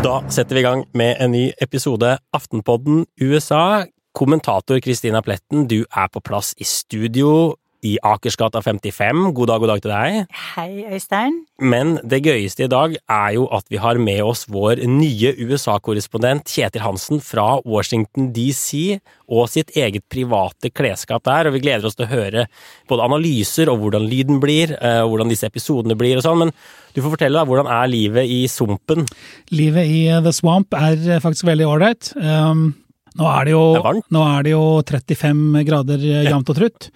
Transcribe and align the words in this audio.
Da 0.00 0.22
setter 0.32 0.56
vi 0.56 0.62
i 0.62 0.64
gang 0.64 0.86
med 0.96 1.18
en 1.20 1.34
ny 1.34 1.50
episode 1.60 2.14
Aftenpodden 2.32 3.02
USA. 3.20 3.84
Kommentator 4.16 4.80
Kristina 4.80 5.20
Pletten, 5.20 5.66
du 5.68 5.82
er 5.84 6.08
på 6.08 6.22
plass 6.24 6.54
i 6.56 6.64
studio 6.64 7.58
i 7.84 7.98
Akersgata 8.04 8.62
55. 8.64 9.28
God 9.36 9.50
dag, 9.50 9.60
god 9.60 9.70
dag 9.74 9.82
til 9.84 9.92
deg. 9.92 10.38
Hei, 10.54 10.86
Øystein. 10.88 11.38
Men 11.60 11.98
det 12.00 12.22
gøyeste 12.24 12.64
i 12.64 12.70
dag 12.72 12.96
er 12.96 13.36
jo 13.36 13.46
at 13.52 13.68
vi 13.72 13.80
har 13.80 14.00
med 14.00 14.22
oss 14.24 14.46
vår 14.48 14.82
nye 14.88 15.34
USA-korrespondent 15.36 16.48
Kjetil 16.48 16.84
Hansen 16.84 17.20
fra 17.24 17.58
Washington 17.68 18.32
DC, 18.36 19.00
og 19.28 19.52
sitt 19.52 19.76
eget 19.76 20.08
private 20.12 20.72
klesskap 20.72 21.28
der, 21.28 21.48
og 21.48 21.56
vi 21.56 21.64
gleder 21.64 21.88
oss 21.88 22.00
til 22.00 22.08
å 22.08 22.12
høre 22.12 22.48
både 22.88 23.04
analyser 23.04 23.68
og 23.72 23.84
hvordan 23.84 24.08
lyden 24.08 24.40
blir, 24.40 24.76
eh, 24.80 25.00
og 25.04 25.12
hvordan 25.12 25.32
disse 25.32 25.48
episodene 25.48 25.96
blir 25.96 26.20
og 26.20 26.24
sånn, 26.24 26.46
men 26.46 26.56
du 26.94 27.00
får 27.02 27.14
fortelle 27.14 27.38
deg, 27.38 27.48
hvordan 27.50 27.70
er 27.70 27.90
livet 27.90 28.30
i 28.30 28.42
sumpen? 28.50 29.06
Livet 29.54 29.90
i 29.90 30.04
eh, 30.10 30.22
The 30.24 30.32
Swamp 30.34 30.74
er 30.76 30.96
eh, 30.98 31.20
faktisk 31.22 31.46
veldig 31.48 31.68
ålreit. 31.70 32.12
Um, 32.18 32.70
nå 33.18 33.26
er 33.26 33.48
det 33.48 33.54
jo, 33.54 33.62
Det 33.76 33.82
er 33.90 34.00
nå 34.14 34.24
er 34.26 34.46
det 34.46 34.54
jo 34.54 34.64
35 34.86 35.64
grader 35.66 36.06
eh, 36.06 36.24
jevnt 36.28 36.50
og 36.52 36.58
trutt. 36.58 36.88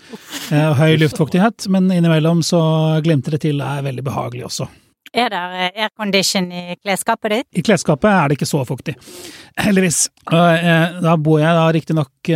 høy 0.51 0.97
luftfuktighet, 1.03 1.69
men 1.75 1.91
innimellom 1.95 2.43
så 2.47 2.63
glimter 3.05 3.37
det 3.37 3.45
til. 3.47 3.63
Det 3.63 3.71
er 3.71 3.87
veldig 3.87 4.07
behagelig 4.07 4.49
også. 4.51 4.69
Er 5.15 5.31
det 5.31 5.41
aircondition 5.79 6.49
i 6.51 6.75
klesskapet 6.81 7.31
ditt? 7.37 7.49
I 7.55 7.63
klesskapet 7.63 8.11
er 8.11 8.31
det 8.31 8.39
ikke 8.39 8.51
så 8.51 8.65
fuktig, 8.67 8.97
heldigvis. 9.67 10.09
Da 10.27 11.15
bor 11.23 11.39
jeg 11.39 11.55
da 11.55 11.69
riktignok 11.75 12.33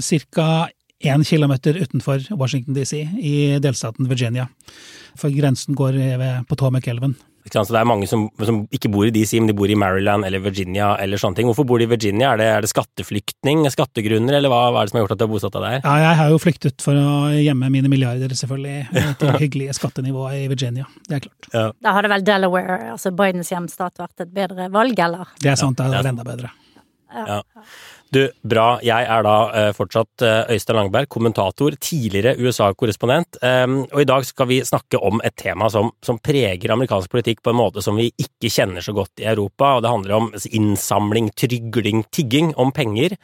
ca. 0.00 0.46
én 1.00 1.24
kilometer 1.24 1.80
utenfor 1.80 2.20
Washington 2.36 2.76
DC, 2.76 3.00
i 3.18 3.58
delstaten 3.62 4.08
Virginia. 4.08 4.48
For 5.18 5.32
grensen 5.32 5.74
går 5.78 5.96
ved 6.20 6.46
Potomac-elven. 6.48 7.16
Så 7.50 7.72
det 7.72 7.80
er 7.80 7.88
mange 7.88 8.04
som, 8.06 8.26
som 8.44 8.58
ikke 8.70 8.90
bor 8.92 9.08
i 9.08 9.12
DC, 9.14 9.32
men 9.40 9.48
de 9.48 9.54
bor 9.56 9.70
i 9.72 9.76
Maryland 9.78 10.26
eller 10.28 10.42
Virginia 10.44 10.90
eller 11.00 11.18
sånne 11.18 11.38
ting. 11.38 11.48
Hvorfor 11.48 11.64
bor 11.66 11.80
de 11.80 11.86
i 11.86 11.90
Virginia? 11.90 12.34
Er 12.34 12.38
det, 12.38 12.48
er 12.52 12.66
det 12.66 12.70
skatteflyktning, 12.70 13.64
skattegrunner, 13.72 14.36
eller 14.36 14.52
hva, 14.52 14.60
hva 14.68 14.82
er 14.82 14.86
det 14.86 14.92
som 14.92 15.00
har 15.00 15.06
gjort 15.06 15.14
at 15.16 15.22
du 15.22 15.24
har 15.24 15.30
bosatt 15.32 15.56
deg 15.56 15.64
der? 15.64 15.80
Ja, 15.80 15.94
jeg 16.04 16.18
har 16.20 16.34
jo 16.34 16.40
flyktet 16.42 16.84
for 16.84 17.00
å 17.00 17.14
gjemme 17.32 17.72
mine 17.72 17.90
milliarder, 17.90 18.36
selvfølgelig, 18.36 19.06
til 19.22 19.32
hyggelige 19.40 19.76
skattenivået 19.80 20.44
i 20.44 20.48
Virginia. 20.52 20.86
Det 21.08 21.16
er 21.16 21.24
klart. 21.26 21.78
Da 21.80 21.96
hadde 21.96 22.12
vel 22.12 22.26
Delaware, 22.28 22.80
altså 22.92 23.14
Bidens 23.16 23.50
hjemstat, 23.54 23.96
vært 24.04 24.26
et 24.26 24.34
bedre 24.36 24.68
valg, 24.76 25.00
eller? 25.08 25.32
Det 25.40 25.54
er 25.54 25.58
sant, 25.64 25.80
det 25.80 25.88
hadde 25.88 26.04
er 26.04 26.12
enda 26.12 26.28
bedre. 26.28 26.52
Ja. 27.10 27.40
Du, 28.10 28.24
bra. 28.42 28.80
Jeg 28.82 29.06
er 29.06 29.22
da 29.22 29.34
eh, 29.54 29.68
fortsatt 29.70 30.22
eh, 30.26 30.48
Øystein 30.56 30.74
Langberg, 30.80 31.06
kommentator, 31.14 31.76
tidligere 31.78 32.32
USA-korrespondent. 32.42 33.38
Um, 33.38 33.84
og 33.84 34.00
i 34.02 34.08
dag 34.10 34.24
skal 34.26 34.48
vi 34.50 34.56
snakke 34.66 34.98
om 34.98 35.22
et 35.22 35.36
tema 35.38 35.68
som, 35.70 35.92
som 36.02 36.18
preger 36.18 36.74
amerikansk 36.74 37.12
politikk 37.12 37.44
på 37.46 37.52
en 37.52 37.60
måte 37.60 37.84
som 37.86 38.00
vi 38.00 38.08
ikke 38.10 38.50
kjenner 38.50 38.82
så 38.82 38.96
godt 38.96 39.22
i 39.22 39.28
Europa, 39.30 39.76
og 39.76 39.84
det 39.84 39.92
handler 39.94 40.16
om 40.16 40.26
innsamling, 40.50 41.30
trygling, 41.38 42.02
tigging 42.10 42.50
om 42.58 42.74
penger, 42.74 43.14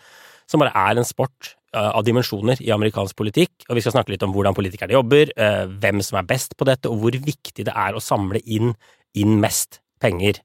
som 0.47 0.63
bare 0.63 0.77
er 0.79 1.03
en 1.03 1.09
sport 1.09 1.57
eh, 1.75 1.91
av 1.91 2.07
dimensjoner 2.07 2.63
i 2.63 2.71
amerikansk 2.77 3.19
politikk, 3.19 3.67
og 3.67 3.81
vi 3.81 3.83
skal 3.83 3.97
snakke 3.97 4.15
litt 4.15 4.23
om 4.23 4.37
hvordan 4.37 4.55
politikerne 4.55 4.95
jobber, 4.95 5.35
hvem 5.83 6.05
som 6.07 6.21
er 6.23 6.31
best 6.31 6.55
på 6.55 6.71
dette, 6.71 6.87
og 6.87 7.03
hvor 7.03 7.19
viktig 7.27 7.67
det 7.67 7.75
er 7.75 7.99
å 7.99 8.07
samle 8.13 8.39
inn, 8.47 8.77
inn 9.19 9.35
mest 9.43 9.81
penger. 9.99 10.39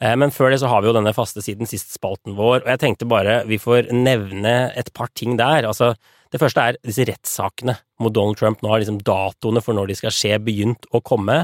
Eh, 0.00 0.16
Men 0.16 0.30
før 0.30 0.52
det 0.52 0.60
så 0.62 0.70
har 0.70 0.82
vi 0.82 0.90
jo 0.90 0.96
denne 0.96 1.14
faste 1.16 1.42
siden 1.42 1.66
sist-spalten 1.66 2.36
vår, 2.38 2.62
og 2.62 2.70
jeg 2.70 2.82
tenkte 2.84 3.08
bare 3.08 3.42
vi 3.48 3.58
får 3.58 3.90
nevne 3.94 4.72
et 4.78 4.92
par 4.94 5.10
ting 5.14 5.36
der. 5.38 5.66
Altså, 5.66 5.94
det 6.30 6.38
første 6.42 6.60
er 6.60 6.76
disse 6.84 7.06
rettssakene 7.08 7.74
mot 8.04 8.12
Donald 8.12 8.36
Trump. 8.36 8.60
Nå 8.60 8.68
har 8.68 8.82
liksom 8.82 9.00
datoene 9.00 9.62
for 9.64 9.74
når 9.74 9.88
de 9.88 9.96
skal 9.96 10.12
skje 10.12 10.36
begynt 10.44 10.84
å 10.92 11.00
komme, 11.00 11.38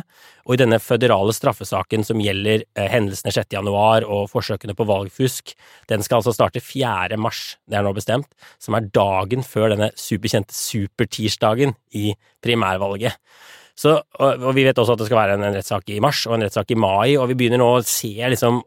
og 0.44 0.54
i 0.54 0.60
denne 0.60 0.78
føderale 0.82 1.32
straffesaken 1.34 2.04
som 2.04 2.20
gjelder 2.20 2.66
eh, 2.76 2.90
hendelsene 2.92 3.32
6. 3.32 3.48
januar 3.56 4.04
og 4.04 4.28
forsøkene 4.30 4.76
på 4.76 4.86
valgfusk, 4.86 5.54
den 5.90 6.04
skal 6.04 6.20
altså 6.20 6.36
starte 6.36 6.62
4. 6.62 7.16
mars, 7.18 7.56
det 7.66 7.80
er 7.80 7.86
nå 7.86 7.94
bestemt, 7.96 8.28
som 8.62 8.76
er 8.76 8.90
dagen 8.94 9.42
før 9.46 9.72
denne 9.72 9.90
superkjente 9.98 10.54
supertirsdagen 10.54 11.74
i 11.96 12.12
primærvalget. 12.44 13.16
Så, 13.78 13.96
og, 13.98 14.44
og 14.44 14.52
vi 14.54 14.64
vet 14.66 14.78
også 14.78 14.94
at 14.94 15.02
det 15.02 15.08
skal 15.08 15.18
være 15.18 15.38
en, 15.38 15.48
en 15.48 15.56
rettssak 15.56 15.88
i 15.90 15.98
mars 16.02 16.22
og 16.28 16.36
en 16.36 16.46
rettssak 16.46 16.70
i 16.70 16.78
mai, 16.78 17.16
og 17.18 17.26
vi 17.32 17.38
begynner 17.40 17.60
nå 17.62 17.72
å 17.74 17.82
se 17.86 18.12
liksom 18.14 18.62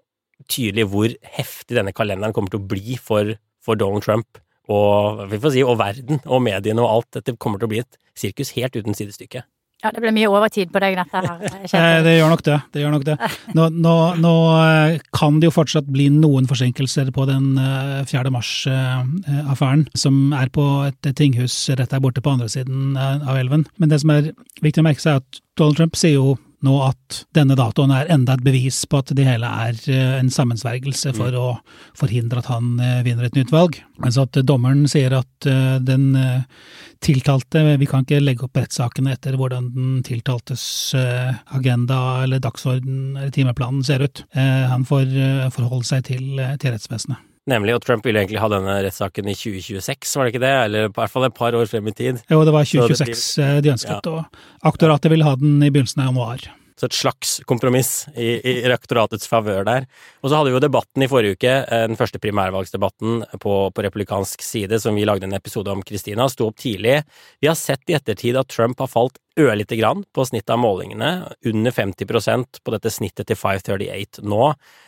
tydelig 0.51 0.85
hvor 0.91 1.13
heftig 1.37 1.77
denne 1.79 1.95
kalenderen 1.95 2.35
kommer 2.35 2.51
til 2.53 2.59
å 2.59 2.67
bli 2.69 2.97
for, 3.01 3.31
for 3.63 3.79
Donald 3.79 4.05
Trump 4.05 4.41
og, 4.67 5.23
vi 5.31 5.39
får 5.39 5.53
si, 5.55 5.63
og 5.63 5.77
verden 5.79 6.19
og 6.25 6.43
mediene 6.43 6.83
og 6.83 6.91
alt. 6.91 7.09
Dette 7.19 7.37
kommer 7.39 7.61
til 7.61 7.69
å 7.69 7.71
bli 7.71 7.83
et 7.83 7.99
sirkus 8.17 8.51
helt 8.57 8.75
uten 8.75 8.97
sidestykke. 8.97 9.45
Ja, 9.83 9.91
det 9.93 10.01
ble 10.01 10.09
mye 10.09 10.25
overtid 10.33 10.71
på 10.73 10.79
deg, 10.81 10.95
dette 10.97 11.19
her. 11.21 11.43
Eh, 11.69 11.99
Det 12.01 12.15
gjør 12.17 12.31
nok 12.33 12.41
det. 12.47 12.55
det, 12.73 12.81
gjør 12.81 12.93
nok 12.95 13.03
det. 13.05 13.15
Nå, 13.53 13.67
nå, 13.77 13.93
nå 14.23 14.31
eh, 14.57 14.95
kan 15.13 15.37
det 15.37 15.51
jo 15.51 15.53
fortsatt 15.53 15.85
bli 15.93 16.07
noen 16.15 16.47
forsinkelser 16.49 17.11
på 17.13 17.27
den 17.29 17.51
eh, 17.61 18.01
4. 18.09 18.31
mars-affæren, 18.33 19.85
som 19.93 20.33
er 20.33 20.49
på 20.53 20.65
et 20.87 21.11
tinghus 21.19 21.55
rett 21.77 21.93
der 21.93 22.01
borte 22.01 22.23
på 22.25 22.33
andre 22.33 22.49
siden 22.49 22.97
eh, 22.97 23.21
av 23.29 23.37
elven. 23.37 23.67
Men 23.77 23.93
det 23.93 24.01
som 24.01 24.15
er 24.15 24.31
viktig 24.65 24.81
å 24.81 24.87
merke 24.89 25.03
seg, 25.03 25.19
er 25.19 25.23
at 25.23 25.41
Donald 25.61 25.77
Trump 25.77 25.97
sier 25.99 26.17
jo 26.17 26.37
nå 26.65 26.73
at 26.81 27.19
denne 27.37 27.55
datoen 27.57 27.91
er 27.93 28.09
enda 28.13 28.33
et 28.33 28.45
bevis 28.45 28.79
på 28.89 29.01
at 29.01 29.11
det 29.17 29.27
hele 29.27 29.49
er 29.67 29.77
eh, 29.93 30.15
en 30.17 30.31
sammensvergelse 30.33 31.13
for 31.17 31.35
å 31.37 31.45
forhindre 31.97 32.41
at 32.41 32.49
han 32.49 32.79
eh, 32.81 33.03
vinner 33.05 33.27
et 33.27 33.37
nytt 33.37 33.53
valg. 33.53 33.77
Mens 34.01 34.17
at 34.21 34.39
dommeren 34.47 34.87
sier 34.89 35.13
at 35.19 35.49
eh, 35.49 35.77
den 35.85 36.09
tiltalte 37.03 37.61
Vi 37.77 37.85
kan 37.85 38.01
ikke 38.01 38.23
legge 38.23 38.47
opp 38.47 38.57
rettssakene 38.57 39.13
etter 39.13 39.35
hvordan 39.37 39.67
den 39.75 39.99
tiltaltes 40.05 40.95
agenda 40.97 42.23
eller 42.23 42.41
dagsorden 42.41 43.13
eller 43.13 43.29
timeplanen 43.35 43.85
ser 43.85 44.01
ut. 44.01 44.23
Han 44.33 44.85
får 44.87 45.13
forholde 45.53 45.85
seg 45.85 46.07
til, 46.09 46.41
til 46.57 46.73
rettsvesenet. 46.73 47.26
Nemlig, 47.47 47.77
og 47.77 47.83
Trump 47.85 48.05
ville 48.05 48.19
egentlig 48.19 48.41
ha 48.43 48.49
denne 48.51 48.75
rettssaken 48.83 49.29
i 49.31 49.35
2026, 49.37 50.13
var 50.19 50.27
det 50.27 50.33
ikke 50.33 50.43
det? 50.43 50.53
Eller 50.65 50.89
i 50.89 50.93
hvert 50.97 51.13
fall 51.13 51.27
et 51.29 51.35
par 51.37 51.55
år 51.55 51.69
frem 51.71 51.87
i 51.87 51.95
tid. 51.95 52.21
Jo, 52.27 52.41
det 52.43 52.53
var 52.55 52.67
Så 52.67 52.83
det 52.83 52.97
2026 52.99 53.43
eh, 53.45 53.57
de 53.63 53.73
ønsket, 53.73 54.09
og 54.11 54.67
aktoratet 54.67 55.13
ville 55.13 55.27
ha 55.27 55.35
den 55.39 55.61
i 55.63 55.71
begynnelsen 55.71 56.03
av 56.03 56.11
januar. 56.11 56.49
Så 56.77 56.85
et 56.85 56.97
slags 56.97 57.31
kompromiss 57.49 57.91
i, 58.13 58.35
i 58.37 58.53
rektoratets 58.69 59.25
favør 59.31 59.63
der. 59.65 59.87
Og 60.21 60.29
så 60.29 60.37
hadde 60.37 60.51
vi 60.51 60.57
jo 60.59 60.61
debatten 60.61 61.01
i 61.01 61.07
forrige 61.09 61.37
uke, 61.39 61.53
eh, 61.63 61.85
den 61.89 61.97
første 61.97 62.21
primærvalgsdebatten 62.21 63.23
på, 63.41 63.53
på 63.71 63.85
republikansk 63.87 64.43
side, 64.45 64.81
som 64.83 64.99
vi 64.99 65.07
lagde 65.07 65.25
en 65.25 65.37
episode 65.37 65.71
om, 65.71 65.81
Kristina, 65.87 66.27
sto 66.29 66.51
opp 66.51 66.59
tidlig. 66.61 66.99
Vi 67.41 67.49
har 67.49 67.57
sett 67.57 67.87
i 67.87 67.95
ettertid 67.97 68.37
at 68.37 68.51
Trump 68.53 68.83
har 68.83 68.91
falt 68.91 69.17
ørlite 69.37 69.77
grann 69.79 70.03
på 70.13 70.25
snittet 70.25 70.49
av 70.55 70.59
målingene, 70.59 71.09
under 71.45 71.71
50% 71.75 72.59
på 72.65 72.73
dette 72.73 72.91
snittet 72.91 73.29
til 73.29 73.37
538 73.37 74.23
nå, 74.25 74.41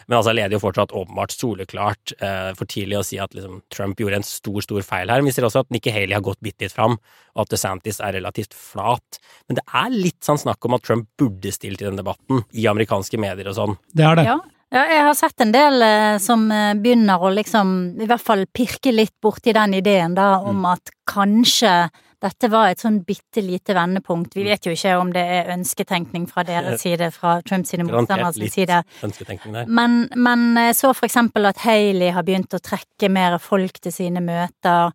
men 0.10 0.18
altså 0.18 0.34
leder 0.34 0.58
jo 0.58 0.62
fortsatt 0.64 0.94
åpenbart 0.98 1.34
soleklart. 1.36 2.14
Eh, 2.20 2.52
for 2.58 2.66
tidlig 2.70 2.98
å 3.00 3.06
si 3.06 3.20
at 3.22 3.34
liksom, 3.38 3.62
Trump 3.74 4.00
gjorde 4.01 4.22
en 4.22 4.28
stor, 4.28 4.62
stor 4.66 4.81
feil 4.86 5.10
her. 5.13 5.22
Men 5.22 5.30
vi 5.30 5.36
ser 5.38 5.48
også 5.48 5.63
at 5.66 5.74
Nikki 5.74 5.94
Haley 5.94 6.18
har 6.18 6.25
gått 6.25 6.42
bitte 6.42 6.66
litt 6.66 6.75
fram, 6.75 6.98
og 7.36 7.44
at 7.46 7.54
DeSantis 7.54 8.01
er 8.01 8.18
relativt 8.18 8.56
flat. 8.57 9.19
Men 9.48 9.60
det 9.62 9.66
er 9.69 9.94
litt 9.94 10.22
sånn 10.25 10.42
snakk 10.42 10.66
om 10.66 10.78
at 10.80 10.86
Trump 10.88 11.10
burde 11.19 11.54
stilt 11.54 11.84
i 11.84 11.88
den 11.88 12.00
debatten, 12.01 12.42
i 12.51 12.66
amerikanske 12.69 13.19
medier 13.22 13.51
og 13.51 13.60
sånn. 13.60 13.78
Det 13.94 14.06
er 14.10 14.18
det. 14.19 14.25
Ja. 14.28 14.40
ja, 14.74 14.84
jeg 14.96 15.06
har 15.12 15.18
sett 15.22 15.46
en 15.46 15.54
del 15.54 15.81
eh, 15.86 16.18
som 16.24 16.50
eh, 16.51 16.74
begynner 16.80 17.22
å 17.22 17.31
liksom 17.38 18.01
i 18.01 18.10
hvert 18.10 18.25
fall 18.25 18.46
pirke 18.50 18.94
litt 18.96 19.13
borti 19.22 19.54
den 19.54 19.78
ideen 19.78 20.18
da, 20.18 20.40
om 20.42 20.63
Mm. 20.63 20.72
at 20.74 20.90
kanskje 21.10 21.74
dette 22.21 22.50
var 22.51 22.69
et 22.69 22.81
sånn 22.83 22.98
bitte 23.07 23.42
lite 23.42 23.74
vendepunkt. 23.77 24.33
Mm. 24.36 24.42
Vi 24.42 24.48
vet 24.50 24.66
jo 24.68 24.74
ikke 24.75 24.98
om 25.00 25.13
det 25.16 25.24
er 25.24 25.51
ønsketenkning 25.54 26.25
fra 26.27 26.44
deres 26.44 26.81
side, 26.83 27.12
fra 27.16 27.38
Trumps 27.42 27.69
sine 27.71 27.86
Garantert 27.88 28.19
motstanders 28.19 28.54
side. 28.54 29.66
Men, 29.68 30.10
men 30.16 30.74
så 30.75 30.92
for 30.94 31.07
eksempel 31.07 31.48
at 31.48 31.63
Haley 31.63 32.12
har 32.12 32.27
begynt 32.27 32.54
å 32.54 32.60
trekke 32.60 33.10
mer 33.10 33.38
folk 33.39 33.80
til 33.80 33.95
sine 33.95 34.19
møter. 34.25 34.92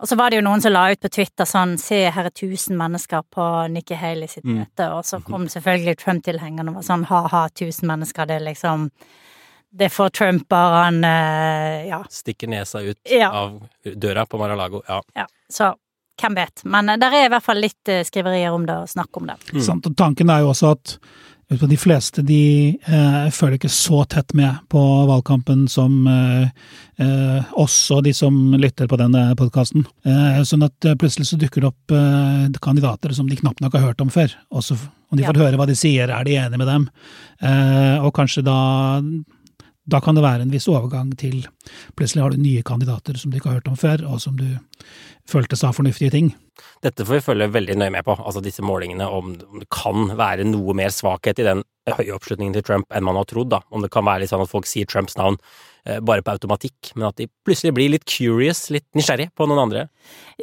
Og 0.00 0.08
så 0.08 0.16
var 0.16 0.30
det 0.30 0.38
jo 0.38 0.44
noen 0.46 0.62
som 0.64 0.72
la 0.72 0.86
ut 0.94 1.00
på 1.02 1.10
Twitter 1.12 1.44
sånn 1.44 1.74
se 1.78 1.98
her 2.08 2.30
er 2.30 2.32
tusen 2.32 2.78
mennesker 2.80 3.26
på 3.34 3.48
Nikki 3.68 3.98
Haley 4.00 4.30
sitt 4.32 4.44
Mm. 4.46 4.62
møte, 4.62 4.86
og 4.94 5.04
så 5.04 5.18
kom 5.22 5.44
selvfølgelig 5.48 5.98
Trump-tilhengerne 6.00 6.70
og 6.70 6.78
var 6.78 6.86
sånn 6.86 7.04
ha-ha, 7.10 7.48
tusen 7.52 7.86
mennesker, 7.90 8.26
det 8.26 8.36
er 8.40 8.46
liksom 8.46 8.90
det 9.72 9.90
får 9.92 10.08
Trump 10.10 10.48
bare 10.48 10.84
han 10.84 11.04
eh, 11.04 11.86
Ja. 11.90 12.00
Stikker 12.10 12.48
nesa 12.48 12.80
ut 12.80 12.96
Ja. 13.04 13.28
av 13.30 13.60
døra 13.84 14.24
på 14.26 14.38
Mar-a-Lago. 14.38 14.82
Ja. 14.88 15.02
ja. 15.14 15.26
Så 15.48 15.74
hvem 16.20 16.34
vet. 16.36 16.64
Men 16.64 16.88
eh, 16.88 16.96
der 17.00 17.12
er 17.16 17.26
i 17.26 17.32
hvert 17.32 17.46
fall 17.46 17.60
litt 17.62 17.88
eh, 17.92 18.02
skriverier 18.06 18.52
om 18.56 18.66
det 18.68 18.76
og 18.84 18.88
snakk 18.92 19.16
om 19.20 19.26
det. 19.32 19.38
Sant? 19.64 19.86
Og 19.86 19.96
tanken 19.96 20.30
er 20.30 20.40
jo 20.44 20.52
også 20.54 20.72
at 20.76 20.96
de 21.50 21.76
fleste 21.80 22.22
de 22.22 22.76
eh, 22.78 23.24
følger 23.34 23.56
ikke 23.58 23.70
så 23.74 24.04
tett 24.06 24.30
med 24.38 24.60
på 24.70 24.78
valgkampen 25.08 25.64
som 25.72 25.96
eh, 26.06 26.44
eh, 27.02 27.48
oss 27.58 27.74
og 27.90 28.04
de 28.06 28.12
som 28.14 28.36
lytter 28.54 28.86
på 28.86 28.98
denne 29.00 29.32
podkasten. 29.34 29.82
Eh, 30.06 30.38
sånn 30.46 30.62
at 30.62 30.86
plutselig 31.00 31.26
så 31.32 31.40
dukker 31.42 31.64
det 31.64 31.72
opp 31.72 31.96
eh, 31.96 32.46
kandidater 32.62 33.10
som 33.16 33.26
de 33.26 33.40
knapt 33.40 33.64
nok 33.64 33.74
har 33.74 33.88
hørt 33.88 34.04
om 34.04 34.12
før. 34.14 34.30
Og 34.54 34.62
de 34.62 34.78
om 35.10 35.18
de 35.18 35.24
Ja. 35.24 35.32
får 35.32 35.40
høre 35.42 35.58
hva 35.58 35.66
de 35.66 35.74
sier, 35.74 36.06
er 36.14 36.22
de 36.24 36.36
enige 36.38 36.58
med 36.62 36.68
dem? 36.70 36.84
Eh, 37.42 37.98
og 37.98 38.14
kanskje 38.14 38.44
da 38.46 39.00
da 39.90 40.00
kan 40.02 40.16
det 40.16 40.24
være 40.24 40.46
en 40.46 40.52
viss 40.52 40.68
overgang 40.70 41.12
til 41.18 41.42
plutselig 41.98 42.22
har 42.24 42.34
du 42.34 42.42
nye 42.42 42.62
kandidater 42.66 43.18
som 43.18 43.30
du 43.30 43.38
ikke 43.38 43.50
har 43.50 43.60
hørt 43.60 43.70
om 43.70 43.78
før, 43.78 44.04
og 44.08 44.20
som 44.22 44.36
du 44.38 44.46
følte 45.30 45.58
sa 45.58 45.72
fornuftige 45.74 46.12
ting. 46.14 46.32
Dette 46.84 47.04
får 47.06 47.18
vi 47.18 47.24
følge 47.24 47.50
veldig 47.54 47.76
nøye 47.80 47.94
med 47.94 48.06
på, 48.06 48.16
altså 48.18 48.42
disse 48.44 48.64
målingene, 48.66 49.06
om 49.06 49.34
det 49.38 49.68
kan 49.72 50.12
være 50.18 50.46
noe 50.48 50.74
mer 50.76 50.92
svakhet 50.94 51.40
i 51.40 51.46
den 51.46 51.64
høye 51.90 52.14
oppslutningen 52.16 52.56
til 52.56 52.66
Trump 52.66 52.90
enn 52.94 53.06
man 53.06 53.18
har 53.18 53.28
trodd, 53.30 53.50
da. 53.52 53.62
Om 53.70 53.84
det 53.84 53.92
kan 53.92 54.06
være 54.06 54.24
litt 54.24 54.32
sånn 54.32 54.44
at 54.44 54.52
folk 54.52 54.68
sier 54.68 54.88
Trumps 54.90 55.18
navn 55.20 55.38
bare 56.04 56.22
på 56.24 56.34
automatikk, 56.34 56.90
men 56.94 57.06
at 57.08 57.16
de 57.16 57.28
plutselig 57.46 57.72
blir 57.76 57.92
litt 57.94 58.04
curious, 58.08 58.66
litt 58.74 58.86
nysgjerrig 58.98 59.30
på 59.36 59.46
noen 59.48 59.62
andre. 59.62 59.86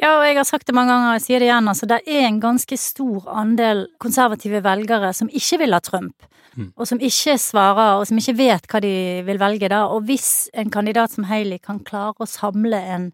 Ja, 0.00 0.16
og 0.16 0.24
jeg 0.26 0.38
har 0.38 0.48
sagt 0.48 0.66
det 0.66 0.74
mange 0.74 0.90
ganger, 0.94 1.12
og 1.12 1.18
jeg 1.20 1.24
sier 1.26 1.42
det 1.42 1.48
igjen, 1.50 1.70
altså 1.70 1.88
det 1.90 2.00
er 2.06 2.26
en 2.26 2.40
ganske 2.42 2.78
stor 2.80 3.28
andel 3.30 3.84
konservative 4.02 4.62
velgere 4.66 5.12
som 5.14 5.30
ikke 5.30 5.60
vil 5.62 5.76
ha 5.76 5.80
Trump, 5.84 6.26
og 6.74 6.88
som 6.90 6.98
ikke 6.98 7.36
svarer, 7.38 8.00
og 8.00 8.06
som 8.08 8.18
ikke 8.18 8.34
vet 8.38 8.66
hva 8.70 8.80
de 8.82 8.92
vil 9.26 9.38
velge 9.38 9.70
da. 9.70 9.84
Og 9.94 10.08
hvis 10.08 10.48
en 10.58 10.72
kandidat 10.74 11.14
som 11.14 11.28
Haley 11.28 11.60
kan 11.62 11.78
klare 11.86 12.18
å 12.18 12.26
samle 12.26 12.80
en 12.96 13.10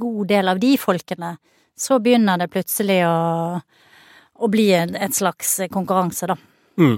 god 0.00 0.30
del 0.32 0.48
av 0.48 0.60
de 0.62 0.76
folkene, 0.80 1.34
så 1.76 1.98
begynner 2.00 2.40
det 2.40 2.48
plutselig 2.52 3.02
å, 3.04 3.16
å 4.40 4.48
bli 4.52 4.70
en, 4.78 4.94
et 4.96 5.16
slags 5.16 5.58
konkurranse, 5.72 6.30
da. 6.32 6.38
Mm. 6.80 6.96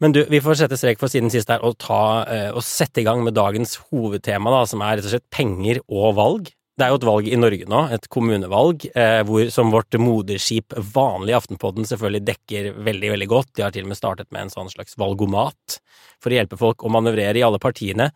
Men 0.00 0.14
du, 0.16 0.22
vi 0.32 0.40
får 0.40 0.62
sette 0.62 0.78
strek 0.80 1.00
for 1.00 1.12
siden 1.12 1.28
sist 1.32 1.50
her 1.52 1.64
og, 1.66 1.76
ta, 1.82 2.24
eh, 2.24 2.48
og 2.54 2.64
sette 2.64 3.02
i 3.02 3.06
gang 3.06 3.20
med 3.24 3.36
dagens 3.36 3.76
hovedtema, 3.90 4.52
da, 4.54 4.62
som 4.68 4.80
er 4.84 4.96
rett 4.96 5.08
og 5.08 5.12
slett 5.12 5.28
penger 5.32 5.82
og 5.88 6.16
valg. 6.16 6.48
Det 6.80 6.86
er 6.86 6.94
jo 6.94 6.96
et 6.96 7.04
valg 7.04 7.26
i 7.28 7.36
Norge 7.36 7.66
nå, 7.68 7.78
et 7.92 8.06
kommunevalg, 8.08 8.86
eh, 8.96 9.18
hvor, 9.28 9.42
som 9.52 9.68
vårt 9.68 9.92
moderskip 10.00 10.72
Vanlig 10.94 11.34
Aftenpodden 11.36 11.84
selvfølgelig 11.84 12.22
dekker 12.30 12.68
veldig, 12.86 13.10
veldig 13.12 13.26
godt. 13.28 13.50
De 13.58 13.64
har 13.66 13.74
til 13.74 13.84
og 13.84 13.90
med 13.90 13.98
startet 13.98 14.30
med 14.32 14.46
en 14.46 14.52
sånn 14.54 14.70
slags 14.72 14.96
valgomat 14.96 15.76
for 16.24 16.32
å 16.32 16.38
hjelpe 16.38 16.56
folk 16.56 16.80
å 16.80 16.92
manøvrere 16.92 17.36
i 17.36 17.44
alle 17.44 17.60
partiene. 17.60 18.06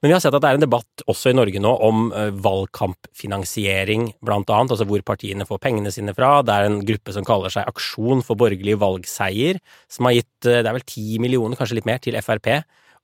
Men 0.00 0.08
vi 0.08 0.14
har 0.16 0.22
sett 0.24 0.32
at 0.36 0.40
det 0.40 0.54
er 0.54 0.56
en 0.56 0.64
debatt 0.64 1.04
også 1.04 1.34
i 1.34 1.36
Norge 1.36 1.60
nå 1.60 1.72
om 1.84 2.06
eh, 2.16 2.30
valgkampfinansiering, 2.46 4.06
blant 4.24 4.52
annet, 4.56 4.72
altså 4.72 4.88
hvor 4.88 5.04
partiene 5.04 5.44
får 5.48 5.60
pengene 5.66 5.92
sine 5.92 6.16
fra. 6.16 6.38
Det 6.40 6.54
er 6.56 6.70
en 6.70 6.80
gruppe 6.88 7.12
som 7.12 7.28
kaller 7.28 7.52
seg 7.52 7.68
Aksjon 7.68 8.24
for 8.24 8.40
borgerlig 8.40 8.78
valgseier, 8.80 9.60
som 9.92 10.08
har 10.08 10.16
gitt, 10.16 10.32
eh, 10.48 10.62
det 10.62 10.72
er 10.72 10.78
vel 10.78 10.88
ti 10.88 11.20
millioner, 11.20 11.60
kanskje 11.60 11.82
litt 11.82 11.92
mer, 11.92 12.00
til 12.00 12.16
Frp 12.24 12.54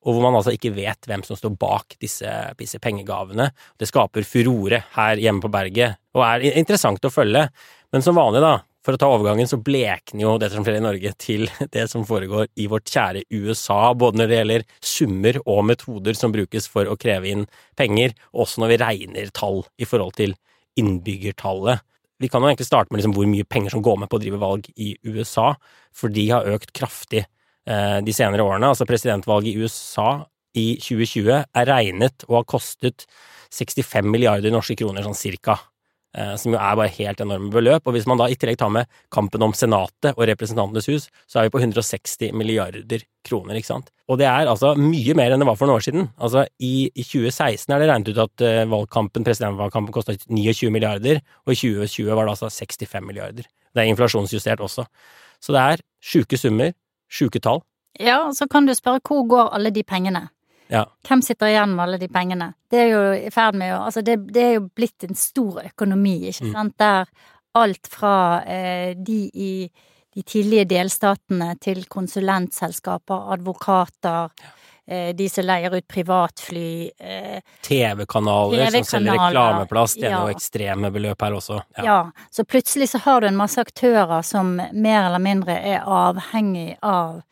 og 0.00 0.14
hvor 0.14 0.24
man 0.24 0.38
altså 0.38 0.54
ikke 0.56 0.72
vet 0.72 1.08
hvem 1.08 1.22
som 1.26 1.36
står 1.36 1.52
bak 1.60 1.98
disse, 2.00 2.30
disse 2.58 2.80
pengegavene. 2.80 3.50
Det 3.76 3.88
skaper 3.90 4.24
furore 4.24 4.82
her 4.94 5.20
hjemme 5.20 5.44
på 5.44 5.52
berget, 5.52 6.00
og 6.16 6.24
er 6.24 6.46
interessant 6.54 7.04
å 7.04 7.12
følge. 7.12 7.46
Men 7.92 8.04
som 8.04 8.16
vanlig, 8.16 8.40
da, 8.44 8.54
for 8.86 8.96
å 8.96 9.00
ta 9.00 9.10
overgangen, 9.12 9.48
så 9.50 9.58
blekner 9.60 10.24
jo 10.24 10.36
det 10.40 10.48
som 10.54 10.64
skjer 10.64 10.78
i 10.78 10.84
Norge 10.84 11.12
til 11.20 11.44
det 11.74 11.84
som 11.92 12.06
foregår 12.08 12.48
i 12.56 12.68
vårt 12.70 12.88
kjære 12.88 13.26
USA, 13.28 13.92
både 13.92 14.22
når 14.22 14.30
det 14.30 14.38
gjelder 14.38 14.66
summer 14.92 15.40
og 15.44 15.66
metoder 15.68 16.16
som 16.16 16.32
brukes 16.32 16.68
for 16.70 16.88
å 16.88 16.96
kreve 17.00 17.28
inn 17.28 17.44
penger, 17.78 18.16
og 18.32 18.46
også 18.46 18.64
når 18.64 18.72
vi 18.72 18.80
regner 18.84 19.34
tall 19.36 19.64
i 19.76 19.88
forhold 19.88 20.16
til 20.20 20.36
innbyggertallet. 20.80 21.84
Vi 22.20 22.28
kan 22.28 22.40
jo 22.44 22.50
egentlig 22.50 22.68
starte 22.68 22.92
med 22.92 23.00
liksom 23.00 23.14
hvor 23.16 23.28
mye 23.28 23.48
penger 23.48 23.74
som 23.74 23.84
går 23.84 24.00
med 24.00 24.10
på 24.12 24.18
å 24.18 24.22
drive 24.22 24.40
valg 24.40 24.66
i 24.76 24.94
USA, 25.08 25.54
for 25.92 26.12
de 26.12 26.26
har 26.32 26.48
økt 26.48 26.72
kraftig 26.76 27.26
de 27.68 28.12
senere 28.16 28.42
årene. 28.42 28.70
Altså 28.72 28.86
presidentvalget 28.88 29.52
i 29.52 29.60
USA 29.60 30.24
i 30.56 30.64
2020 30.80 31.28
er 31.36 31.68
regnet 31.68 32.24
å 32.26 32.38
ha 32.38 32.46
kostet 32.48 33.04
65 33.54 34.08
milliarder 34.08 34.50
norske 34.54 34.78
kroner, 34.80 35.04
sånn 35.04 35.18
cirka. 35.18 35.58
Eh, 36.10 36.32
som 36.42 36.50
jo 36.50 36.58
er 36.58 36.74
bare 36.74 36.90
helt 36.90 37.20
enorme 37.22 37.52
beløp. 37.54 37.86
Og 37.86 37.94
hvis 37.94 38.06
man 38.10 38.18
da 38.18 38.26
i 38.26 38.34
tillegg 38.38 38.58
tar 38.58 38.72
med 38.74 38.88
kampen 39.14 39.44
om 39.46 39.54
Senatet 39.54 40.16
og 40.16 40.26
Representantenes 40.26 40.88
hus, 40.90 41.06
så 41.30 41.38
er 41.38 41.46
vi 41.46 41.52
på 41.54 41.60
160 41.62 42.34
milliarder 42.34 43.04
kroner, 43.26 43.54
ikke 43.58 43.70
sant. 43.70 43.92
Og 44.10 44.18
det 44.18 44.26
er 44.26 44.50
altså 44.50 44.72
mye 44.78 45.14
mer 45.14 45.30
enn 45.30 45.42
det 45.42 45.46
var 45.46 45.58
for 45.60 45.70
noen 45.70 45.78
år 45.78 45.86
siden. 45.86 46.08
Altså 46.18 46.44
i, 46.58 46.90
i 46.90 47.06
2016 47.06 47.70
er 47.70 47.82
det 47.82 47.90
regnet 47.92 48.10
ut 48.10 48.22
at 48.26 48.46
eh, 48.46 48.66
valgkampen, 48.70 49.26
presidentvalgkampen 49.26 49.94
kostet 49.94 50.26
29 50.26 50.74
milliarder, 50.74 51.22
og 51.46 51.54
i 51.54 51.60
2020 51.62 52.10
var 52.10 52.26
det 52.26 52.34
altså 52.34 52.50
65 52.50 53.06
milliarder. 53.06 53.46
Det 53.70 53.84
er 53.84 53.92
inflasjonsjustert 53.92 54.62
også. 54.66 54.88
Så 55.40 55.54
det 55.54 55.62
er 55.62 55.84
sjuke 56.02 56.38
summer, 56.40 56.74
sjuke 57.10 57.40
tall. 57.42 57.62
Ja, 58.00 58.20
og 58.28 58.36
så 58.38 58.46
kan 58.48 58.66
du 58.66 58.74
spørre 58.74 59.02
hvor 59.04 59.26
går 59.28 59.50
alle 59.56 59.72
de 59.74 59.82
pengene? 59.82 60.28
Ja. 60.70 60.84
Hvem 61.08 61.22
sitter 61.26 61.50
igjen 61.50 61.74
med 61.74 61.82
alle 61.84 61.98
de 61.98 62.08
pengene? 62.08 62.52
Det 62.70 62.78
er 62.78 62.88
jo 62.92 63.02
i 63.26 63.30
ferd 63.34 63.56
med 63.58 63.74
å 63.74 63.80
Altså, 63.88 64.04
det, 64.06 64.16
det 64.32 64.42
er 64.44 64.52
jo 64.54 64.68
blitt 64.70 65.04
en 65.08 65.18
stor 65.18 65.62
økonomi, 65.66 66.28
ikke 66.30 66.46
Mm. 66.46 66.52
sant, 66.52 66.78
der 66.78 67.08
alt 67.58 67.88
fra 67.90 68.42
eh, 68.46 68.94
de 68.94 69.30
i 69.34 69.70
de 70.14 70.22
tidlige 70.22 70.64
delstatene 70.70 71.56
til 71.60 71.84
konsulentselskaper, 71.86 73.32
advokater, 73.34 74.30
eh, 74.30 74.56
de 75.14 75.28
som 75.30 75.44
leier 75.46 75.74
ut 75.76 75.86
privatfly, 75.88 76.90
eh, 76.98 77.40
TV-kanaler 77.66 78.70
som 78.70 78.84
selger 78.84 79.12
reklameplass, 79.18 79.94
det 79.94 80.08
er 80.08 80.14
ja. 80.16 80.20
noe 80.24 80.34
ekstreme 80.34 80.90
beløp 80.90 81.22
her 81.22 81.36
også. 81.38 81.60
Ja. 81.84 82.10
så 82.30 82.44
plutselig 82.44 82.90
så 82.90 82.98
har 83.04 83.20
du 83.20 83.28
en 83.30 83.38
masse 83.38 83.60
aktører 83.62 84.22
som 84.26 84.56
mer 84.58 85.02
eller 85.06 85.22
mindre 85.22 85.56
er 85.58 85.84
avhengig 85.86 86.76
av 86.82 87.22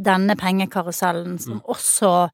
denne 0.00 0.36
pengekarusellen, 0.36 1.38
som 1.38 1.52
Mm. 1.52 1.62
også, 1.64 2.30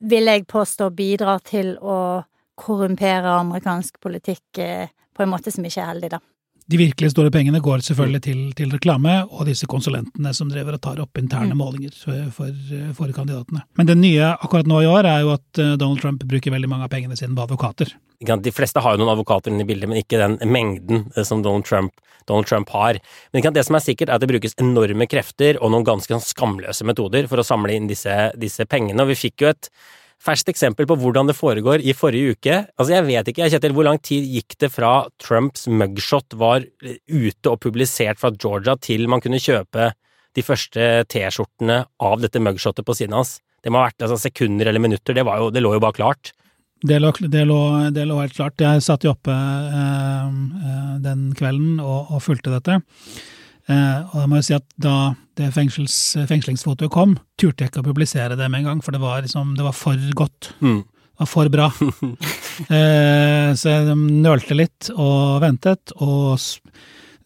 vil 0.00 0.24
jeg 0.26 0.46
påstå, 0.46 0.90
bidrar 0.90 1.40
til 1.44 1.76
å 1.78 2.24
korrumpere 2.56 3.38
amerikansk 3.40 4.00
politikk 4.00 4.58
eh, 4.58 4.88
på 5.14 5.22
en 5.22 5.30
måte 5.30 5.52
som 5.52 5.64
ikke 5.64 5.80
er 5.80 5.92
heldig, 5.94 6.10
da. 6.10 6.18
De 6.66 6.78
virkelig 6.80 7.12
store 7.12 7.30
pengene 7.30 7.60
går 7.62 7.84
selvfølgelig 7.86 8.20
til, 8.24 8.38
til 8.58 8.72
reklame 8.74 9.12
og 9.28 9.44
disse 9.46 9.68
konsulentene 9.70 10.32
som 10.34 10.48
driver 10.50 10.74
og 10.74 10.82
tar 10.82 10.98
opp 11.04 11.20
interne 11.20 11.54
Mm. 11.54 11.60
målinger 11.62 11.92
for, 11.94 12.24
for, 12.34 12.50
for 12.96 13.12
kandidatene. 13.14 13.62
Men 13.78 13.86
det 13.86 13.94
nye 14.00 14.32
akkurat 14.34 14.66
nå 14.66 14.80
i 14.82 14.88
år 14.90 15.06
er 15.06 15.20
jo 15.22 15.30
at 15.36 15.60
eh, 15.62 15.76
Donald 15.78 16.00
Trump 16.02 16.24
bruker 16.26 16.50
veldig 16.50 16.68
mange 16.68 16.88
av 16.88 16.90
pengene 16.90 17.16
sine 17.16 17.36
på 17.36 17.44
advokater. 17.46 17.92
De 18.18 18.52
fleste 18.52 18.82
har 18.82 18.96
jo 18.96 18.98
noen 19.02 19.12
advokater 19.12 19.52
inne 19.52 19.62
i 19.62 19.68
bildet, 19.68 19.88
men 19.88 20.00
ikke 20.02 20.18
den 20.18 20.38
mengden 20.50 21.04
eh, 21.14 21.22
som 21.22 21.44
Donald 21.44 21.68
Trump, 21.68 21.92
Donald 22.26 22.50
Trump 22.50 22.72
har. 22.74 22.98
Men 23.32 23.46
det 23.54 23.62
som 23.68 23.78
er 23.78 23.84
sikkert, 23.84 24.10
er 24.10 24.18
at 24.18 24.24
det 24.24 24.32
brukes 24.32 24.58
enorme 24.58 25.06
krefter 25.06 25.60
og 25.62 25.70
noen 25.70 25.86
ganske 25.86 26.10
sånn 26.10 26.24
skamløse 26.24 26.82
metoder 26.88 27.30
for 27.30 27.38
å 27.38 27.46
samle 27.46 27.78
inn 27.78 27.86
disse, 27.86 28.32
disse 28.34 28.66
pengene. 28.66 29.06
Og 29.06 29.14
vi 29.14 29.20
fikk 29.28 29.46
jo 29.46 29.52
et 29.54 29.70
ferskt 30.22 30.50
eksempel 30.50 30.88
på 30.88 30.96
hvordan 31.00 31.28
det 31.30 31.36
foregår 31.36 31.84
i 31.84 31.94
forrige 31.96 32.36
uke. 32.36 32.58
Altså, 32.76 32.94
jeg 32.96 33.06
vet 33.06 33.30
ikke, 33.32 33.48
Kjetil, 33.52 33.74
hvor 33.76 33.86
lang 33.88 34.00
tid 34.02 34.26
gikk 34.32 34.56
det 34.62 34.72
fra 34.74 34.94
Trumps 35.22 35.66
mugshot 35.68 36.36
var 36.38 36.64
ute 36.64 37.52
og 37.52 37.60
publisert 37.62 38.20
fra 38.22 38.32
Georgia, 38.34 38.76
til 38.80 39.06
man 39.12 39.22
kunne 39.24 39.42
kjøpe 39.42 39.92
de 40.36 40.44
første 40.44 41.04
T-skjortene 41.12 41.82
av 42.04 42.18
dette 42.24 42.42
mugshotet 42.42 42.86
på 42.86 42.96
siden 42.96 43.16
hans? 43.16 43.38
Det 43.64 43.72
må 43.72 43.80
ha 43.80 43.88
vært 43.88 44.06
altså, 44.06 44.18
sekunder 44.28 44.68
eller 44.70 44.82
minutter, 44.82 45.16
det, 45.16 45.24
jo, 45.26 45.52
det 45.52 45.62
lå 45.64 45.76
jo 45.76 45.82
bare 45.82 45.96
klart. 45.96 46.32
Det 46.86 46.98
lå, 47.00 47.10
det 47.32 47.46
lå, 47.48 47.60
det 47.94 48.04
lå 48.04 48.18
helt 48.20 48.36
klart. 48.36 48.60
Jeg 48.60 48.84
satt 48.84 49.06
jo 49.06 49.14
oppe 49.14 49.32
eh, 49.32 50.26
eh, 50.28 50.92
den 51.02 51.30
kvelden 51.36 51.80
og, 51.80 52.12
og 52.12 52.22
fulgte 52.22 52.52
dette. 52.52 52.76
Eh, 53.68 54.00
og 54.12 54.20
jeg 54.22 54.30
må 54.30 54.38
jo 54.40 54.46
si 54.46 54.54
at 54.56 54.66
da 54.78 54.96
det 55.36 55.48
fengslingsfotoet 55.52 56.92
kom, 56.94 57.16
turte 57.40 57.64
jeg 57.64 57.72
ikke 57.72 57.82
å 57.82 57.88
publisere 57.90 58.36
det 58.38 58.46
med 58.50 58.62
en 58.62 58.68
gang, 58.70 58.82
for 58.84 58.94
det 58.94 59.02
var, 59.02 59.24
liksom, 59.26 59.56
det 59.58 59.66
var 59.66 59.74
for 59.76 60.04
godt. 60.16 60.52
Mm. 60.62 60.84
Det 60.86 61.24
var 61.24 61.30
for 61.32 61.50
bra. 61.52 61.66
eh, 62.76 63.50
så 63.56 63.72
jeg 63.72 63.96
nølte 63.96 64.56
litt 64.58 64.90
og 64.94 65.40
ventet, 65.44 65.92
og 65.98 66.38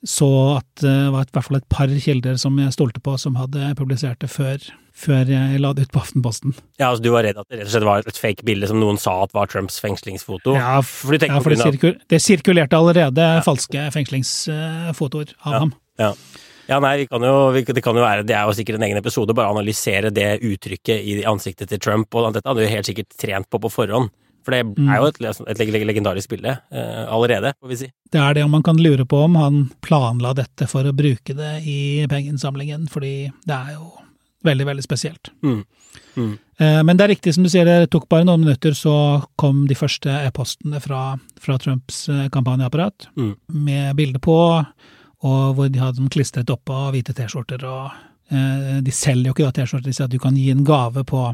så 0.00 0.28
at 0.56 0.80
det 0.80 0.92
var 1.12 1.26
i 1.26 1.32
hvert 1.34 1.44
fall 1.44 1.58
et 1.58 1.66
par 1.68 1.90
kilder 2.00 2.38
som 2.40 2.56
jeg 2.56 2.72
stolte 2.72 3.02
på, 3.04 3.18
som 3.20 3.36
hadde 3.36 3.74
publisert 3.76 4.22
det 4.24 4.30
før, 4.32 4.62
før 4.96 5.28
jeg 5.28 5.60
la 5.60 5.74
det 5.76 5.84
ut 5.88 5.92
på 5.92 6.00
Aftenposten. 6.00 6.54
Ja, 6.80 6.88
altså 6.88 7.04
Du 7.04 7.10
var 7.12 7.26
redd 7.28 7.36
at 7.36 7.50
det 7.52 7.60
rett 7.60 7.68
og 7.68 7.74
slett 7.74 7.86
var 7.88 8.08
et 8.08 8.20
fake 8.20 8.46
bilde 8.48 8.70
som 8.70 8.80
noen 8.80 8.96
sa 9.00 9.18
at 9.26 9.34
var 9.36 9.50
Trumps 9.52 9.76
fengslingsfoto? 9.84 10.54
Ja, 10.56 10.78
for 10.80 11.20
Ja, 11.20 11.38
for 11.44 11.52
det, 11.52 11.60
sirkul 11.60 11.98
det 12.08 12.22
sirkulerte 12.24 12.80
allerede 12.80 13.28
falske 13.44 13.90
fengslingsfotoer 13.92 15.36
av 15.44 15.52
Ja. 15.52 15.58
ham. 15.66 15.74
Ja. 16.00 16.10
ja, 16.70 16.78
nei, 16.80 16.94
vi 17.02 17.06
kan 17.10 17.22
jo, 17.26 17.34
det 17.52 17.82
kan 17.84 17.96
jo 17.98 18.04
være, 18.06 18.24
det 18.26 18.34
er 18.38 18.48
jo 18.48 18.56
sikkert 18.56 18.78
en 18.80 18.86
egen 18.88 18.98
episode, 19.00 19.34
bare 19.36 19.52
analysere 19.52 20.10
det 20.14 20.38
uttrykket 20.40 21.04
i 21.04 21.20
ansiktet 21.28 21.68
til 21.70 21.78
Trump, 21.82 22.14
og 22.16 22.32
dette 22.34 22.48
hadde 22.48 22.64
jo 22.64 22.72
helt 22.72 22.88
sikkert 22.88 23.14
trent 23.20 23.50
på 23.52 23.60
på 23.60 23.70
forhånd. 23.74 24.10
For 24.40 24.52
det 24.56 24.62
Mm. 24.78 24.88
er 24.88 24.96
jo 24.96 25.06
et, 25.10 25.50
et 25.52 25.84
legendarisk 25.84 26.30
bilde 26.32 26.54
eh, 26.72 27.04
allerede, 27.12 27.52
får 27.60 27.68
vi 27.68 27.76
si. 27.76 27.88
Det 28.10 28.20
er 28.24 28.34
det 28.38 28.46
man 28.48 28.62
kan 28.64 28.78
lure 28.80 29.04
på 29.04 29.18
om 29.26 29.34
han 29.36 29.58
planla 29.84 30.32
dette 30.34 30.66
for 30.66 30.82
å 30.88 30.94
bruke 30.96 31.36
det 31.36 31.60
i 31.68 32.06
pengeinnsamlingen, 32.08 32.88
fordi 32.88 33.30
det 33.44 33.52
er 33.58 33.74
jo 33.76 33.90
veldig, 34.48 34.64
veldig 34.70 34.82
spesielt. 34.86 35.28
Mm. 35.44 35.60
Mm. 36.16 36.38
Eh, 36.58 36.82
Men 36.82 36.96
det 36.96 37.04
er 37.04 37.12
riktig 37.12 37.34
som 37.34 37.44
du 37.44 37.50
sier, 37.52 37.68
det 37.68 37.90
tok 37.92 38.08
bare 38.08 38.24
noen 38.24 38.40
minutter, 38.40 38.72
så 38.72 39.22
kom 39.36 39.66
de 39.68 39.74
første 39.76 40.08
e-postene 40.08 40.80
fra, 40.80 41.18
fra 41.38 41.58
Trumps 41.58 42.08
eh, 42.08 42.28
kampanjeapparat 42.32 43.10
Mm. 43.20 43.34
med 43.52 43.96
bilde 43.96 44.18
på, 44.24 44.64
og 45.26 45.56
hvor 45.56 45.68
de 45.68 45.82
hadde 45.82 46.00
dem 46.00 46.10
klistret 46.12 46.50
oppå 46.52 46.76
hvite 46.94 47.14
T-skjorter. 47.16 47.64
og 47.68 47.90
eh, 48.32 48.78
De 48.84 48.94
selger 48.94 49.30
jo 49.30 49.36
ikke 49.36 49.48
da 49.48 49.54
T-skjorter, 49.60 49.90
de 49.90 49.96
sier 49.96 50.08
at 50.08 50.14
du 50.14 50.20
kan 50.22 50.36
gi 50.38 50.48
en 50.52 50.64
gave 50.64 51.04
på 51.04 51.26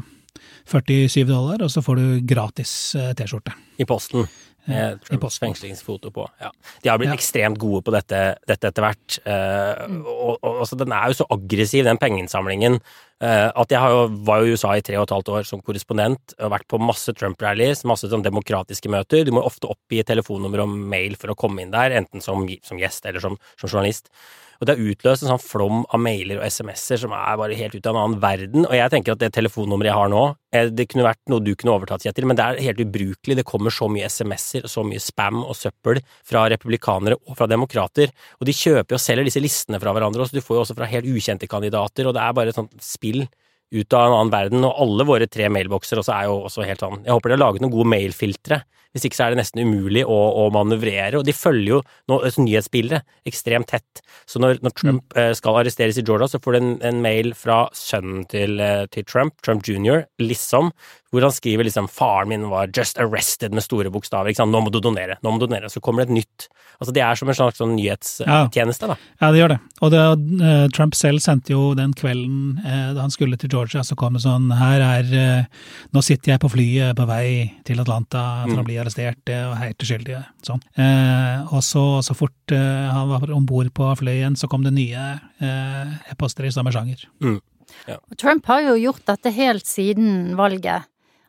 47 0.67 1.23
dollar, 1.29 1.63
og 1.63 1.71
så 1.71 1.83
får 1.83 1.99
du 1.99 2.05
gratis 2.27 2.71
eh, 2.99 3.13
T-skjorte. 3.17 3.55
I 3.79 3.87
posten. 3.87 4.27
Med 4.67 4.99
i 4.99 5.07
Trumps 5.07 5.39
fengslingsfoto 5.39 6.11
på. 6.11 6.27
Ja. 6.43 6.51
De 6.83 6.89
har 6.89 6.99
blitt 6.99 7.13
Ja. 7.13 7.15
ekstremt 7.15 7.57
gode 7.57 7.81
på 7.87 7.91
dette, 7.95 8.37
dette 8.47 8.67
etter 8.67 8.83
hvert. 8.83 9.19
Eh, 9.25 9.85
og, 10.05 10.39
og 10.41 10.61
altså, 10.65 10.77
den 10.77 10.91
er 10.91 11.07
jo 11.07 11.17
så 11.21 11.27
aggressiv, 11.31 11.85
den 11.87 11.97
pengeinnsamlingen, 12.01 12.79
eh, 13.23 13.47
at 13.55 13.69
jeg 13.71 13.79
har 13.79 13.89
jo, 13.95 14.01
var 14.27 14.41
jo 14.43 14.49
i 14.51 14.55
USA 14.57 14.73
i 14.75 14.81
tre 14.83 14.97
og 14.99 15.07
et 15.07 15.15
halvt 15.15 15.31
år 15.37 15.47
som 15.47 15.61
korrespondent 15.63 16.35
og 16.39 16.51
vært 16.51 16.67
på 16.67 16.81
masse 16.83 17.15
Trump-rallies, 17.15 17.85
masse 17.87 18.09
sånn 18.11 18.25
demokratiske 18.27 18.91
møter. 18.91 19.23
Du 19.23 19.31
må 19.31 19.45
ofte 19.47 19.71
oppgi 19.71 20.03
telefonnummer 20.03 20.65
og 20.65 20.75
mail 20.75 21.15
for 21.15 21.31
å 21.31 21.37
komme 21.39 21.63
inn 21.63 21.71
der, 21.71 21.95
enten 22.01 22.21
som, 22.21 22.43
som 22.67 22.77
gjest 22.77 23.05
eller 23.07 23.23
som, 23.23 23.39
som 23.55 23.71
journalist. 23.71 24.11
Og 24.57 24.67
det 24.67 24.75
har 24.75 24.89
utløst 24.91 25.23
en 25.23 25.31
sånn 25.33 25.43
flom 25.43 25.83
av 25.93 26.01
mailer 26.01 26.39
og 26.39 26.47
SMS-er 26.47 27.01
som 27.03 27.13
er 27.15 27.39
bare 27.39 27.57
helt 27.59 27.77
ut 27.77 27.85
av 27.85 27.93
en 27.93 28.01
annen 28.01 28.21
verden. 28.23 28.65
Og 28.65 28.75
jeg 28.77 28.93
tenker 28.93 29.13
at 29.13 29.21
det 29.21 29.31
telefonnummeret 29.37 29.91
jeg 29.91 29.97
har 29.99 30.11
nå, 30.13 30.23
eh, 30.55 30.69
det 30.73 30.87
kunne 30.91 31.07
vært 31.07 31.21
noe 31.31 31.43
du 31.45 31.53
kunne 31.55 31.75
overtatt, 31.75 32.05
Kjetil, 32.05 32.27
men 32.29 32.39
det 32.39 32.45
er 32.45 32.61
helt 32.67 32.83
ubrukelig. 32.83 33.37
Det 33.39 33.47
kommer 33.47 33.73
så 33.73 33.89
mye 33.91 34.09
SMS-er 34.09 34.67
og 34.67 34.73
så 34.73 34.85
mye 34.87 35.03
spam 35.03 35.43
og 35.43 35.57
søppel 35.57 36.01
fra 36.27 36.47
republikanere 36.53 37.19
og 37.27 37.37
fra 37.39 37.49
demokrater. 37.49 38.13
Og 38.41 38.49
de 38.49 38.55
kjøper 38.57 38.97
og 38.97 39.03
selger 39.03 39.27
disse 39.27 39.43
listene 39.43 39.81
fra 39.83 39.93
hverandre 39.95 40.25
også. 40.25 40.37
Du 40.37 40.45
får 40.45 40.57
jo 40.57 40.63
også 40.65 40.77
fra 40.77 40.89
helt 40.89 41.09
ukjente 41.09 41.49
kandidater, 41.49 42.07
og 42.07 42.17
det 42.17 42.23
er 42.23 42.37
bare 42.37 42.53
et 42.53 42.57
sånt 42.57 42.73
spill 42.83 43.27
ut 43.75 43.93
av 43.93 44.07
en 44.07 44.17
annen 44.17 44.33
verden. 44.33 44.65
Og 44.67 44.81
alle 44.83 45.07
våre 45.07 45.27
tre 45.31 45.49
mailbokser 45.53 46.01
også 46.01 46.15
er 46.15 46.27
jo 46.29 46.41
også 46.47 46.65
helt 46.67 46.83
sånn 46.83 47.01
Jeg 47.03 47.13
håper 47.13 47.31
de 47.31 47.37
har 47.37 47.43
laget 47.45 47.63
noen 47.63 47.75
gode 47.75 47.91
mailfiltre. 47.93 48.61
Hvis 48.95 49.05
ikke 49.05 49.17
så 49.17 49.25
er 49.25 49.33
det 49.33 49.41
nesten 49.41 49.61
umulig 49.67 50.03
å, 50.07 50.17
å 50.41 50.47
manøvrere. 50.55 51.19
Og 51.19 51.25
de 51.27 51.35
følger 51.35 51.75
jo 51.75 51.81
nå 52.09 52.19
altså, 52.21 52.43
nyhetsbildet 52.45 53.29
ekstremt 53.29 53.69
tett. 53.69 54.01
Så 54.29 54.41
når, 54.41 54.61
når 54.65 54.75
Trump 54.79 55.17
mm. 55.17 55.35
skal 55.37 55.59
arresteres 55.61 55.99
i 55.99 56.05
Georgia, 56.07 56.29
så 56.31 56.41
får 56.41 56.55
du 56.55 56.59
en, 56.61 56.71
en 56.89 57.01
mail 57.03 57.33
fra 57.37 57.65
sønnen 57.77 58.25
til, 58.31 58.57
eh, 58.63 58.87
til 58.93 59.05
Trump, 59.05 59.35
Trump 59.45 59.67
jr., 59.67 60.07
liksom, 60.23 60.71
hvor 61.11 61.23
han 61.23 61.31
skriver 61.31 61.63
liksom 61.67 61.87
'faren 61.87 62.27
min 62.27 62.49
var 62.49 62.67
just 62.67 62.97
arrested' 62.97 63.53
med 63.53 63.63
store 63.63 63.89
bokstaver. 63.89 64.29
ikke 64.29 64.41
sant? 64.43 64.51
'Nå 64.51 64.61
må 64.63 64.71
du 64.71 64.79
donere', 64.79 65.17
nå 65.23 65.31
må 65.31 65.39
du 65.39 65.47
donere. 65.47 65.69
Så 65.69 65.81
kommer 65.81 66.03
det 66.05 66.09
et 66.11 66.17
nytt. 66.23 66.47
Altså 66.81 66.93
Det 66.93 67.01
er 67.01 67.15
som 67.15 67.29
en 67.29 67.35
slags 67.35 67.57
sånn 67.57 67.75
nyhetstjeneste, 67.75 68.87
da. 68.87 68.95
Ja, 69.21 69.31
det 69.31 69.39
gjør 69.39 69.49
det. 69.55 69.59
Og 69.81 69.91
det, 69.91 70.01
eh, 70.43 70.67
Trump 70.75 70.93
selv 70.93 71.19
sendte 71.19 71.49
jo 71.49 71.73
den 71.73 71.93
kvelden 71.93 72.59
eh, 72.65 72.93
da 72.93 73.01
han 73.01 73.09
skulle 73.11 73.37
til 73.37 73.49
Georgia, 73.49 73.81
så 73.81 73.95
kom 73.95 74.13
det 74.13 74.21
sånn 74.21 74.51
Her 74.51 74.81
er 74.81 75.13
eh, 75.13 75.45
Nå 75.93 76.03
sitter 76.03 76.33
jeg 76.33 76.39
på 76.39 76.51
flyet 76.51 76.95
på 76.95 77.07
vei 77.07 77.51
til 77.65 77.79
Atlanta 77.79 78.43
for 78.45 78.61
å 78.61 78.65
bli 78.67 78.77
arrestert 78.77 79.29
og 79.29 79.57
helt 79.57 79.81
uskyldig. 79.81 80.23
Sånn. 80.43 80.61
Eh, 80.77 81.53
og 81.53 81.63
så, 81.63 82.01
så 82.03 82.13
fort 82.13 82.33
han 82.51 83.09
var 83.09 83.31
om 83.31 83.45
bord 83.45 83.71
på 83.73 83.89
flyet 83.97 84.21
igjen, 84.21 84.35
så 84.35 84.47
kom 84.47 84.63
det 84.63 84.73
nye 84.73 85.19
eh, 85.41 86.11
e-poster 86.11 86.45
i 86.45 86.51
samme 86.51 86.71
sjanger. 86.71 87.07
Og 87.23 88.17
Trump 88.17 88.45
har 88.45 88.61
jo 88.61 88.77
gjort 88.79 89.05
dette 89.09 89.31
helt 89.35 89.67
siden 89.67 90.35
valget. 90.39 90.87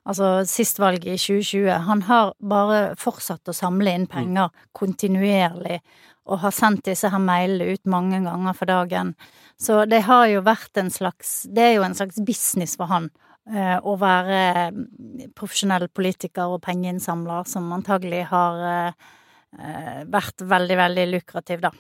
Altså 0.09 0.29
sist 0.49 0.79
valg 0.81 1.05
i 1.05 1.17
2020. 1.21 1.69
Han 1.88 2.03
har 2.09 2.33
bare 2.41 2.95
fortsatt 2.97 3.50
å 3.50 3.57
samle 3.57 3.93
inn 3.93 4.07
penger 4.09 4.49
kontinuerlig, 4.73 5.83
og 6.29 6.41
har 6.43 6.53
sendt 6.53 6.87
disse 6.88 7.09
her 7.12 7.21
mailene 7.21 7.75
ut 7.77 7.85
mange 7.88 8.21
ganger 8.25 8.57
for 8.57 8.69
dagen. 8.69 9.15
Så 9.61 9.83
det 9.88 10.03
har 10.09 10.27
jo 10.33 10.43
vært 10.45 10.77
en 10.81 10.91
slags 10.93 11.43
Det 11.49 11.62
er 11.65 11.73
jo 11.79 11.85
en 11.87 11.97
slags 11.97 12.21
business 12.25 12.77
for 12.77 12.88
han. 12.93 13.11
eh, 13.53 13.77
Å 13.81 13.97
være 14.00 14.41
mm, 14.73 15.33
profesjonell 15.37 15.88
politiker 15.88 16.53
og 16.57 16.62
pengeinnsamler, 16.65 17.45
som 17.49 17.73
antagelig 17.73 18.27
har 18.33 18.61
eh, 18.73 19.09
eh, 19.59 20.05
vært 20.09 20.45
veldig, 20.45 20.77
veldig 20.77 21.07
lukrativ, 21.15 21.65
da. 21.65 21.73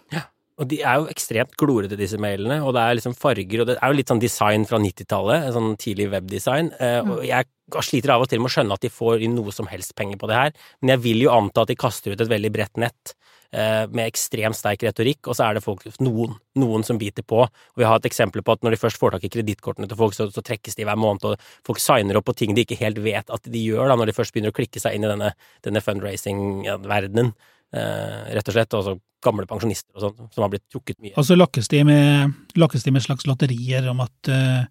Og 0.58 0.66
de 0.66 0.80
er 0.82 0.98
jo 0.98 1.06
ekstremt 1.12 1.54
glorete, 1.58 1.98
disse 1.98 2.18
mailene, 2.20 2.58
og 2.66 2.74
det 2.74 2.82
er 2.82 2.98
liksom 2.98 3.14
farger, 3.18 3.62
og 3.62 3.68
det 3.70 3.76
er 3.78 3.92
jo 3.92 3.98
litt 3.98 4.10
sånn 4.10 4.22
design 4.22 4.66
fra 4.66 4.80
90-tallet, 4.82 5.46
en 5.46 5.54
sånn 5.54 5.76
tidlig 5.78 6.08
webdesign, 6.10 6.72
eh, 6.82 6.98
og 7.04 7.22
jeg 7.26 7.46
sliter 7.84 8.14
av 8.14 8.24
og 8.24 8.30
til 8.30 8.40
med 8.42 8.50
å 8.50 8.54
skjønne 8.56 8.74
at 8.74 8.82
de 8.82 8.90
får 8.90 9.22
inn 9.22 9.36
noe 9.38 9.54
som 9.54 9.68
helst 9.70 9.94
penger 9.98 10.18
på 10.18 10.30
det 10.30 10.40
her, 10.40 10.54
men 10.82 10.96
jeg 10.96 11.04
vil 11.04 11.22
jo 11.26 11.34
anta 11.34 11.62
at 11.62 11.70
de 11.70 11.78
kaster 11.78 12.14
ut 12.14 12.24
et 12.24 12.32
veldig 12.32 12.50
bredt 12.56 12.80
nett, 12.82 13.14
eh, 13.52 13.84
med 13.86 14.08
ekstremt 14.08 14.58
sterk 14.58 14.82
retorikk, 14.88 15.28
og 15.28 15.38
så 15.38 15.46
er 15.46 15.58
det 15.58 15.62
folk, 15.62 15.84
noen, 16.02 16.34
noen 16.58 16.86
som 16.86 16.98
biter 16.98 17.22
på, 17.22 17.44
og 17.46 17.78
vi 17.78 17.86
har 17.86 18.00
et 18.00 18.08
eksempel 18.10 18.42
på 18.42 18.56
at 18.56 18.66
når 18.66 18.74
de 18.74 18.80
først 18.82 18.98
får 18.98 19.14
tak 19.14 19.28
i 19.28 19.30
kredittkortene 19.36 19.86
til 19.86 20.00
folk, 20.00 20.16
så, 20.16 20.26
så 20.34 20.42
trekkes 20.42 20.74
de 20.74 20.88
hver 20.88 20.98
måned, 20.98 21.28
og 21.28 21.70
folk 21.70 21.78
signer 21.82 22.18
opp 22.18 22.26
på 22.32 22.34
ting 22.40 22.56
de 22.56 22.66
ikke 22.66 22.80
helt 22.82 22.98
vet 23.04 23.30
at 23.30 23.46
de 23.46 23.62
gjør, 23.62 23.92
da, 23.92 24.00
når 24.00 24.10
de 24.10 24.16
først 24.18 24.34
begynner 24.34 24.50
å 24.50 24.58
klikke 24.58 24.82
seg 24.82 24.98
inn 24.98 25.06
i 25.06 25.12
denne, 25.12 25.30
denne 25.62 25.84
fundraising-verdenen, 25.86 27.30
rett 27.76 28.48
og 28.48 28.54
slett, 28.54 28.74
og 28.78 28.84
så 28.86 28.94
gamle 29.24 29.48
pensjonister 29.50 29.96
og 29.98 30.04
sånn, 30.04 30.28
som 30.32 30.44
har 30.44 30.52
blitt 30.52 30.64
trukket 30.70 30.98
mye. 31.02 31.12
Og 31.18 31.26
så 31.26 31.34
lokkes 31.36 31.68
de 31.72 31.82
med, 31.84 32.34
lakkes 32.58 32.86
de 32.86 32.92
med 32.94 33.02
slags 33.04 33.26
lotterier 33.26 33.88
om 33.90 34.00
at 34.04 34.30
uh, 34.30 34.64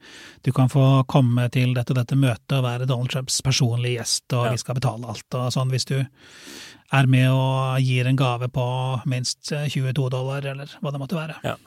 du 0.48 0.52
kan 0.56 0.72
få 0.72 1.04
komme 1.12 1.50
til 1.54 1.76
dette, 1.76 1.92
og 1.94 2.00
dette 2.00 2.18
møtet 2.20 2.56
og 2.58 2.64
være 2.66 2.88
Donald 2.88 3.12
Trumps 3.14 3.42
personlige 3.46 4.00
gjest, 4.00 4.26
og 4.34 4.48
Ja. 4.48 4.52
vi 4.56 4.64
skal 4.64 4.80
betale 4.80 5.08
alt 5.12 5.40
og 5.40 5.52
sånn, 5.54 5.74
hvis 5.74 5.88
du 5.90 5.98
er 6.00 7.10
med 7.12 7.28
og 7.30 7.82
gir 7.84 8.08
en 8.08 8.16
gave 8.20 8.48
på 8.48 8.68
minst 9.06 9.52
eh, 9.52 9.68
22 9.68 10.10
dollar, 10.10 10.46
eller 10.48 10.72
hva 10.80 10.94
det 10.96 11.02
måtte 11.04 11.20
være. 11.20 11.58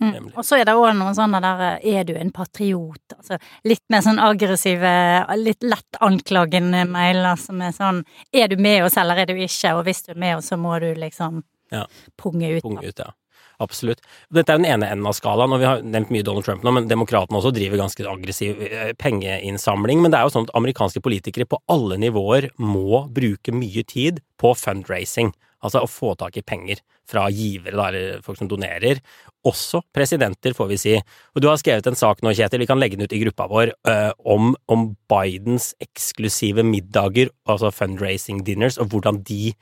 Mm. 0.00 0.30
Og 0.36 0.44
så 0.46 0.60
er 0.60 0.68
det 0.68 0.76
òg 0.78 0.92
noen 0.94 1.16
sånne 1.16 1.40
der 1.42 1.62
eh, 1.66 1.98
'er 1.98 2.04
du 2.04 2.14
en 2.14 2.30
patriot'? 2.30 3.16
Altså 3.16 3.38
litt 3.64 3.82
mer 3.90 4.00
sånn 4.06 4.20
aggressive, 4.22 4.90
litt 5.36 5.62
lett 5.62 5.98
anklagende 6.00 6.84
mailer 6.86 7.36
som 7.36 7.60
er 7.60 7.72
sånn 7.72 8.04
'er 8.32 8.48
du 8.48 8.56
med 8.56 8.84
oss, 8.84 8.96
eller 8.96 9.18
er 9.18 9.26
du 9.26 9.34
ikke', 9.34 9.74
og 9.74 9.84
hvis 9.84 10.04
du 10.06 10.12
er 10.12 10.18
med 10.18 10.36
oss, 10.36 10.50
så 10.50 10.56
må 10.56 10.78
du 10.80 10.94
liksom 10.94 11.42
Ja. 11.70 11.86
punge 12.16 12.56
ut. 12.56 12.62
Punge 12.62 12.86
ut, 12.86 12.98
ja. 12.98 13.12
Absolutt. 13.60 14.00
Dette 14.30 14.52
er 14.52 14.60
den 14.60 14.66
ene 14.70 14.86
enden 14.86 15.06
av 15.06 15.16
skalaen, 15.18 15.52
og 15.52 15.58
vi 15.58 15.66
har 15.66 15.82
nevnt 15.82 16.10
mye 16.14 16.22
Donald 16.22 16.44
Trump 16.46 16.62
nå, 16.62 16.72
men 16.72 16.86
demokratene 16.86 17.40
også 17.40 17.52
driver 17.52 17.80
ganske 17.80 18.06
aggressiv 18.06 18.60
eh, 18.62 18.92
pengeinnsamling. 18.92 20.00
Men 20.00 20.12
det 20.12 20.20
er 20.20 20.28
jo 20.28 20.34
sånn 20.36 20.46
at 20.46 20.54
amerikanske 20.54 21.02
politikere 21.02 21.44
på 21.44 21.58
alle 21.68 21.98
nivåer 21.98 22.50
må 22.62 23.08
bruke 23.10 23.50
mye 23.50 23.82
tid 23.82 24.22
på 24.38 24.54
fundraising. 24.54 25.32
Altså 25.64 25.82
å 25.82 25.90
få 25.90 26.12
tak 26.18 26.36
i 26.38 26.44
penger 26.46 26.82
fra 27.08 27.24
givere, 27.32 27.74
eller 27.74 28.20
folk 28.24 28.38
som 28.38 28.50
donerer. 28.50 29.00
Også 29.48 29.80
presidenter, 29.94 30.54
får 30.54 30.68
vi 30.70 30.78
si. 30.80 30.94
Og 31.34 31.42
du 31.42 31.48
har 31.50 31.58
skrevet 31.60 31.88
en 31.88 31.98
sak 31.98 32.22
nå, 32.22 32.34
Kjetil, 32.36 32.62
vi 32.62 32.68
kan 32.70 32.80
legge 32.80 32.98
den 32.98 33.08
ut 33.08 33.16
i 33.16 33.22
gruppa 33.24 33.48
vår, 33.50 33.72
eh, 33.90 34.12
om, 34.28 34.52
om 34.70 34.90
Bidens 35.10 35.72
eksklusive 35.82 36.66
middager, 36.66 37.32
altså 37.48 37.72
fundraising 37.74 38.44
dinners, 38.46 38.78
og 38.78 38.92
hvordan 38.92 39.22
de 39.26 39.54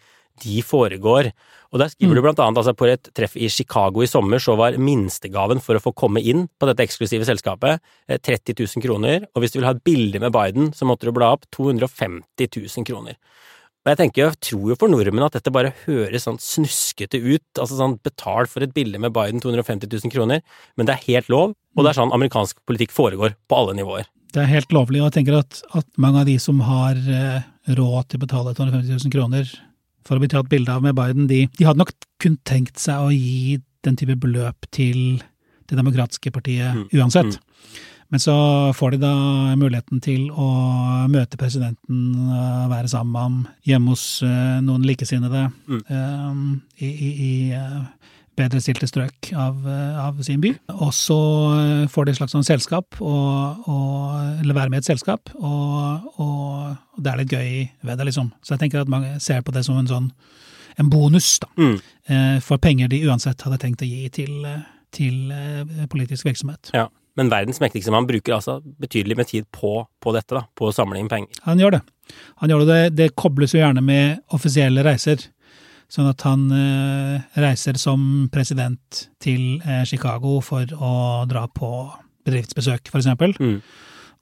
de 0.44 0.60
foregår. 0.64 1.30
Og 1.72 1.80
der 1.80 1.90
skriver 1.92 2.18
du 2.18 2.22
blant 2.24 2.40
annet 2.42 2.60
altså 2.60 2.74
på 2.76 2.88
et 2.90 3.08
treff 3.16 3.36
i 3.38 3.48
Chicago 3.52 4.04
i 4.04 4.10
sommer, 4.10 4.40
så 4.42 4.56
var 4.58 4.78
minstegaven 4.80 5.60
for 5.64 5.78
å 5.78 5.82
få 5.82 5.94
komme 5.96 6.22
inn 6.22 6.46
på 6.60 6.68
dette 6.68 6.84
eksklusive 6.86 7.26
selskapet 7.28 7.80
eh, 8.08 8.20
30 8.20 8.56
000 8.60 8.84
kroner, 8.84 9.26
og 9.34 9.42
hvis 9.42 9.54
du 9.54 9.60
vil 9.60 9.68
ha 9.68 9.74
et 9.76 9.84
bilde 9.86 10.22
med 10.22 10.34
Biden, 10.34 10.70
så 10.76 10.88
måtte 10.88 11.08
du 11.08 11.14
bla 11.16 11.32
opp 11.36 11.48
250 11.56 12.52
000 12.52 12.88
kroner. 12.88 13.18
Og 13.86 13.92
jeg 13.92 14.00
tenker, 14.00 14.24
jeg 14.24 14.38
tror 14.42 14.70
jo 14.72 14.76
for 14.80 14.90
nordmenn 14.90 15.22
at 15.28 15.36
dette 15.38 15.52
bare 15.54 15.70
høres 15.84 16.24
sånn 16.26 16.40
snuskete 16.42 17.20
ut, 17.22 17.44
altså 17.54 17.76
sånn 17.78 17.92
betal 18.02 18.48
for 18.50 18.66
et 18.66 18.72
bilde 18.74 18.98
med 18.98 19.14
Biden 19.14 19.38
250 19.38 19.86
000 19.86 20.10
kroner, 20.10 20.42
men 20.74 20.88
det 20.88 20.96
er 20.96 21.04
helt 21.04 21.30
lov, 21.30 21.54
og 21.54 21.86
det 21.86 21.92
er 21.92 22.00
sånn 22.00 22.14
amerikansk 22.16 22.58
politikk 22.66 22.90
foregår 22.96 23.36
på 23.46 23.60
alle 23.60 23.76
nivåer. 23.78 24.08
Det 24.34 24.42
er 24.42 24.50
helt 24.50 24.74
lovlig, 24.74 24.98
og 25.04 25.06
jeg 25.12 25.20
tenker 25.20 25.38
at, 25.38 25.60
at 25.78 25.86
mange 26.02 26.24
av 26.24 26.26
de 26.26 26.34
som 26.42 26.58
har 26.66 26.98
eh, 26.98 27.46
råd 27.78 28.10
til 28.10 28.18
å 28.18 28.24
betale 28.26 28.56
250 28.58 28.90
000 29.06 29.14
kroner 29.14 29.54
for 30.06 30.18
å 30.18 30.22
bli 30.22 30.32
tatt 30.34 30.50
bilde 30.50 30.74
av 30.74 30.82
med 30.82 30.98
Biden, 30.98 31.30
de, 31.30 31.44
de 31.54 31.68
hadde 31.70 31.84
nok 31.84 31.94
kun 32.22 32.40
tenkt 32.42 32.82
seg 32.82 33.06
å 33.06 33.14
gi 33.14 33.60
den 33.86 33.98
type 33.98 34.18
beløp 34.18 34.66
til 34.74 35.22
Det 35.66 35.74
demokratiske 35.74 36.30
partiet 36.30 36.74
Mm, 36.76 36.84
uansett. 36.94 37.38
Men 38.08 38.20
så 38.22 38.34
får 38.76 38.94
de 38.94 38.98
da 39.02 39.12
muligheten 39.58 40.00
til 40.04 40.28
å 40.30 40.46
møte 41.10 41.38
presidenten, 41.40 42.02
eh, 42.30 42.66
være 42.70 42.90
sammen 42.90 43.12
med 43.12 43.22
ham 43.22 43.38
hjemme 43.66 43.94
hos 43.94 44.22
eh, 44.22 44.60
noen 44.62 44.86
likesinnede 44.86 45.48
Mm. 45.66 45.80
eh, 45.90 46.84
i, 46.86 46.90
i, 46.90 47.10
i 47.26 47.32
bedre 48.36 48.60
stilte 48.60 48.86
strøk 48.86 49.32
av, 49.32 49.66
av 49.66 50.18
sin 50.22 50.40
by. 50.40 50.52
Og 50.76 50.92
så 50.94 51.16
får 51.88 52.04
de 52.04 52.12
et 52.12 52.18
slags 52.18 52.34
sånn 52.36 52.44
selskap, 52.46 52.98
og, 53.00 53.64
og, 53.66 54.42
eller 54.42 54.54
være 54.54 54.70
med 54.70 54.82
i 54.82 54.84
et 54.84 54.90
selskap, 54.90 55.32
og, 55.40 56.10
og, 56.20 56.76
det 57.00 57.12
er 57.12 57.22
litt 57.22 57.32
gøy 57.32 57.48
ved 57.80 57.96
det, 57.96 58.06
liksom. 58.10 58.28
Så 58.44 58.54
jeg 58.54 58.66
tenker 58.66 58.84
at 58.84 58.92
mange 58.92 59.14
ser 59.24 59.40
på 59.40 59.54
det 59.56 59.64
som 59.64 59.78
en 59.80 59.88
sånn 59.88 60.10
en 60.76 60.90
bonus, 60.92 61.38
da. 61.40 61.48
Mm. 61.56 61.78
For 62.44 62.60
penger 62.60 62.90
de 62.92 63.00
uansett 63.08 63.40
hadde 63.46 63.56
tenkt 63.62 63.80
å 63.80 63.88
gi 63.88 64.10
til, 64.12 64.44
til 64.92 65.32
politisk 65.88 66.28
virksomhet. 66.28 66.68
Ja. 66.76 66.90
Men 67.16 67.30
verdens 67.32 67.60
mektigste 67.62 67.92
mann 67.94 68.08
bruker 68.08 68.36
altså 68.36 68.58
betydelig 68.80 69.16
med 69.16 69.30
tid 69.30 69.46
på, 69.54 69.78
på 70.02 70.12
dette, 70.16 70.36
da, 70.36 70.44
på 70.56 70.68
å 70.68 70.74
samle 70.74 71.00
inn 71.00 71.08
penger. 71.08 71.40
Han 71.46 71.62
gjør 71.62 71.78
det. 71.78 71.82
Han 72.42 72.52
gjør 72.52 72.66
det. 72.68 72.82
Det 72.98 73.14
kobles 73.16 73.56
jo 73.56 73.62
gjerne 73.62 73.84
med 73.84 74.20
offisielle 74.36 74.84
reiser. 74.86 75.24
Sånn 75.92 76.10
at 76.10 76.22
han 76.26 76.48
eh, 76.50 77.26
reiser 77.38 77.78
som 77.78 78.26
president 78.34 79.06
til 79.22 79.62
eh, 79.62 79.84
Chicago 79.86 80.40
for 80.44 80.66
å 80.76 80.94
dra 81.30 81.46
på 81.46 81.70
bedriftsbesøk, 82.26 82.90
eksempel. 82.90 83.36
Mm. 83.38 83.60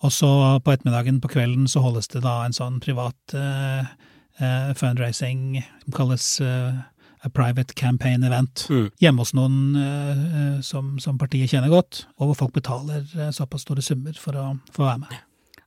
Og 0.04 0.12
så 0.12 0.30
på 0.60 0.74
ettermiddagen, 0.74 1.22
på 1.24 1.30
kvelden, 1.32 1.68
så 1.70 1.80
holdes 1.80 2.10
det 2.12 2.20
da 2.24 2.42
en 2.44 2.56
sånn 2.56 2.76
privat 2.84 3.36
eh, 3.38 3.86
eh, 4.42 4.74
fundraising 4.76 5.62
som 5.86 5.96
kalles 5.96 6.28
eh, 6.44 6.82
a 7.24 7.30
private 7.32 7.74
campaign 7.74 8.24
event. 8.24 8.66
Mm. 8.70 8.88
Hjemme 9.00 9.24
hos 9.24 9.32
noen 9.36 9.76
eh, 9.80 10.24
eh, 10.40 10.56
som, 10.64 10.96
som 11.02 11.18
partiet 11.20 11.50
kjenner 11.50 11.72
godt, 11.72 12.04
og 12.18 12.30
hvor 12.30 12.42
folk 12.44 12.56
betaler 12.58 13.04
eh, 13.16 13.30
såpass 13.34 13.64
store 13.64 13.84
summer 13.84 14.16
for 14.20 14.36
å 14.36 14.50
få 14.74 14.84
være 14.84 15.04
med. 15.06 15.22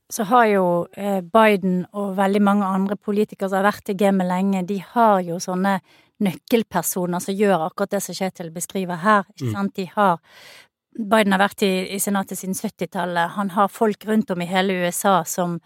Så 0.08 0.24
har 0.30 0.46
jo 0.48 0.66
eh, 0.96 1.20
Biden 1.20 1.82
og 1.92 2.14
veldig 2.16 2.40
mange 2.44 2.68
andre 2.68 2.96
politikere 2.96 3.50
som 3.50 3.60
har 3.60 3.68
vært 3.72 3.90
i 3.92 3.98
gamet 3.98 4.30
lenge, 4.30 4.62
de 4.68 4.78
har 4.94 5.18
jo 5.26 5.40
sånne 5.42 5.80
nøkkelpersoner 6.24 7.22
som 7.22 7.36
gjør 7.36 7.66
akkurat 7.68 7.92
det 7.94 8.00
som 8.06 8.16
Kjetil 8.16 8.48
beskriver 8.54 9.02
her. 9.02 9.28
ikke 9.34 9.52
sant? 9.52 9.74
De 9.76 9.86
har 9.92 10.18
Biden 10.98 11.34
har 11.34 11.42
vært 11.44 11.62
i, 11.62 11.72
i 11.94 11.98
senatet 12.02 12.40
siden 12.40 12.56
70-tallet. 12.58 13.36
Han 13.36 13.52
har 13.54 13.68
folk 13.70 14.02
rundt 14.08 14.32
om 14.34 14.40
i 14.42 14.48
hele 14.50 14.80
USA 14.82 15.20
som 15.28 15.60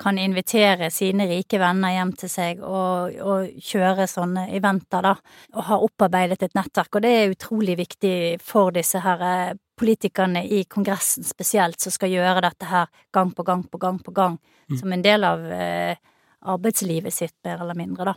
kan 0.00 0.18
invitere 0.18 0.90
sine 0.90 1.26
rike 1.30 1.58
venner 1.62 1.94
hjem 1.94 2.12
til 2.18 2.30
seg 2.30 2.62
og, 2.66 3.14
og 3.22 3.60
kjøre 3.62 4.08
sånne 4.10 4.48
eventer, 4.56 5.04
da. 5.06 5.12
Og 5.54 5.68
har 5.68 5.84
opparbeidet 5.86 6.42
et 6.42 6.56
nettverk. 6.58 6.96
Og 6.96 7.04
det 7.04 7.12
er 7.14 7.34
utrolig 7.34 7.76
viktig 7.78 8.16
for 8.42 8.74
disse 8.74 9.02
her 9.04 9.22
eh, 9.28 9.54
politikerne 9.78 10.44
i 10.46 10.64
Kongressen 10.70 11.26
spesielt, 11.26 11.80
som 11.82 11.94
skal 11.94 12.12
gjøre 12.12 12.42
dette 12.44 12.70
her 12.70 12.90
gang 13.14 13.30
på 13.34 13.46
gang 13.46 13.64
på 13.70 13.80
gang 13.82 14.02
på 14.02 14.14
gang. 14.14 14.38
Som 14.78 14.94
en 14.94 15.02
del 15.04 15.26
av 15.28 15.42
eh, 15.52 15.96
arbeidslivet 16.44 17.14
sitt, 17.14 17.36
mer 17.44 17.62
eller 17.62 17.78
mindre, 17.78 18.12
da. 18.12 18.16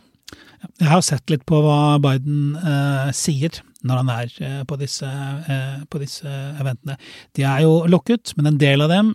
Jeg 0.82 0.90
har 0.90 1.02
sett 1.06 1.30
litt 1.32 1.46
på 1.48 1.60
hva 1.64 1.96
Biden 2.02 2.56
eh, 2.58 3.10
sier 3.16 3.62
når 3.86 4.02
han 4.02 4.10
er 4.12 4.34
eh, 4.44 4.60
på, 4.68 4.76
disse, 4.80 5.06
eh, 5.08 5.78
på 5.88 6.00
disse 6.02 6.28
eventene. 6.28 6.98
De 7.38 7.46
er 7.46 7.62
jo 7.64 7.84
lukket, 7.88 8.34
men 8.36 8.50
en 8.50 8.60
del 8.60 8.84
av 8.84 8.92
dem 8.92 9.14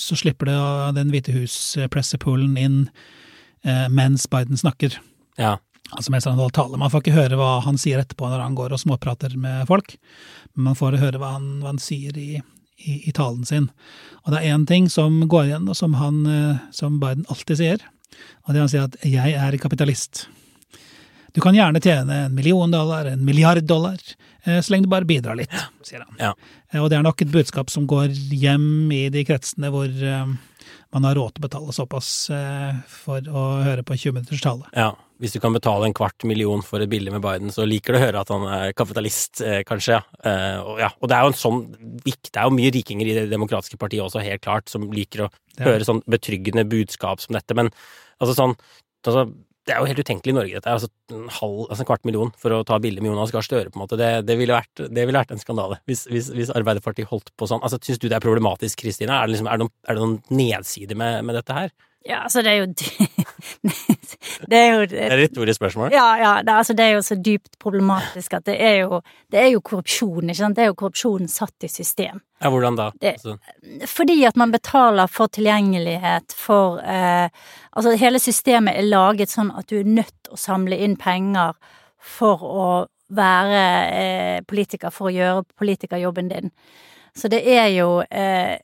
så 0.00 0.16
slipper 0.18 0.50
det 0.50 0.56
av 0.58 0.94
Den 0.96 1.12
hvite 1.12 1.34
hus-pressepoolen 1.34 2.56
inn 2.60 2.78
eh, 3.64 3.86
mens 3.88 4.26
Biden 4.30 4.58
snakker. 4.58 4.98
Ja. 5.40 5.56
Altså 5.92 6.10
mens 6.10 6.26
han 6.26 6.38
holder 6.40 6.56
tale. 6.56 6.80
Man 6.80 6.90
får 6.90 7.04
ikke 7.04 7.18
høre 7.18 7.38
hva 7.38 7.58
han 7.64 7.78
sier 7.80 8.00
etterpå 8.02 8.28
når 8.30 8.42
han 8.42 8.56
går 8.58 8.74
og 8.74 8.82
småprater 8.82 9.36
med 9.38 9.66
folk, 9.70 9.96
men 10.54 10.70
man 10.70 10.78
får 10.78 10.98
høre 11.02 11.20
hva 11.22 11.34
han, 11.36 11.48
hva 11.62 11.74
han 11.74 11.82
sier 11.82 12.16
i, 12.18 12.40
i, 12.80 13.00
i, 13.04 13.12
talen 13.14 13.44
sin. 13.48 13.68
Og 14.24 14.32
det 14.32 14.40
er 14.40 14.54
én 14.56 14.66
ting 14.68 14.88
som 14.92 15.20
går 15.30 15.50
igjen, 15.50 15.68
og 15.68 15.78
som, 15.78 15.98
han, 16.00 16.24
eh, 16.30 16.64
som 16.74 16.98
Biden 17.02 17.28
alltid 17.30 17.60
sier, 17.60 17.84
og 18.44 18.54
det 18.54 18.58
er 18.58 18.64
han 18.64 18.72
sier 18.72 18.88
at 18.88 18.96
'jeg 19.02 19.34
er 19.34 19.58
kapitalist'. 19.58 20.26
Du 21.34 21.40
kan 21.42 21.56
gjerne 21.56 21.80
tjene 21.82 22.16
en 22.28 22.34
million 22.34 22.70
dollar, 22.70 23.08
en 23.10 23.24
milliard 23.26 23.64
dollar, 23.66 23.98
eh, 24.44 24.60
så 24.62 24.70
lenge 24.72 24.86
du 24.86 24.92
bare 24.92 25.08
bidrar 25.08 25.34
litt, 25.34 25.54
sier 25.82 26.04
han. 26.04 26.14
Ja. 26.20 26.32
Eh, 26.70 26.78
og 26.78 26.90
det 26.92 27.00
er 27.00 27.06
nok 27.06 27.24
et 27.24 27.32
budskap 27.32 27.72
som 27.74 27.88
går 27.90 28.12
hjem 28.38 28.92
i 28.94 29.08
de 29.10 29.24
kretsene 29.26 29.72
hvor 29.74 29.90
eh, 29.90 30.28
man 30.94 31.08
har 31.08 31.16
råd 31.18 31.34
til 31.34 31.42
å 31.42 31.46
betale 31.48 31.74
såpass 31.74 32.08
for 32.86 33.26
å 33.26 33.42
høre 33.66 33.82
på 33.82 33.96
20 33.98 34.14
minutters 34.14 34.44
tale. 34.44 34.68
Ja, 34.78 34.92
hvis 35.18 35.34
du 35.34 35.40
kan 35.42 35.56
betale 35.56 35.88
en 35.88 35.96
kvart 35.96 36.22
million 36.28 36.62
for 36.62 36.84
et 36.84 36.92
bilde 36.92 37.10
med 37.10 37.24
Biden, 37.24 37.50
så 37.50 37.66
liker 37.66 37.96
du 37.96 37.98
å 37.98 38.04
høre 38.04 38.22
at 38.22 38.30
han 38.30 38.46
er 38.46 38.76
kapitalist, 38.78 39.42
kanskje. 39.66 39.98
Og, 40.22 40.78
ja. 40.78 40.92
og 41.02 41.10
det 41.10 41.16
er 41.16 41.26
jo 41.26 41.32
en 41.32 41.38
sånn 41.40 41.58
Det 42.06 42.30
er 42.30 42.46
jo 42.46 42.54
mye 42.54 42.70
rikinger 42.78 43.10
i 43.10 43.16
Det 43.18 43.26
demokratiske 43.32 43.78
partiet 43.80 44.06
også, 44.06 44.22
helt 44.22 44.44
klart, 44.46 44.70
som 44.70 44.86
liker 44.94 45.26
å 45.26 45.28
Ja. 45.58 45.66
høre 45.68 45.86
sånn 45.86 46.00
betryggende 46.10 46.64
budskap 46.66 47.20
som 47.22 47.34
dette, 47.34 47.54
men 47.58 47.68
altså 48.22 48.38
sånn 48.38 48.54
altså, 49.06 49.28
det 49.64 49.72
er 49.72 49.80
jo 49.80 49.88
helt 49.88 50.00
utenkelig 50.04 50.32
i 50.32 50.36
Norge, 50.36 50.58
dette. 50.58 50.72
Altså 50.72 50.90
en, 51.14 51.28
halv, 51.32 51.62
altså 51.70 51.84
en 51.84 51.88
kvart 51.88 52.04
million 52.08 52.32
for 52.40 52.52
å 52.52 52.60
ta 52.68 52.76
bilde 52.82 53.00
med 53.00 53.12
Jonas 53.12 53.32
Gahr 53.32 53.46
Støre, 53.46 53.72
på 53.72 53.78
en 53.78 53.84
måte. 53.86 53.98
Det, 54.00 54.10
det, 54.28 54.36
ville 54.40 54.56
vært, 54.56 54.82
det, 54.82 55.06
ville 55.08 55.16
vært, 55.16 55.32
en 55.32 55.40
skandale 55.40 55.80
hvis, 55.88 56.04
hvis, 56.10 56.28
hvis, 56.36 56.52
Arbeiderpartiet 56.52 57.08
holdt 57.08 57.32
på 57.40 57.48
sånn. 57.48 57.64
Altså, 57.64 57.80
Syns 57.84 58.02
du 58.02 58.10
det 58.10 58.18
er 58.18 58.24
problematisk, 58.24 58.82
Kristine? 58.82 59.16
Er, 59.16 59.32
liksom, 59.32 59.48
er, 59.48 59.56
det 59.56 59.64
noen, 59.64 59.74
er 59.88 59.96
det 59.96 60.04
noen 60.04 60.18
nedsider 60.36 61.00
med, 61.00 61.24
med 61.24 61.40
dette 61.40 61.56
her? 61.56 61.72
Ja, 62.04 62.22
altså, 62.26 62.42
det 62.44 62.52
er 62.52 62.58
jo 62.60 62.66
Det 64.50 64.58
er 64.58 64.72
jo 64.74 64.80
Det 64.90 64.98
er 65.00 65.12
et 65.14 65.20
retorisk 65.22 65.56
spørsmål. 65.60 65.92
Ja, 65.94 66.06
ja. 66.20 66.32
Det, 66.44 66.52
altså, 66.52 66.74
det 66.76 66.84
er 66.84 66.90
jo 66.98 67.02
så 67.06 67.16
dypt 67.16 67.58
problematisk 67.62 68.34
at 68.36 68.44
det 68.48 68.56
er 68.60 68.74
jo, 68.82 69.00
det 69.32 69.40
er 69.40 69.48
jo 69.54 69.60
korrupsjon, 69.64 70.28
ikke 70.28 70.38
sant. 70.42 70.56
Det 70.58 70.64
er 70.66 70.70
jo 70.72 70.76
korrupsjon 70.82 71.28
satt 71.32 71.64
i 71.64 71.70
system. 71.72 72.20
Ja, 72.42 72.50
hvordan 72.52 72.76
da? 72.76 72.90
Det- 73.00 73.14
Altså, 73.14 73.38
Fordi 73.88 74.18
at 74.28 74.36
man 74.36 74.52
betaler 74.52 75.06
for 75.08 75.26
tilgjengelighet, 75.32 76.32
for 76.36 76.78
eh, 76.84 77.28
Altså, 77.76 77.96
hele 77.98 78.18
systemet 78.20 78.76
er 78.76 78.82
laget 78.90 79.30
sånn 79.32 79.50
at 79.58 79.66
du 79.72 79.78
er 79.80 79.84
nødt 79.88 80.12
til 80.24 80.32
å 80.36 80.38
samle 80.38 80.76
inn 80.78 80.96
penger 80.96 81.54
for 81.98 82.38
å 82.44 82.68
være 83.14 83.62
eh, 83.94 84.40
politiker, 84.48 84.90
for 84.92 85.08
å 85.08 85.14
gjøre 85.14 85.44
politikerjobben 85.58 86.28
din. 86.30 86.50
Så 87.16 87.28
det 87.30 87.42
er 87.48 87.68
jo 87.74 88.02
eh, 88.10 88.58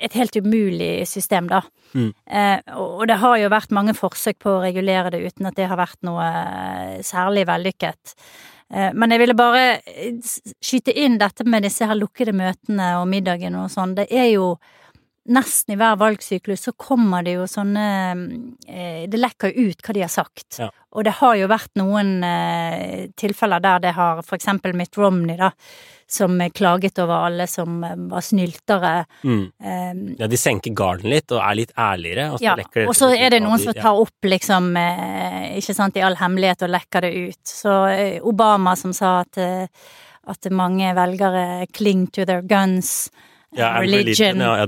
et 0.00 0.16
helt 0.18 0.36
umulig 0.36 1.06
system, 1.08 1.48
da. 1.48 1.62
Mm. 1.94 2.10
Eh, 2.26 2.74
og 2.74 3.06
det 3.08 3.20
har 3.22 3.38
jo 3.38 3.52
vært 3.52 3.74
mange 3.74 3.94
forsøk 3.94 4.40
på 4.42 4.56
å 4.56 4.62
regulere 4.64 5.12
det 5.14 5.22
uten 5.22 5.46
at 5.46 5.56
det 5.58 5.68
har 5.70 5.78
vært 5.78 6.00
noe 6.06 6.24
eh, 6.26 7.02
særlig 7.06 7.46
vellykket. 7.46 8.14
Eh, 8.74 8.90
Men 8.94 9.14
jeg 9.14 9.22
ville 9.22 9.36
bare 9.38 9.64
eh, 9.86 10.16
skyte 10.60 10.94
inn 10.98 11.18
dette 11.18 11.46
med 11.46 11.62
disse 11.66 11.86
her 11.86 11.98
lukkede 11.98 12.34
møtene 12.34 12.96
og 13.00 13.08
middagen 13.12 13.54
og 13.60 13.70
sånn. 13.70 13.94
Det 13.98 14.08
er 14.10 14.32
jo 14.34 14.56
nesten 15.24 15.74
i 15.74 15.78
hver 15.80 15.96
valgsyklus 15.96 16.66
så 16.66 16.72
kommer 16.76 17.24
det 17.24 17.38
jo 17.38 17.46
sånne 17.48 17.84
eh, 18.68 19.04
Det 19.08 19.20
lekker 19.20 19.54
ut 19.56 19.80
hva 19.80 19.94
de 19.96 20.02
har 20.04 20.12
sagt. 20.12 20.58
Ja. 20.60 20.68
Og 20.94 21.04
det 21.06 21.16
har 21.18 21.34
jo 21.38 21.48
vært 21.50 21.72
noen 21.80 22.18
eh, 22.26 23.08
tilfeller 23.18 23.62
der 23.64 23.82
det 23.86 23.94
har 23.96 24.20
for 24.22 24.36
eksempel 24.36 24.76
Mitt 24.76 24.96
Romney, 25.00 25.36
da, 25.40 25.50
som 26.06 26.36
klaget 26.54 27.00
over 27.02 27.26
alle 27.30 27.48
som 27.50 27.80
eh, 27.84 27.96
var 28.12 28.22
snyltere. 28.22 28.94
mm. 29.24 29.42
Eh, 29.64 29.92
Ja, 30.20 30.28
de 30.30 30.38
senker 30.38 30.76
garden 30.76 31.10
litt 31.10 31.32
og 31.32 31.40
er 31.40 31.58
litt 31.58 31.74
ærligere, 31.78 32.30
og 32.32 32.38
så 32.38 32.44
ja, 32.44 32.56
det 32.60 32.86
og 32.86 32.94
så 32.96 33.10
er 33.16 33.34
det 33.34 33.42
noen 33.42 33.62
som 33.62 33.74
tar 33.74 33.98
opp 34.00 34.28
liksom, 34.28 34.72
ikke 35.58 35.74
sant, 35.74 35.96
i 35.96 36.04
all 36.04 36.18
hemmelighet 36.20 36.66
og 36.66 36.74
lekker 36.74 37.06
det 37.06 37.12
ut. 37.30 37.42
Så 37.48 37.74
Obama 38.22 38.76
som 38.78 38.92
sa 38.94 39.20
at, 39.24 39.40
at 40.30 40.50
mange 40.52 40.92
velgere 40.94 41.66
cling 41.72 42.06
to 42.12 42.26
their 42.28 42.42
guns, 42.42 43.10
Ja, 43.56 43.70
religion. 43.80 44.40
Ja, 44.40 44.66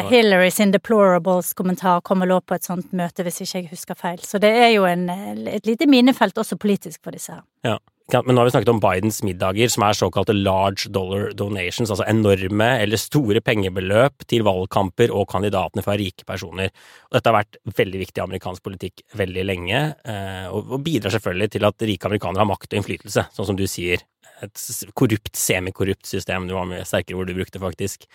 helt. 0.00 0.10
Hillary's 0.12 0.60
in 0.62 0.72
deplorables-kommentar 0.74 2.00
kommer 2.06 2.28
vel 2.28 2.38
også 2.38 2.48
på 2.48 2.58
et 2.58 2.70
sånt 2.70 2.96
møte, 2.96 3.26
hvis 3.26 3.42
ikke 3.42 3.62
jeg 3.62 3.70
husker 3.72 3.98
feil. 3.98 4.18
Så 4.24 4.40
det 4.42 4.54
er 4.54 4.72
jo 4.76 4.86
en, 4.88 5.08
eh, 5.10 5.56
et 5.58 5.66
lite 5.66 5.88
minefelt 5.90 6.38
også 6.38 6.58
politisk 6.60 7.02
for 7.02 7.16
disse 7.16 7.32
her. 7.34 7.44
Ja. 7.66 7.78
Men 8.08 8.32
nå 8.32 8.40
har 8.40 8.46
vi 8.48 8.52
snakket 8.54 8.70
om 8.72 8.78
Bidens 8.80 9.18
middager, 9.20 9.68
som 9.68 9.82
er 9.84 9.96
såkalte 9.96 10.32
large 10.32 10.88
dollar 10.88 11.26
donations, 11.36 11.90
altså 11.92 12.06
enorme 12.08 12.68
eller 12.80 12.96
store 12.96 13.42
pengebeløp 13.44 14.24
til 14.24 14.46
valgkamper 14.46 15.12
og 15.12 15.26
kandidatene 15.28 15.84
fra 15.84 15.96
rike 16.00 16.24
personer. 16.24 16.72
Og 17.10 17.18
dette 17.18 17.28
har 17.28 17.36
vært 17.36 17.58
veldig 17.76 18.00
viktig 18.00 18.22
i 18.22 18.24
amerikansk 18.24 18.64
politikk 18.64 19.04
veldig 19.12 19.44
lenge, 19.44 19.82
eh, 20.08 20.46
og 20.48 20.80
bidrar 20.86 21.12
selvfølgelig 21.18 21.50
til 21.52 21.68
at 21.68 21.88
rike 21.90 22.08
amerikanere 22.08 22.46
har 22.46 22.48
makt 22.48 22.72
og 22.72 22.80
innflytelse, 22.80 23.26
sånn 23.36 23.50
som 23.50 23.60
du 23.60 23.66
sier. 23.68 24.00
Et 24.44 24.92
korrupt, 24.94 25.34
semikorrupt 25.36 26.06
system, 26.06 26.46
Du 26.48 26.54
var 26.54 26.68
mye 26.68 26.84
sterkere 26.86 27.18
ord 27.18 27.26
du 27.30 27.34
brukte, 27.34 27.60
faktisk. 27.62 28.06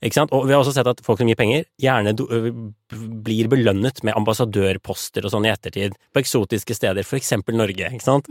Ikke 0.00 0.16
sant? 0.16 0.32
Og 0.32 0.46
vi 0.48 0.54
har 0.54 0.62
også 0.62 0.72
sett 0.72 0.88
at 0.88 1.02
folk 1.04 1.20
som 1.20 1.28
gir 1.28 1.36
penger, 1.36 1.66
gjerne 1.80 2.14
do, 2.16 2.24
ø, 2.32 2.52
blir 3.24 3.50
belønnet 3.52 4.00
med 4.06 4.16
ambassadørposter 4.16 5.26
og 5.26 5.34
sånn 5.34 5.44
i 5.44 5.52
ettertid, 5.52 5.96
på 6.14 6.22
eksotiske 6.22 6.76
steder, 6.78 7.04
for 7.04 7.20
eksempel 7.20 7.58
Norge, 7.60 7.90
ikke 7.92 8.06
sant? 8.06 8.30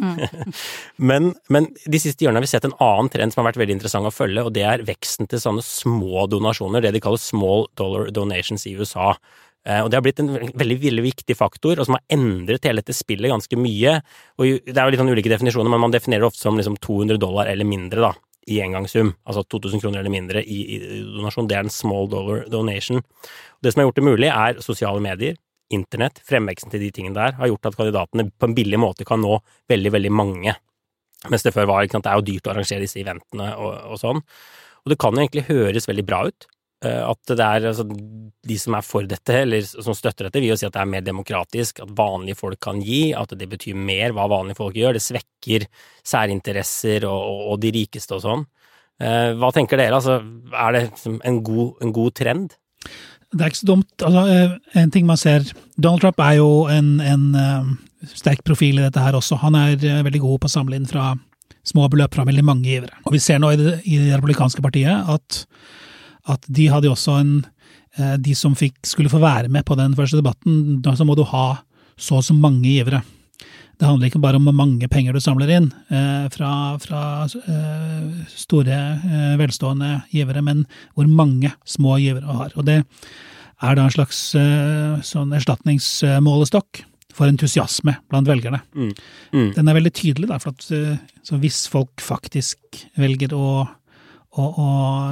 men, 1.11 1.35
men 1.53 1.69
de 1.85 2.01
siste 2.01 2.25
årene 2.25 2.41
har 2.41 2.47
vi 2.47 2.51
sett 2.55 2.65
en 2.65 2.77
annen 2.81 3.11
trend 3.13 3.35
som 3.35 3.43
har 3.43 3.51
vært 3.51 3.61
veldig 3.61 3.77
interessant 3.77 4.09
å 4.09 4.13
følge, 4.13 4.47
og 4.47 4.55
det 4.57 4.65
er 4.65 4.85
veksten 4.87 5.29
til 5.29 5.43
sånne 5.43 5.65
små 5.65 6.25
donasjoner, 6.33 6.81
det 6.81 6.95
de 6.97 7.03
kaller 7.05 7.21
small 7.21 7.67
dollar 7.77 8.09
donations 8.17 8.65
i 8.65 8.73
USA. 8.79 9.13
Eh, 9.69 9.81
Og 9.83 9.89
det 9.91 9.99
har 9.99 10.05
blitt 10.05 10.21
en 10.23 10.31
veldig, 10.33 10.77
veldig 10.81 11.03
viktig 11.05 11.35
faktor, 11.37 11.77
og 11.79 11.85
som 11.87 11.97
har 11.97 12.05
endret 12.15 12.65
hele 12.65 12.81
dette 12.81 12.95
spillet 12.97 13.29
ganske 13.29 13.59
mye. 13.59 13.99
Og 14.39 14.63
det 14.65 14.75
er 14.75 14.87
jo 14.87 14.93
litt 14.95 15.01
sånn 15.03 15.13
ulike 15.13 15.31
definisjoner, 15.31 15.69
men 15.69 15.83
man 15.85 15.93
definerer 15.93 16.25
det 16.25 16.31
ofte 16.31 16.41
som 16.41 16.57
liksom 16.57 16.79
200 16.81 17.19
dollar 17.21 17.51
eller 17.51 17.67
mindre, 17.69 18.01
da, 18.09 18.13
i 18.49 18.61
engangssum. 18.65 19.13
Altså 19.29 19.43
2000 19.45 19.83
kroner 19.83 20.01
eller 20.01 20.13
mindre 20.13 20.41
i, 20.41 20.59
i 20.75 20.79
donasjon. 21.03 21.49
Det 21.49 21.59
er 21.59 21.67
en 21.67 21.73
small 21.73 22.09
dollar 22.09 22.47
donation. 22.49 23.03
Det 23.61 23.73
som 23.73 23.83
har 23.83 23.89
gjort 23.89 24.01
det 24.01 24.07
mulig, 24.07 24.31
er 24.33 24.63
sosiale 24.65 25.03
medier, 25.03 25.37
internett, 25.69 26.17
fremveksten 26.25 26.73
til 26.73 26.81
de 26.81 26.89
tingene 26.95 27.13
der, 27.13 27.35
har 27.37 27.51
gjort 27.51 27.69
at 27.69 27.77
kandidatene 27.77 28.31
på 28.33 28.49
en 28.49 28.55
billig 28.57 28.79
måte 28.81 29.05
kan 29.05 29.21
nå 29.21 29.37
veldig, 29.69 29.91
veldig 29.93 30.11
mange. 30.17 30.55
Mens 31.29 31.43
det 31.45 31.53
før 31.53 31.67
var, 31.69 31.83
ikke 31.83 31.99
sant, 31.99 32.07
det 32.07 32.13
er 32.13 32.21
jo 32.21 32.25
dyrt 32.31 32.47
å 32.47 32.53
arrangere 32.55 32.81
disse 32.81 32.97
eventene 33.01 33.51
og, 33.59 33.75
og 33.91 33.99
sånn. 34.01 34.23
Og 34.85 34.89
det 34.89 34.97
kan 34.97 35.13
jo 35.13 35.21
egentlig 35.21 35.45
høres 35.49 35.85
veldig 35.89 36.05
bra 36.07 36.23
ut. 36.31 36.47
Eh, 36.85 37.01
At 37.05 37.33
det 37.33 37.45
er 37.45 37.67
altså, 37.71 37.85
de 37.85 38.57
som 38.59 38.77
er 38.77 38.85
for 38.85 39.07
dette, 39.09 39.41
eller 39.43 39.65
som 39.65 39.95
støtter 39.97 40.27
dette, 40.27 40.41
vil 40.41 40.53
jo 40.53 40.59
si 40.59 40.67
at 40.67 40.75
det 40.75 40.83
er 40.83 40.93
mer 40.93 41.05
demokratisk, 41.05 41.83
at 41.83 41.91
vanlige 41.97 42.39
folk 42.39 42.59
kan 42.63 42.81
gi, 42.83 43.09
at 43.17 43.33
det 43.37 43.49
betyr 43.51 43.77
mer 43.77 44.15
hva 44.15 44.29
vanlige 44.31 44.59
folk 44.59 44.77
gjør. 44.79 44.97
Det 44.97 45.03
svekker 45.03 45.67
særinteresser 46.07 47.07
og, 47.09 47.19
og, 47.19 47.43
og 47.53 47.61
de 47.63 47.73
rikeste 47.79 48.17
og 48.17 48.25
sånn. 48.25 48.47
Eh, 48.99 49.31
Hva 49.39 49.51
tenker 49.55 49.79
dere? 49.79 49.95
Altså, 49.95 50.19
er 50.51 50.75
det 50.75 50.83
en 51.07 51.39
god, 51.45 51.79
en 51.83 51.95
god 51.95 52.15
trend? 52.19 52.57
Det 53.29 53.43
er 53.43 53.51
ikke 53.51 53.61
så 53.61 53.71
dumt. 53.71 53.91
Altså, 54.03 54.25
eh, 54.27 54.57
en 54.81 54.91
ting 54.91 55.07
man 55.07 55.19
ser 55.21 55.45
Donald 55.77 56.03
Trump 56.03 56.19
er 56.25 56.39
jo 56.39 56.67
en, 56.71 56.97
en 56.99 57.25
eh, 57.39 57.73
sterk 58.15 58.43
profil 58.47 58.79
i 58.79 58.85
dette 58.87 59.03
her 59.03 59.15
også. 59.15 59.39
Han 59.43 59.55
er 59.59 59.77
veldig 59.79 60.23
god 60.23 60.43
på 60.43 60.51
å 60.51 60.55
samle 60.57 60.79
inn 60.79 60.89
fra 60.89 61.13
små 61.67 61.87
beløp 61.91 62.15
fra 62.15 62.25
veldig 62.27 62.45
mange 62.45 62.67
givere. 62.67 62.95
Og 63.05 63.15
vi 63.15 63.21
ser 63.23 63.39
nå 63.41 63.53
i 63.53 63.59
det, 63.59 63.75
i 63.85 63.99
det 64.01 64.15
republikanske 64.15 64.63
partiet 64.63 65.11
at, 65.11 65.43
at 66.29 66.49
de 66.49 66.67
hadde 66.71 66.89
jo 66.89 66.95
også 66.95 67.19
en, 67.19 67.37
eh, 67.97 68.17
de 68.21 68.35
som 68.37 68.57
fikk, 68.57 68.77
skulle 68.87 69.11
få 69.11 69.21
være 69.21 69.51
med 69.51 69.65
på 69.67 69.77
den 69.79 69.95
første 69.97 70.19
debatten, 70.19 70.81
så 70.83 71.07
må 71.07 71.17
du 71.17 71.25
ha 71.27 71.61
så 71.99 72.19
og 72.19 72.27
så 72.27 72.35
mange 72.35 72.63
givere. 72.67 73.01
Det 73.79 73.87
handler 73.87 74.09
ikke 74.09 74.19
bare 74.19 74.35
om 74.35 74.43
hvor 74.47 74.55
mange 74.55 74.87
penger 74.91 75.15
du 75.15 75.21
samler 75.23 75.51
inn 75.55 75.69
eh, 75.87 76.27
fra, 76.33 76.51
fra 76.83 77.01
eh, 77.25 78.27
store, 78.27 78.79
velstående 79.39 80.03
givere, 80.11 80.43
men 80.43 80.65
hvor 80.95 81.07
mange 81.07 81.53
små 81.63 81.97
givere 82.01 82.27
du 82.27 82.39
har. 82.41 82.53
Og 82.59 82.67
det 82.67 82.81
er 82.83 83.75
da 83.75 83.87
en 83.87 83.91
slags 83.91 84.19
sånn 85.03 85.33
erstatningsmålestokk 85.35 86.83
for 87.11 87.27
entusiasme 87.27 87.97
blant 88.07 88.29
velgerne. 88.29 88.61
Mm. 88.71 88.93
Mm. 89.35 89.49
Den 89.57 89.67
er 89.67 89.75
veldig 89.75 89.91
tydelig, 89.91 90.29
da, 90.29 90.37
for 90.39 90.55
at 90.55 90.63
så 91.27 91.39
hvis 91.41 91.65
folk 91.71 92.03
faktisk 92.03 92.85
velger 92.99 93.35
å, 93.35 93.65
å, 94.37 94.45
å 94.45 94.67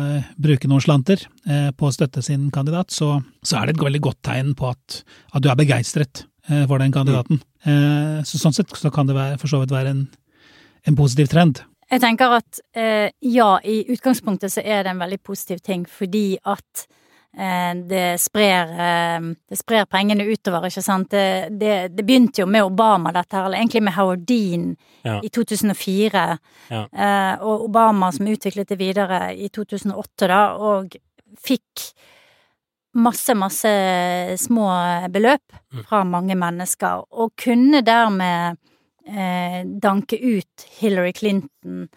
eh, 0.05 0.27
bruke 0.37 0.69
noen 0.69 0.83
slanter 0.83 1.23
eh, 1.49 1.69
på 1.75 1.87
å 1.87 1.93
støtte 1.93 2.21
sin 2.25 2.49
kandidat, 2.53 2.93
så, 2.93 3.17
så 3.41 3.59
er 3.59 3.67
det 3.67 3.77
et 3.77 3.85
veldig 3.87 4.03
godt 4.09 4.19
tegn 4.27 4.53
på 4.57 4.69
at, 4.69 4.99
at 5.33 5.43
du 5.43 5.49
er 5.49 5.57
begeistret 5.59 6.25
eh, 6.49 6.65
for 6.69 6.83
den 6.83 6.93
kandidaten. 6.95 7.41
Mm. 7.67 8.21
så 8.23 8.37
sånn 8.39 8.53
sett 8.55 8.69
så 8.79 8.87
kan 8.93 9.09
det 9.09 9.17
være, 9.17 9.39
for 9.41 9.51
så 9.51 9.57
vidt 9.59 9.73
være 9.73 9.91
en, 9.91 10.05
en 10.87 10.95
positiv 10.95 11.27
trend. 11.33 11.65
Jeg 11.91 11.99
tenker 11.99 12.35
at 12.37 12.59
ja, 13.23 13.47
i 13.59 13.81
utgangspunktet 13.91 14.53
så 14.53 14.61
er 14.63 14.85
det 14.85 14.93
en 14.93 15.01
veldig 15.01 15.17
positiv 15.25 15.59
ting, 15.65 15.83
fordi 15.87 16.37
at 16.47 16.85
det 17.37 18.19
sprer, 18.19 18.71
eh, 18.73 19.27
det 19.49 19.57
sprer 19.59 19.85
pengene 19.85 20.25
utover, 20.25 20.65
ikke 20.71 20.81
sant. 20.81 21.09
Det, 21.13 21.49
det, 21.59 21.73
det 21.95 22.05
begynte 22.07 22.41
jo 22.41 22.47
med 22.49 22.63
Obama, 22.65 23.11
dette 23.13 23.37
her, 23.37 23.45
eller 23.45 23.57
egentlig 23.61 23.83
med 23.83 23.93
Howard 23.93 24.25
Dean 24.25 24.75
Ja. 25.05 25.19
i 25.23 25.29
2004. 25.29 26.23
Ja. 26.73 26.81
Eh, 26.91 27.41
og 27.45 27.67
Obama 27.69 28.09
som 28.11 28.27
utviklet 28.27 28.67
det 28.73 28.79
videre 28.79 29.19
i 29.37 29.49
2008, 29.53 30.27
da, 30.27 30.41
og 30.57 30.97
fikk 31.37 31.91
masse, 32.97 33.35
masse 33.37 33.69
små 34.41 34.67
beløp 35.13 35.43
Mm. 35.73 35.83
fra 35.85 36.03
mange 36.03 36.35
mennesker, 36.35 37.03
og 37.11 37.31
kunne 37.37 37.81
dermed 37.85 38.57
eh, 39.07 39.63
danke 39.79 40.17
ut 40.19 40.65
Hillary 40.79 41.13
Clinton. 41.15 41.87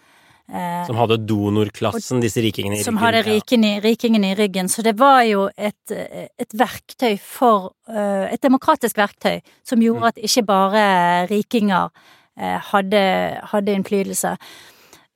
Eh, 0.52 0.86
Som 0.86 0.96
hadde 0.98 1.16
donorklassen, 1.26 2.20
disse 2.20 2.42
rikingene 2.42 2.80
i 2.80 2.82
som 2.82 2.96
ryggen. 2.96 3.04
hadde 3.04 3.18
Ja. 3.26 3.34
rikene, 3.38 3.80
rikingene 3.84 4.32
i 4.32 4.34
ryggen. 4.34 4.68
Så 4.68 4.82
det 4.82 4.96
var 4.98 5.22
jo 5.22 5.48
et, 5.56 5.90
et 5.90 6.52
verktøy 6.52 7.18
for 7.20 7.72
eh, 7.88 8.32
Et 8.32 8.40
demokratisk 8.42 8.96
verktøy 8.96 9.40
som 9.64 9.78
Mm. 9.78 9.82
gjorde 9.86 10.06
at 10.08 10.16
ikke 10.16 10.46
bare 10.46 11.26
rikinger 11.30 11.90
eh, 12.38 12.58
hadde, 12.58 13.40
hadde 13.52 13.74
innflytelse. 13.74 14.36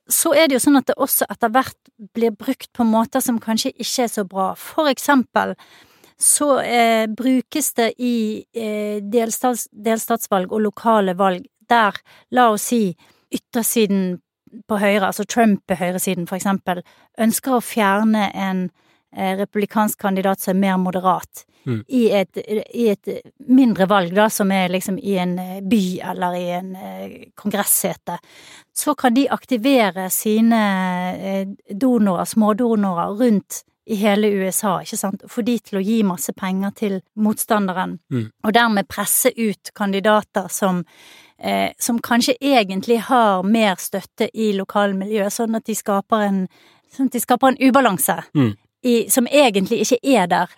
Så 0.07 0.33
er 0.35 0.47
det 0.47 0.53
jo 0.59 0.59
sånn 0.69 0.77
at 0.77 0.85
det 0.85 0.95
også 0.97 1.25
etter 1.29 1.49
hvert 1.49 1.75
blir 2.13 2.31
brukt 2.31 2.71
på 2.73 2.83
måter 2.85 3.19
som 3.21 3.39
kanskje 3.39 3.71
ikke 3.79 4.03
er 4.03 4.07
så 4.07 4.23
bra. 4.27 4.53
For 4.55 4.85
eksempel 4.87 5.55
så 6.19 6.59
eh, 6.63 7.07
brukes 7.07 7.73
det 7.73 7.93
i 7.99 8.45
eh, 8.55 8.99
delstats, 9.01 9.67
delstatsvalg 9.73 10.51
og 10.53 10.61
lokale 10.61 11.15
valg 11.17 11.45
der, 11.67 11.91
la 12.31 12.51
oss 12.51 12.61
si, 12.69 12.95
yttersiden 13.33 14.21
på 14.67 14.79
høyre, 14.79 15.07
altså 15.07 15.25
Trump 15.25 15.61
på 15.67 15.75
høyresiden 15.79 16.27
for 16.27 16.35
eksempel, 16.39 16.81
ønsker 17.19 17.57
å 17.57 17.63
fjerne 17.63 18.31
en 18.33 18.69
eh, 19.15 19.35
republikansk 19.39 19.99
kandidat 19.99 20.39
som 20.39 20.55
er 20.55 20.59
mer 20.67 20.77
moderat, 20.77 21.45
Mm. 21.65 21.79
i, 21.87 22.11
et, 22.13 22.37
i 22.77 22.83
et 22.91 23.09
mindre 23.49 23.87
valg, 23.89 24.11
da, 24.13 24.27
som 24.29 24.51
er 24.53 24.67
liksom 24.69 24.99
i 25.01 25.15
en 25.17 25.31
eh, 25.41 25.61
by 25.65 25.99
eller 26.11 26.35
i 26.37 26.43
en 26.53 26.75
eh, 26.75 27.15
kongressete, 27.33 28.19
så 28.69 28.93
kan 28.93 29.15
de 29.15 29.23
aktivere 29.33 30.09
sine 30.13 30.59
donorer, 31.73 32.25
smådonorer, 32.25 33.17
rundt 33.17 33.63
i 33.85 33.95
hele 33.95 34.27
USA, 34.27 34.79
ikke 34.81 34.97
sant, 34.97 35.25
få 35.29 35.41
de 35.45 35.57
til 35.61 35.77
å 35.79 35.83
gi 35.85 35.99
masse 36.05 36.33
penger 36.37 36.71
til 36.77 37.01
motstanderen, 37.17 37.99
Mm. 38.11 38.29
og 38.43 38.53
dermed 38.53 38.87
presse 38.87 39.33
ut 39.37 39.71
kandidater 39.73 40.47
som 40.49 40.83
eh, 41.39 41.71
som 41.79 41.99
kanskje 42.01 42.35
egentlig 42.41 42.99
har 43.09 43.43
mer 43.43 43.75
støtte 43.79 44.29
i 44.33 44.53
lokalmiljøet, 44.53 45.33
sånn 45.33 45.55
at 45.55 45.65
de 45.65 45.75
skaper 45.75 46.27
en, 46.27 46.47
sånn 46.95 47.07
at 47.11 47.17
de 47.17 47.19
skaper 47.23 47.53
en 47.53 47.61
ubalanse 47.69 48.17
Mm. 48.33 48.53
i, 48.83 49.09
som 49.09 49.27
egentlig 49.27 49.81
ikke 49.81 49.99
er 50.03 50.27
der 50.27 50.49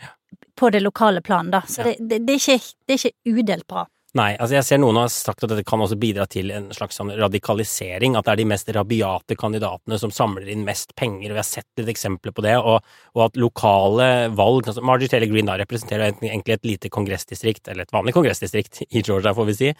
på 0.57 0.69
det 0.69 0.81
lokale 0.81 1.21
plan, 1.21 1.51
da. 1.51 1.61
Så 1.67 1.83
det, 1.83 1.95
det, 1.99 2.25
det, 2.27 2.33
er 2.33 2.57
ikke, 2.57 2.73
det 2.87 2.93
er 2.93 3.05
ikke 3.05 3.39
udelt 3.39 3.67
bra. 3.67 3.85
Nei, 4.17 4.31
altså 4.39 4.55
jeg 4.55 4.65
ser 4.65 4.79
noen 4.81 4.97
har 4.97 5.09
sagt 5.13 5.43
at 5.45 5.51
dette 5.51 5.65
kan 5.67 5.81
også 5.83 5.97
bidra 5.99 6.25
til 6.31 6.49
en 6.55 6.69
slags 6.73 6.97
sånn 6.97 7.11
radikalisering, 7.19 8.15
at 8.17 8.25
det 8.25 8.33
er 8.33 8.39
de 8.39 8.47
mest 8.49 8.71
rabiate 8.73 9.37
kandidatene 9.37 9.99
som 10.01 10.13
samler 10.13 10.47
inn 10.53 10.63
mest 10.65 10.95
penger, 10.97 11.29
og 11.29 11.35
vi 11.35 11.41
har 11.41 11.47
sett 11.47 11.81
litt 11.81 11.91
eksempler 11.91 12.33
på 12.33 12.45
det, 12.45 12.55
og, 12.57 12.79
og 13.13 13.23
at 13.27 13.37
lokale 13.37 14.09
valg 14.37 14.71
altså 14.71 14.85
Margie 14.85 15.11
Taylor 15.11 15.29
Greene 15.29 15.51
da 15.51 15.59
representerer 15.61 16.15
egentlig 16.15 16.55
et 16.55 16.69
lite 16.71 16.91
kongressdistrikt, 16.93 17.67
eller 17.67 17.85
et 17.85 17.93
vanlig 17.93 18.15
kongressdistrikt 18.17 18.81
i 18.87 19.03
Georgia, 19.03 19.35
får 19.37 19.49
vi 19.51 19.57
si, 19.59 19.71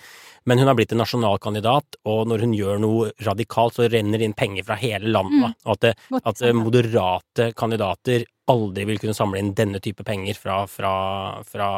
men 0.45 0.61
hun 0.61 0.69
har 0.69 0.77
blitt 0.77 0.93
en 0.93 1.01
nasjonalkandidat, 1.01 2.01
og 2.05 2.25
når 2.29 2.45
hun 2.45 2.55
gjør 2.57 2.81
noe 2.83 3.11
radikalt, 3.25 3.79
så 3.79 3.89
renner 3.89 4.21
det 4.21 4.29
inn 4.29 4.37
penger 4.37 4.67
fra 4.67 4.77
hele 4.81 5.09
landet, 5.13 5.55
mm. 5.55 5.61
og 5.65 5.77
at, 5.77 5.87
det, 5.87 6.21
at 6.21 6.47
moderate 6.57 7.51
kandidater 7.57 8.27
aldri 8.47 8.85
vil 8.87 8.99
kunne 9.01 9.15
samle 9.17 9.39
inn 9.41 9.53
denne 9.57 9.79
type 9.83 10.03
penger 10.07 10.37
fra, 10.39 10.61
fra, 10.71 10.91
fra 11.47 11.69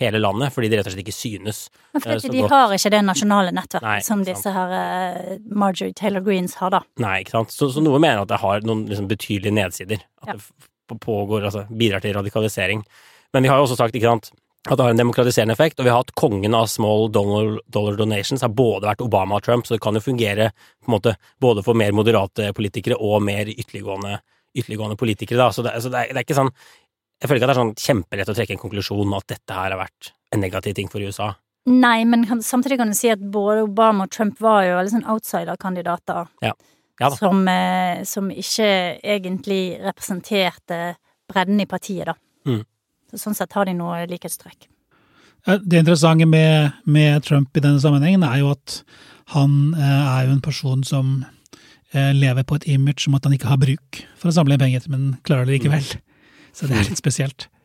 hele 0.00 0.20
landet, 0.20 0.52
fordi 0.52 0.68
det 0.68 0.80
rett 0.80 0.90
og 0.90 0.94
slett 0.94 1.06
ikke 1.06 1.16
synes. 1.16 1.62
Men 1.94 2.02
for 2.04 2.12
Eh, 2.12 2.26
de 2.34 2.42
godt. 2.42 2.50
har 2.52 2.74
ikke 2.76 2.90
det 2.92 3.00
nasjonale 3.06 3.52
nettverket 3.56 3.88
Nei, 3.88 4.00
som 4.04 4.24
disse 4.26 4.52
her 4.52 4.74
eh, 4.76 5.38
Marjorie 5.48 5.94
Taylor 5.96 6.20
Greens 6.26 6.54
har, 6.60 6.70
da. 6.76 6.82
Nei, 7.00 7.22
ikke 7.24 7.36
sant. 7.38 7.54
Så, 7.56 7.70
så 7.72 7.80
noe 7.84 7.98
mener 8.02 8.22
at 8.26 8.28
det 8.28 8.40
har 8.44 8.60
noen 8.68 8.84
liksom, 8.90 9.08
betydelige 9.08 9.56
nedsider. 9.56 10.04
At 10.26 10.34
Ja. 10.34 10.36
det 10.92 11.00
pågår, 11.00 11.44
altså 11.48 11.64
bidrar 11.72 12.02
til 12.04 12.12
radikalisering. 12.18 12.84
Men 13.32 13.42
vi 13.42 13.48
har 13.48 13.56
jo 13.56 13.64
også 13.64 13.78
sagt, 13.80 13.94
ikke 13.96 14.10
sant, 14.12 14.28
at 14.68 14.76
det 14.76 14.84
har 14.84 14.90
en 14.92 15.00
demokratiserende 15.00 15.54
effekt, 15.56 15.80
og 15.80 15.86
vi 15.86 15.90
har 15.90 16.02
hatt 16.04 16.12
kongen 16.14 16.54
av 16.54 16.68
small 16.70 17.08
dollar, 17.10 17.56
dollar 17.72 17.96
donations 17.98 18.44
har 18.44 18.52
både 18.52 18.86
vært 18.86 19.00
Obama 19.02 19.40
og 19.40 19.42
Trump, 19.42 19.64
så 19.66 19.74
det 19.74 19.80
kan 19.82 19.96
jo 19.96 20.02
fungere 20.04 20.50
på 20.84 20.90
en 20.90 20.94
måte 20.98 21.14
både 21.42 21.64
for 21.66 21.74
mer 21.74 21.90
moderate 21.96 22.52
politikere 22.54 22.94
og 23.00 23.24
mer 23.26 23.48
ytterliggående, 23.50 24.20
ytterliggående 24.56 24.98
politikere, 25.00 25.40
da. 25.40 25.52
Så, 25.54 25.64
det, 25.64 25.74
så 25.82 25.92
det, 25.92 26.00
er, 26.02 26.12
det 26.12 26.22
er 26.22 26.26
ikke 26.26 26.38
sånn 26.38 26.50
Jeg 26.52 27.28
føler 27.28 27.38
ikke 27.38 27.46
at 27.46 27.52
det 27.52 27.54
er 27.54 27.60
sånn 27.62 27.76
kjempelett 27.78 28.32
å 28.32 28.34
trekke 28.36 28.56
en 28.56 28.60
konklusjon 28.64 29.16
at 29.18 29.28
dette 29.30 29.56
her 29.56 29.74
har 29.74 29.80
vært 29.80 30.12
en 30.34 30.42
negativ 30.42 30.74
ting 30.74 30.88
for 30.90 31.04
USA. 31.04 31.32
Nei, 31.70 32.02
men 32.08 32.24
kan, 32.26 32.40
samtidig 32.42 32.80
kan 32.80 32.90
du 32.90 32.96
si 32.98 33.12
at 33.12 33.22
både 33.22 33.62
Obama 33.68 34.08
og 34.08 34.10
Trump 34.14 34.40
var 34.42 34.64
jo 34.66 34.74
veldig 34.80 34.94
sånn 34.96 35.08
outsider-kandidater. 35.12 36.30
Ja 36.42 36.54
Ja 37.00 37.08
Som, 37.14 37.46
eh, 37.48 38.02
som 38.04 38.28
ikke 38.30 38.98
egentlig 39.02 39.78
representerte 39.82 40.96
bredden 41.30 41.62
i 41.62 41.66
partiet, 41.66 42.10
da. 42.10 42.14
Mm. 42.46 42.64
Så 43.10 43.20
sånn 43.24 43.36
sett 43.38 43.54
har 43.56 43.66
de 43.66 43.74
noe 43.76 44.04
likhetstrekk. 44.10 44.68
Det 45.42 45.80
interessante 45.80 46.26
med, 46.26 46.72
med 46.86 47.24
Trump 47.26 47.56
i 47.56 47.62
denne 47.62 47.80
sammenhengen 47.82 48.22
er 48.26 48.42
jo 48.42 48.52
at 48.54 48.82
han 49.34 49.74
eh, 49.74 50.04
er 50.18 50.26
jo 50.28 50.36
en 50.36 50.44
person 50.44 50.84
som 50.86 51.14
lever 51.92 52.46
på 52.48 52.56
et 52.56 52.64
image 52.72 53.04
som 53.04 53.16
at 53.18 53.26
han 53.28 53.34
ikke 53.36 53.50
har 53.50 53.60
bruk 53.60 53.98
for 54.16 54.30
å 54.30 54.34
samle 54.34 54.56
inn 54.56 54.62
penger, 54.62 54.86
men 54.88 55.10
klarer 55.28 55.48
det 55.48 55.58
likevel. 55.58 55.90
Så 56.56 56.68
det 56.68 56.78
er 56.78 56.88
litt 56.90 57.00
spesielt. 57.00 57.48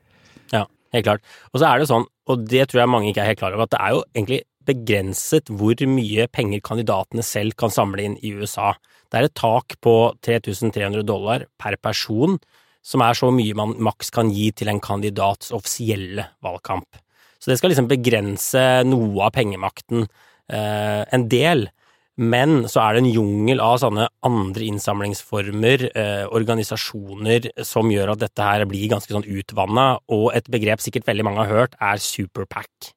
Ja, 0.48 0.62
helt 0.96 1.04
klart. 1.04 1.24
Og 1.52 1.60
så 1.60 1.68
er 1.68 1.82
det 1.82 1.90
sånn, 1.90 2.06
og 2.32 2.44
det 2.48 2.70
tror 2.72 2.80
jeg 2.80 2.88
mange 2.88 3.10
ikke 3.10 3.20
er 3.20 3.34
helt 3.34 3.40
klar 3.42 3.52
over, 3.52 3.66
at 3.68 3.74
det 3.74 3.82
er 3.84 3.92
jo 3.92 4.04
egentlig 4.16 4.38
begrenset 4.68 5.52
hvor 5.52 5.82
mye 5.92 6.28
penger 6.32 6.62
kandidatene 6.63 7.26
selv 7.26 7.58
kan 7.60 7.74
samle 7.74 8.06
inn 8.06 8.16
i 8.24 8.32
USA. 8.36 8.74
Det 9.12 9.20
er 9.20 9.28
et 9.28 9.36
tak 9.40 9.76
på 9.84 9.96
3300 10.24 11.04
dollar 11.08 11.44
per 11.60 11.76
person, 11.84 12.38
som 12.84 13.04
er 13.04 13.18
så 13.20 13.32
mye 13.36 13.56
man 13.60 13.76
maks 13.84 14.12
kan 14.16 14.32
gi 14.32 14.50
til 14.56 14.72
en 14.72 14.80
kandidats 14.84 15.52
offisielle 15.56 16.30
valgkamp. 16.44 17.00
Så 17.40 17.52
det 17.52 17.60
skal 17.60 17.74
liksom 17.74 17.90
begrense 17.92 18.63
noe 18.88 19.28
av 19.28 19.36
pengemakten 19.36 20.06
eh, 20.06 21.04
en 21.04 21.28
del. 21.32 21.68
Men 22.17 22.63
så 22.65 22.82
er 22.82 22.95
det 22.95 23.03
en 23.03 23.12
jungel 23.13 23.60
av 23.62 23.75
sånne 23.84 24.08
andre 24.25 24.65
innsamlingsformer, 24.65 25.84
eh, 25.93 26.23
organisasjoner, 26.25 27.51
som 27.62 27.91
gjør 27.93 28.15
at 28.15 28.23
dette 28.23 28.41
her 28.41 28.65
blir 28.65 28.89
ganske 28.89 29.13
sånn 29.13 29.27
utvanna, 29.27 29.99
og 30.10 30.32
et 30.34 30.49
begrep 30.49 30.82
sikkert 30.82 31.06
veldig 31.06 31.25
mange 31.27 31.45
har 31.45 31.53
hørt, 31.53 31.75
er 31.80 32.01
superpack. 32.01 32.93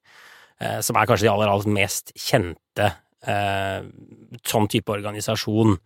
Eh, 0.61 0.81
som 0.81 0.97
er 0.97 1.05
kanskje 1.09 1.29
de 1.29 1.33
aller, 1.33 1.49
aller 1.49 1.69
mest 1.69 2.13
kjente 2.17 2.95
eh, 3.27 3.83
sånn 4.41 4.69
type 4.73 4.89
organisasjon. 4.89 5.77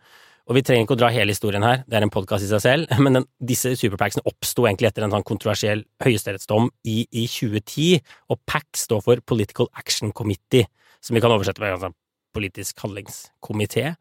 Og 0.44 0.54
vi 0.58 0.62
trenger 0.62 0.84
ikke 0.84 0.94
å 0.94 1.00
dra 1.00 1.10
hele 1.10 1.34
historien 1.34 1.64
her, 1.64 1.82
det 1.88 1.98
er 1.98 2.06
en 2.06 2.12
podkast 2.14 2.46
i 2.46 2.50
seg 2.52 2.62
selv, 2.62 2.94
men 3.02 3.18
den, 3.18 3.26
disse 3.40 3.74
superpacksene 3.80 4.26
oppsto 4.30 4.68
egentlig 4.68 4.92
etter 4.92 5.06
en 5.06 5.14
sånn 5.14 5.26
kontroversiell 5.26 5.82
høyesterettsdom 6.04 6.70
i, 6.86 7.02
i 7.10 7.26
2010, 7.26 7.98
og 8.30 8.42
PAC 8.46 8.84
står 8.84 9.04
for 9.06 9.26
Political 9.26 9.72
Action 9.74 10.14
Committee, 10.14 10.68
som 11.02 11.16
vi 11.16 11.22
kan 11.24 11.34
oversette 11.34 11.62
med 11.64 11.74
altså, 11.74 11.94
politisk 12.34 12.82
handlingskomité. 12.84 13.94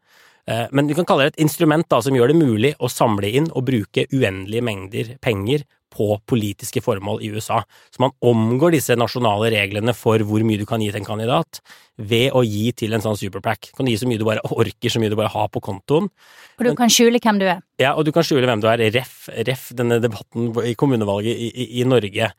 Eh, 0.46 0.66
Men 0.72 0.86
vi 0.90 0.94
kan 0.98 1.06
kalle 1.08 1.28
det 1.28 1.34
et 1.34 1.44
instrument 1.46 1.86
da, 1.88 2.00
som 2.02 2.14
gjør 2.14 2.32
det 2.32 2.40
mulig 2.40 2.74
å 2.78 2.90
samle 2.90 3.30
inn 3.30 3.48
og 3.54 3.64
bruke 3.70 4.06
uendelige 4.12 4.66
mengder 4.66 5.16
penger 5.24 5.64
på 5.94 6.08
politiske 6.28 6.82
formål 6.84 7.22
i 7.22 7.30
USA. 7.34 7.60
Så 7.94 8.02
man 8.02 8.14
omgår 8.24 8.76
disse 8.76 8.96
nasjonale 8.98 9.52
reglene 9.54 9.94
for 9.96 10.22
hvor 10.26 10.44
mye 10.46 10.60
du 10.60 10.66
kan 10.68 10.82
gi 10.82 10.90
til 10.90 11.00
en 11.02 11.08
kandidat, 11.08 11.62
ved 11.94 12.34
å 12.34 12.42
gi 12.42 12.72
til 12.74 12.96
en 12.96 13.04
sånn 13.04 13.18
superpack. 13.18 13.70
Du 13.70 13.78
kan 13.78 13.90
gi 13.90 13.96
så 14.00 14.08
mye 14.10 14.18
du 14.18 14.26
bare 14.26 14.42
orker, 14.50 14.90
så 14.90 15.02
mye 15.02 15.12
du 15.12 15.18
bare 15.18 15.32
har 15.34 15.48
på 15.54 15.62
kontoen. 15.62 16.10
Og 16.58 16.66
du 16.66 16.74
kan 16.78 16.90
skjule 16.90 17.22
hvem 17.22 17.38
du 17.40 17.46
er. 17.46 17.62
Ja, 17.82 17.94
og 17.94 18.06
du 18.06 18.12
kan 18.14 18.26
skjule 18.26 18.48
hvem 18.50 18.62
du 18.62 18.68
er. 18.70 18.82
Ref, 18.94 19.28
ref 19.46 19.70
denne 19.78 20.00
debatten 20.02 20.50
i 20.66 20.74
kommunevalget 20.78 21.34
i, 21.34 21.50
i, 21.50 21.70
i 21.80 21.88
Norge. 21.88 22.32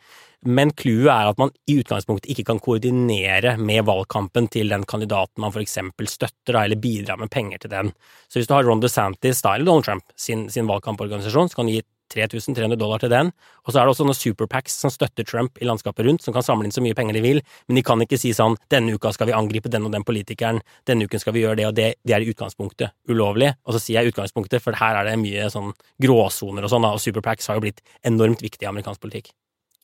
Men 0.46 0.70
clouet 0.78 1.10
er 1.10 1.32
at 1.32 1.40
man 1.42 1.52
i 1.70 1.80
utgangspunktet 1.80 2.30
ikke 2.30 2.46
kan 2.52 2.60
koordinere 2.62 3.56
med 3.58 3.88
valgkampen 3.88 4.50
til 4.54 4.70
den 4.70 4.86
kandidaten 4.86 5.42
man 5.42 5.54
for 5.56 5.64
eksempel 5.64 6.10
støtter, 6.12 6.60
eller 6.62 6.78
bidrar 6.78 7.18
med 7.22 7.32
penger 7.34 7.64
til 7.64 7.74
den. 7.74 7.92
Så 8.30 8.40
hvis 8.40 8.50
du 8.50 8.54
har 8.54 8.68
Ron 8.68 8.84
DeSantis 8.84 9.42
da, 9.42 9.56
eller 9.56 9.72
Donald 9.72 9.88
Trump 9.88 10.14
sin, 10.16 10.46
sin 10.54 10.70
valgkamporganisasjon, 10.70 11.50
så 11.50 11.60
kan 11.60 11.70
du 11.70 11.74
gi 11.74 11.86
3300 12.16 12.80
dollar 12.80 13.04
til 13.04 13.12
den, 13.12 13.32
og 13.66 13.74
så 13.74 13.80
er 13.80 13.86
det 13.86 13.94
også 13.94 14.04
sånne 14.04 14.18
superpacks 14.18 14.80
som 14.82 14.94
støtter 14.94 15.28
Trump 15.28 15.60
i 15.62 15.68
landskapet 15.68 16.08
rundt, 16.08 16.26
som 16.26 16.36
kan 16.36 16.46
samle 16.46 16.68
inn 16.68 16.76
så 16.76 16.84
mye 16.84 16.98
penger 16.98 17.20
de 17.20 17.24
vil, 17.26 17.42
men 17.68 17.80
de 17.80 17.86
kan 17.86 18.02
ikke 18.02 18.20
si 18.20 18.34
sånn 18.34 18.58
'denne 18.70 18.96
uka 18.96 19.14
skal 19.14 19.28
vi 19.28 19.38
angripe 19.38 19.70
den 19.70 19.86
og 19.86 19.92
den 19.92 20.04
politikeren', 20.04 20.62
'denne 20.86 21.06
uken 21.06 21.20
skal 21.20 21.34
vi 21.34 21.44
gjøre 21.44 21.58
det 21.58 21.68
og 21.68 21.76
det', 21.76 21.96
det 22.06 22.14
er 22.16 22.22
i 22.22 22.32
utgangspunktet 22.32 22.92
ulovlig. 23.10 23.54
Og 23.66 23.74
så 23.74 23.80
sier 23.80 24.02
jeg 24.02 24.14
utgangspunktet, 24.14 24.62
for 24.62 24.74
her 24.74 24.96
er 24.96 25.06
det 25.06 25.20
mye 25.20 25.50
sånn 25.50 25.74
gråsoner 26.02 26.64
og 26.64 26.70
sånn, 26.70 26.86
og 26.86 27.00
superpacks 27.00 27.48
har 27.48 27.56
jo 27.56 27.66
blitt 27.68 27.82
enormt 28.04 28.42
viktig 28.42 28.64
i 28.64 28.72
amerikansk 28.72 29.02
politikk. 29.02 29.34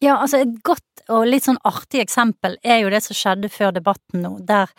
Ja, 0.01 0.15
altså 0.17 0.39
et 0.41 0.53
godt 0.65 0.85
og 1.11 1.27
litt 1.27 1.45
sånn 1.45 1.59
artig 1.67 2.01
eksempel 2.01 2.55
er 2.63 2.79
jo 2.81 2.89
det 2.93 3.01
som 3.05 3.17
skjedde 3.17 3.49
før 3.53 3.73
debatten 3.75 4.23
nå, 4.23 4.31
der 4.47 4.71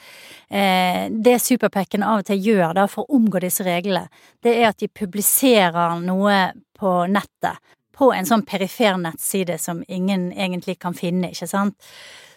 eh, 0.48 1.06
det 1.12 1.36
superpacken 1.42 2.02
av 2.06 2.22
og 2.22 2.26
til 2.26 2.42
gjør 2.42 2.74
da 2.78 2.88
for 2.90 3.04
å 3.04 3.18
omgå 3.18 3.42
disse 3.42 3.66
reglene, 3.66 4.08
det 4.42 4.56
er 4.58 4.70
at 4.70 4.80
de 4.82 4.88
publiserer 4.88 6.02
noe 6.02 6.40
på 6.78 6.94
nettet. 7.10 7.60
På 7.92 8.08
en 8.16 8.26
sånn 8.26 8.42
perifer 8.48 8.96
nettside 8.98 9.58
som 9.60 9.82
ingen 9.86 10.30
egentlig 10.32 10.78
kan 10.80 10.96
finne, 10.96 11.30
ikke 11.30 11.50
sant. 11.50 11.76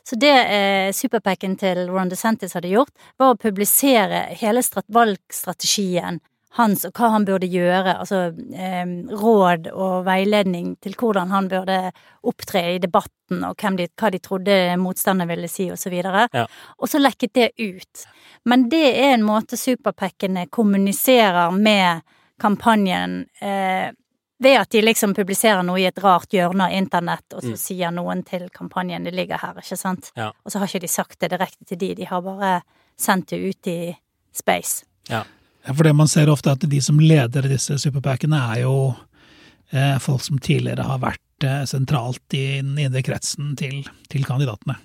Så 0.06 0.20
det 0.22 0.34
eh, 0.54 0.92
superpacken 0.94 1.56
til 1.58 1.88
Ron 1.90 2.12
DeSantis 2.12 2.54
hadde 2.54 2.74
gjort, 2.74 2.94
var 3.18 3.34
å 3.34 3.40
publisere 3.42 4.28
hele 4.38 4.62
valgstrategien 4.94 6.20
hans 6.56 6.86
og 6.88 6.96
hva 6.96 7.12
han 7.16 7.26
burde 7.28 7.50
gjøre, 7.52 7.98
altså 8.00 8.22
eh, 8.56 8.86
råd 9.12 9.68
og 9.74 10.06
veiledning 10.08 10.76
til 10.84 10.96
hvordan 11.00 11.34
han 11.34 11.50
burde 11.52 11.80
opptre 12.26 12.64
i 12.76 12.78
debatten, 12.82 13.44
og 13.44 13.60
de, 13.78 13.90
hva 14.00 14.12
de 14.14 14.22
trodde 14.24 14.56
motstanderen 14.80 15.34
ville 15.34 15.50
si, 15.52 15.68
og 15.74 15.80
så 15.82 15.92
videre. 15.92 16.28
Ja. 16.34 16.46
Og 16.80 16.92
så 16.92 17.02
lekket 17.02 17.36
det 17.36 17.50
ut. 17.60 18.06
Men 18.48 18.70
det 18.72 18.86
er 18.94 19.14
en 19.18 19.28
måte 19.28 19.60
superpackene 19.60 20.48
kommuniserer 20.48 21.52
med 21.52 22.06
kampanjen 22.42 23.26
eh, 23.42 23.92
ved 24.38 24.60
at 24.60 24.72
de 24.72 24.82
liksom 24.84 25.14
publiserer 25.16 25.64
noe 25.64 25.80
i 25.80 25.88
et 25.88 26.00
rart 26.04 26.34
hjørne 26.36 26.68
av 26.68 26.76
internett, 26.76 27.28
og 27.34 27.44
så 27.44 27.54
mm. 27.54 27.60
sier 27.60 27.94
noen 27.96 28.24
til 28.28 28.50
kampanjen 28.54 29.08
det 29.08 29.16
ligger 29.16 29.40
her, 29.40 29.62
ikke 29.62 29.80
sant? 29.80 30.12
Ja. 30.20 30.32
Og 30.44 30.52
så 30.52 30.60
har 30.60 30.72
ikke 30.72 30.84
de 30.84 30.92
sagt 30.92 31.22
det 31.24 31.32
direkte 31.32 31.68
til 31.68 31.80
de, 31.80 31.94
de 32.02 32.10
har 32.10 32.24
bare 32.26 32.58
sendt 33.00 33.32
det 33.32 33.40
ut 33.44 33.72
i 33.72 33.80
space. 34.36 34.86
Ja. 35.08 35.24
For 35.72 35.88
det 35.88 35.96
man 35.98 36.10
ser 36.12 36.30
ofte, 36.30 36.52
er 36.52 36.60
at 36.60 36.68
de 36.70 36.82
som 36.84 37.00
leder 37.02 37.48
disse 37.50 37.78
superpackene, 37.82 38.38
er 38.54 38.66
jo 38.66 38.76
eh, 39.74 39.96
folk 40.04 40.22
som 40.26 40.38
tidligere 40.42 40.86
har 40.86 41.02
vært 41.02 41.48
eh, 41.48 41.64
sentralt 41.70 42.38
i 42.38 42.46
den 42.60 42.76
indre 42.82 43.02
kretsen 43.06 43.56
til, 43.60 43.82
til 44.12 44.28
kandidatene. 44.28 44.78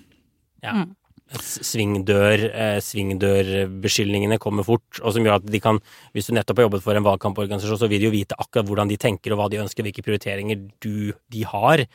Ja. 0.65 0.81
Mm. 0.81 0.89
Svingdør, 1.31 2.43
eh, 2.49 2.77
svingdørbeskyldningene 2.83 4.39
kommer 4.41 4.65
fort, 4.67 4.99
og 4.99 5.13
som 5.15 5.23
gjør 5.23 5.37
at 5.37 5.45
de 5.47 5.61
kan, 5.63 5.79
hvis 6.11 6.27
du 6.27 6.33
nettopp 6.35 6.59
har 6.59 6.67
jobbet 6.67 6.83
for 6.83 6.97
en 6.97 7.05
valgkamporganisasjon, 7.05 7.79
så 7.79 7.87
vil 7.91 8.01
de 8.01 8.09
jo 8.09 8.15
vite 8.17 8.39
akkurat 8.41 8.67
hvordan 8.67 8.91
de 8.91 8.99
tenker 8.99 9.31
og 9.31 9.39
hva 9.39 9.47
de 9.51 9.61
ønsker, 9.61 9.85
hvilke 9.85 10.03
prioriteringer 10.03 10.65
du, 10.83 11.13
de 11.31 11.45
har. 11.47 11.85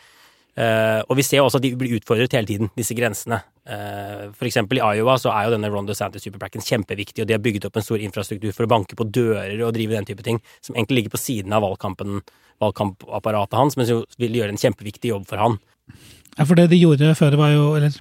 Uh, 0.57 1.03
og 1.05 1.18
vi 1.18 1.25
ser 1.27 1.44
også 1.44 1.61
at 1.61 1.66
de 1.66 1.75
blir 1.77 1.99
utfordret 1.99 2.33
hele 2.33 2.49
tiden, 2.49 2.70
disse 2.79 2.96
grensene. 2.96 3.42
Uh, 3.66 4.31
for 4.31 4.46
eksempel 4.46 4.79
i 4.79 4.83
Iowa 4.94 5.16
så 5.18 5.33
er 5.35 5.48
jo 5.48 5.57
denne 5.57 5.66
Ron 5.72 5.88
DeSantis 5.88 6.22
Superpacken 6.22 6.62
kjempeviktig, 6.62 7.24
og 7.24 7.26
de 7.26 7.35
har 7.35 7.42
bygget 7.42 7.66
opp 7.66 7.81
en 7.81 7.87
stor 7.87 7.98
infrastruktur 7.98 8.52
for 8.55 8.62
å 8.66 8.70
banke 8.70 8.94
på 8.98 9.09
dører 9.11 9.59
og 9.66 9.72
drive 9.74 9.96
den 9.96 10.07
type 10.07 10.22
ting, 10.22 10.38
som 10.62 10.76
egentlig 10.76 11.00
ligger 11.00 11.16
på 11.16 11.22
siden 11.24 11.57
av 11.57 11.66
valgkampapparatet 11.66 13.59
hans, 13.59 13.74
men 13.74 13.88
som 13.88 14.05
vil 14.22 14.38
gjøre 14.38 14.55
en 14.55 14.62
kjempeviktig 14.62 15.11
jobb 15.11 15.26
for 15.26 15.42
han. 15.42 15.59
Ja, 16.37 16.44
for 16.44 16.55
det 16.55 16.68
de 16.70 16.79
gjorde 16.79 17.16
før, 17.18 17.38
var 17.40 17.57
jo, 17.57 17.66
eller 17.81 17.98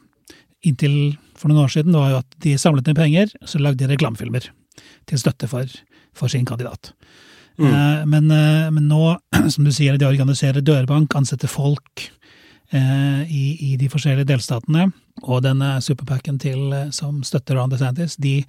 inntil 0.65 1.15
for 1.33 1.49
noen 1.49 1.65
år 1.65 1.73
siden, 1.73 1.97
var 1.97 2.13
jo 2.13 2.21
at 2.21 2.37
de 2.45 2.53
samlet 2.61 2.91
inn 2.91 3.01
penger, 3.01 3.33
så 3.49 3.61
lagde 3.61 3.81
de 3.81 3.89
reklamefilmer 3.89 4.51
til 5.09 5.21
støtte 5.21 5.49
for, 5.49 5.65
for 6.13 6.29
sin 6.29 6.45
kandidat. 6.45 6.93
Mm. 7.57 7.71
Uh, 7.71 8.01
men, 8.11 8.29
men, 8.29 8.85
nå, 8.85 9.15
som 9.53 9.65
du 9.65 9.73
sier, 9.73 9.97
de 9.97 10.05
organiserer 10.05 10.61
dørbank, 10.61 11.17
ansetter 11.17 11.49
folk 11.49 12.05
Eh, 12.05 12.14
i, 12.73 13.43
i, 13.71 13.75
de 13.77 13.89
forskjellige 13.91 14.29
delstatene. 14.31 14.89
Og 15.23 15.43
denne 15.45 15.77
superpacken 15.83 16.39
til, 16.41 16.73
eh, 16.73 16.89
som 16.95 17.21
støtter 17.23 17.55
Ron 17.55 17.71
DeSantis, 17.71 18.17
de 18.19 18.43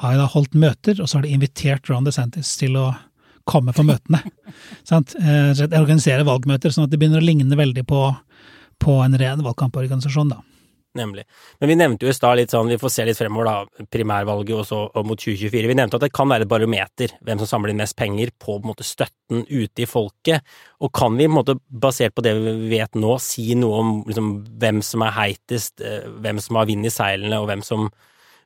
har 0.00 0.16
da 0.16 0.28
holdt 0.32 0.54
møter, 0.56 1.00
og 1.00 1.08
så 1.08 1.18
har 1.18 1.26
de 1.26 1.34
invitert 1.36 1.90
Ron 1.90 2.06
DeSantis 2.06 2.54
til 2.60 2.78
å 2.80 2.88
komme 3.46 3.74
på 3.76 3.84
møtene. 3.86 4.22
sant? 4.90 5.14
Eh, 5.20 5.52
organisere 5.68 6.26
valgmøter, 6.26 6.72
sånn 6.72 6.88
at 6.88 6.94
det 6.94 7.00
begynner 7.02 7.22
å 7.22 7.26
ligne 7.26 7.58
veldig 7.58 7.84
på, 7.86 8.02
på 8.82 9.00
en 9.04 9.18
ren 9.20 9.44
valgkamporganisasjon. 9.44 10.32
da. 10.34 10.42
Nemlig. 10.96 11.24
Men 11.60 11.70
vi 11.70 11.76
nevnte 11.76 12.06
jo 12.06 12.12
i 12.12 12.16
stad 12.16 12.38
litt 12.38 12.52
sånn, 12.54 12.70
vi 12.72 12.78
får 12.80 12.92
se 12.92 13.04
litt 13.06 13.18
fremover, 13.18 13.48
da, 13.48 13.86
primærvalget 13.92 14.56
og 14.56 14.66
så 14.68 14.80
og 14.86 15.08
mot 15.08 15.20
2024. 15.20 15.70
Vi 15.70 15.76
nevnte 15.76 15.98
at 15.98 16.06
det 16.06 16.12
kan 16.16 16.30
være 16.30 16.46
et 16.46 16.50
barometer, 16.50 17.12
hvem 17.26 17.42
som 17.42 17.50
samler 17.50 17.72
inn 17.72 17.82
mest 17.82 17.96
penger, 17.98 18.32
på, 18.32 18.56
på 18.62 18.70
måte, 18.70 18.86
støtten 18.86 19.44
ute 19.50 19.84
i 19.84 19.88
folket. 19.90 20.56
Og 20.80 20.92
kan 20.96 21.16
vi, 21.18 21.28
på 21.28 21.36
måte, 21.36 21.58
basert 21.68 22.16
på 22.16 22.24
det 22.24 22.36
vi 22.38 22.56
vet 22.72 22.96
nå, 22.96 23.16
si 23.22 23.50
noe 23.58 23.82
om 23.82 23.96
liksom, 24.08 24.32
hvem 24.62 24.82
som 24.86 25.04
er 25.06 25.16
heitest, 25.18 25.84
eh, 25.84 26.08
hvem 26.24 26.40
som 26.42 26.60
har 26.60 26.70
vind 26.70 26.88
i 26.88 26.94
seilene, 26.94 27.42
og 27.42 27.50
hvem 27.50 27.64
som, 27.66 27.90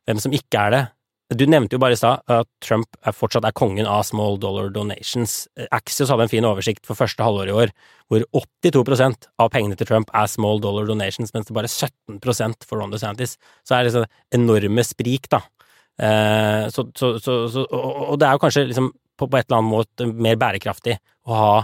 hvem 0.09 0.23
som 0.23 0.35
ikke 0.35 0.67
er 0.67 0.77
det? 0.77 0.85
Du 1.31 1.45
nevnte 1.47 1.77
jo 1.77 1.81
bare 1.83 1.95
i 1.95 1.99
stad 1.99 2.25
at 2.33 2.49
Trump 2.65 2.97
er 3.07 3.15
fortsatt 3.15 3.45
er 3.47 3.55
kongen 3.55 3.87
av 3.87 4.03
small 4.09 4.35
dollar 4.43 4.73
donations. 4.75 5.45
Axios 5.71 6.11
hadde 6.11 6.25
en 6.27 6.33
fin 6.33 6.47
oversikt 6.49 6.83
for 6.89 6.99
første 6.99 7.23
halvår 7.23 7.53
i 7.53 7.55
år, 7.55 7.73
hvor 8.11 8.25
82% 8.35 9.29
av 9.39 9.53
pengene 9.55 9.79
til 9.79 9.87
Trump 9.87 10.11
er 10.11 10.27
small 10.31 10.59
dollar 10.63 10.89
donations, 10.91 11.31
mens 11.37 11.47
det 11.47 11.55
bare 11.55 11.71
er 11.71 11.91
17 12.19 12.67
for 12.67 12.81
Ron 12.81 12.91
DeSantis. 12.91 13.37
Så 13.63 13.77
er 13.77 13.85
det 13.85 13.93
liksom 13.93 14.41
enorme 14.41 14.87
sprik, 14.87 15.31
da. 15.31 15.45
Eh, 16.03 16.67
så, 16.75 16.89
så, 16.99 17.13
så, 17.23 17.67
og 17.71 18.19
det 18.19 18.27
er 18.27 18.35
jo 18.35 18.43
kanskje 18.43 18.67
liksom 18.73 18.91
på, 18.91 19.29
på 19.29 19.39
et 19.39 19.47
eller 19.47 19.61
annet 19.61 19.75
måte 19.77 20.11
mer 20.11 20.39
bærekraftig 20.41 20.99
å 21.29 21.37
ha 21.37 21.55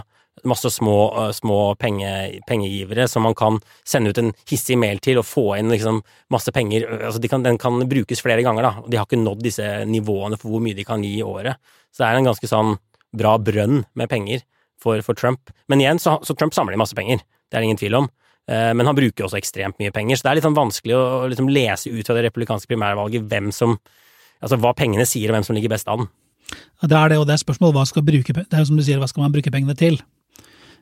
masse 0.47 0.69
små, 0.73 0.97
uh, 1.15 1.31
små 1.35 1.59
penge, 1.79 2.09
pengegivere 2.47 3.07
som 3.09 3.25
man 3.25 3.35
kan 3.37 3.59
sende 3.87 4.11
ut 4.11 4.21
en 4.21 4.33
hissig 4.49 4.77
mail 4.79 5.01
til 5.03 5.21
og 5.21 5.27
få 5.27 5.45
inn 5.57 5.71
liksom, 5.73 6.01
masse 6.33 6.53
penger. 6.55 6.85
Altså, 6.99 7.21
de 7.23 7.31
kan, 7.31 7.45
den 7.45 7.59
kan 7.61 7.79
brukes 7.89 8.21
flere 8.23 8.43
ganger, 8.45 8.67
da. 8.67 8.85
De 8.87 8.99
har 8.99 9.07
ikke 9.07 9.21
nådd 9.21 9.43
disse 9.47 9.65
nivåene 9.89 10.39
for 10.39 10.53
hvor 10.53 10.63
mye 10.63 10.77
de 10.77 10.85
kan 10.87 11.03
gi 11.05 11.17
i 11.19 11.25
året. 11.25 11.59
Så 11.91 12.03
det 12.03 12.11
er 12.11 12.21
en 12.21 12.29
ganske 12.29 12.51
sånn 12.51 12.77
bra 13.17 13.37
brønn 13.41 13.81
med 13.97 14.11
penger 14.11 14.43
for, 14.81 15.01
for 15.05 15.17
Trump. 15.17 15.51
Men 15.71 15.81
igjen, 15.81 16.01
så, 16.03 16.19
så 16.23 16.35
Trump 16.37 16.55
samler 16.55 16.79
masse 16.79 16.97
penger. 16.97 17.23
Det 17.47 17.57
er 17.57 17.63
det 17.63 17.71
ingen 17.71 17.81
tvil 17.81 18.01
om. 18.03 18.09
Uh, 18.47 18.71
men 18.77 18.87
han 18.87 18.97
bruker 18.97 19.27
også 19.27 19.39
ekstremt 19.39 19.79
mye 19.81 19.91
penger, 19.95 20.19
så 20.19 20.27
det 20.27 20.31
er 20.31 20.39
litt 20.39 20.47
sånn 20.47 20.57
vanskelig 20.57 20.95
å 20.95 21.05
liksom 21.27 21.49
lese 21.51 21.91
ut 21.91 22.07
fra 22.07 22.15
det 22.15 22.29
republikanske 22.29 22.69
primærvalget 22.71 23.25
hvem 23.27 23.51
som 23.55 23.79
Altså 24.37 24.53
hva 24.61 24.69
pengene 24.77 25.01
sier, 25.09 25.31
og 25.31 25.33
hvem 25.33 25.45
som 25.47 25.55
ligger 25.57 25.71
best 25.73 25.87
an. 25.89 26.03
Det 26.85 26.93
er 26.93 27.09
det, 27.09 27.15
og 27.17 27.25
det 27.25 27.33
er 27.33 27.41
spørsmålet 27.41 27.73
hva 27.73 27.85
skal 27.89 28.03
bruke, 28.05 28.35
det 28.37 28.53
er 28.53 28.61
jo 28.61 28.67
som 28.69 28.77
du 28.77 28.83
sier, 28.85 28.99
hva 29.01 29.09
skal 29.09 29.23
man 29.25 29.33
bruke 29.33 29.49
pengene 29.49 29.73
til? 29.77 29.97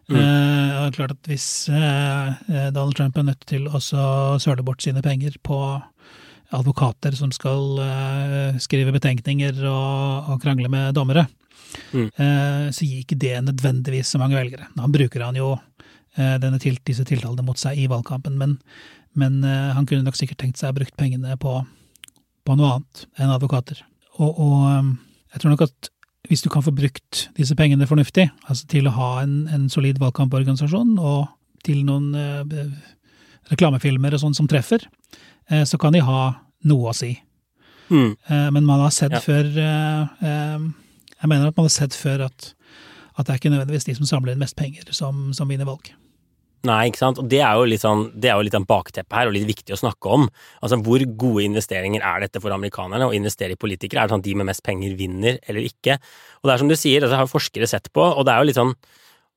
Mm. 0.06 0.20
Uh, 0.22 0.92
klart 0.94 1.16
at 1.16 1.30
Hvis 1.30 1.68
eh, 1.74 2.70
Donald 2.74 2.94
Trump 2.94 3.18
er 3.18 3.26
nødt 3.26 3.46
til 3.50 3.66
å 3.66 3.80
søle 3.82 4.66
bort 4.66 4.84
sine 4.86 5.02
penger 5.02 5.40
på 5.42 5.58
advokater 6.54 7.16
som 7.18 7.32
skal 7.34 7.80
eh, 7.82 8.60
skrive 8.62 8.94
betenkninger 8.94 9.64
og, 9.66 10.30
og, 10.30 10.38
krangle 10.44 10.70
med 10.70 10.94
dommere, 10.96 11.26
mm. 11.92 12.12
så 12.72 12.86
gir 12.86 13.02
ikke 13.02 13.18
det 13.20 13.34
nødvendigvis 13.48 14.14
så 14.14 14.22
mange 14.22 14.38
velgere. 14.38 14.70
Han 14.78 14.94
bruker 14.94 15.26
han 15.26 15.36
jo 15.36 15.56
til, 16.16 16.78
disse 16.88 17.04
tiltalene 17.04 17.44
mot 17.44 17.60
seg 17.60 17.82
i 17.82 17.90
valgkampen, 17.92 18.38
men, 18.40 18.54
men 19.18 19.42
han 19.44 19.90
kunne 19.90 20.06
nok 20.06 20.16
sikkert 20.16 20.40
tenkt 20.46 20.62
seg 20.62 20.72
å 20.72 20.78
brukt 20.78 20.96
pengene 20.96 21.36
på, 21.42 21.58
på 22.46 22.56
noe 22.56 22.78
annet 22.78 23.04
enn 23.18 23.34
advokater. 23.34 23.82
Og, 24.22 24.40
og 24.40 24.94
jeg 25.34 25.42
tror 25.42 25.56
nok 25.56 25.66
at 25.66 25.92
hvis 26.30 26.44
du 26.46 26.50
kan 26.50 26.64
få 26.66 26.74
brukt 26.76 27.28
disse 27.38 27.56
pengene 27.58 27.88
fornuftig, 27.90 28.30
altså 28.50 28.68
til 28.72 28.90
å 28.90 28.96
ha 28.96 29.10
en, 29.24 29.46
en 29.52 29.70
solid 29.72 30.00
valgkamporganisasjon 30.02 30.98
og 31.00 31.28
til 31.66 31.84
noen 31.88 32.12
eh, 32.18 32.66
reklamefilmer 33.52 34.16
og 34.16 34.24
sånn 34.24 34.38
som 34.38 34.50
treffer, 34.50 34.86
eh, 35.50 35.64
så 35.66 35.80
kan 35.82 35.96
de 35.96 36.04
ha 36.06 36.22
noe 36.70 36.92
å 36.92 36.96
si. 36.96 37.14
Mm. 37.90 38.16
Eh, 38.28 38.48
men 38.52 38.66
man 38.66 38.82
har 38.82 38.94
sett 38.94 39.14
ja. 39.14 39.22
før 39.22 39.46
eh, 39.46 40.26
eh, 40.26 40.64
Jeg 41.22 41.30
mener 41.30 41.52
at 41.52 41.58
man 41.58 41.68
har 41.68 41.74
sett 41.74 41.94
før 41.94 42.26
at, 42.28 42.48
at 43.16 43.28
det 43.28 43.34
er 43.34 43.40
ikke 43.42 43.54
nødvendigvis 43.54 43.86
de 43.90 43.96
som 44.00 44.10
samler 44.10 44.34
inn 44.34 44.42
mest 44.42 44.58
penger, 44.58 44.90
som, 44.94 45.30
som 45.34 45.50
vinner 45.50 45.70
valg. 45.70 45.94
Nei, 46.66 46.82
ikke 46.90 47.02
sant. 47.02 47.20
Og 47.22 47.30
det 47.30 47.42
er 47.46 47.60
jo 47.60 47.68
litt 47.70 47.84
sånn, 47.84 48.08
det 48.18 48.32
er 48.32 48.40
jo 48.40 48.46
litt 48.48 48.56
sånn 48.56 48.68
bakteppe 48.70 49.18
her, 49.18 49.30
og 49.30 49.36
litt 49.36 49.48
viktig 49.50 49.76
å 49.76 49.80
snakke 49.80 50.12
om. 50.18 50.28
Altså, 50.66 50.80
hvor 50.86 51.04
gode 51.22 51.46
investeringer 51.46 52.06
er 52.06 52.26
dette 52.26 52.42
for 52.42 52.56
amerikanerne? 52.56 53.10
Å 53.10 53.16
investere 53.16 53.56
i 53.56 53.62
politikere, 53.62 54.02
er 54.02 54.10
det 54.10 54.16
sånn 54.16 54.24
at 54.24 54.28
de 54.30 54.36
med 54.40 54.50
mest 54.50 54.66
penger 54.66 54.98
vinner 55.00 55.40
eller 55.46 55.68
ikke? 55.68 56.00
Og 56.42 56.50
det 56.50 56.56
er 56.56 56.64
som 56.64 56.72
du 56.72 56.78
sier, 56.80 57.06
altså, 57.06 57.22
har 57.22 57.32
forskere 57.32 57.70
sett 57.70 57.92
på, 57.94 58.06
og 58.06 58.26
det 58.26 58.34
er 58.34 58.42
jo 58.42 58.50
litt 58.52 58.62
sånn 58.62 58.76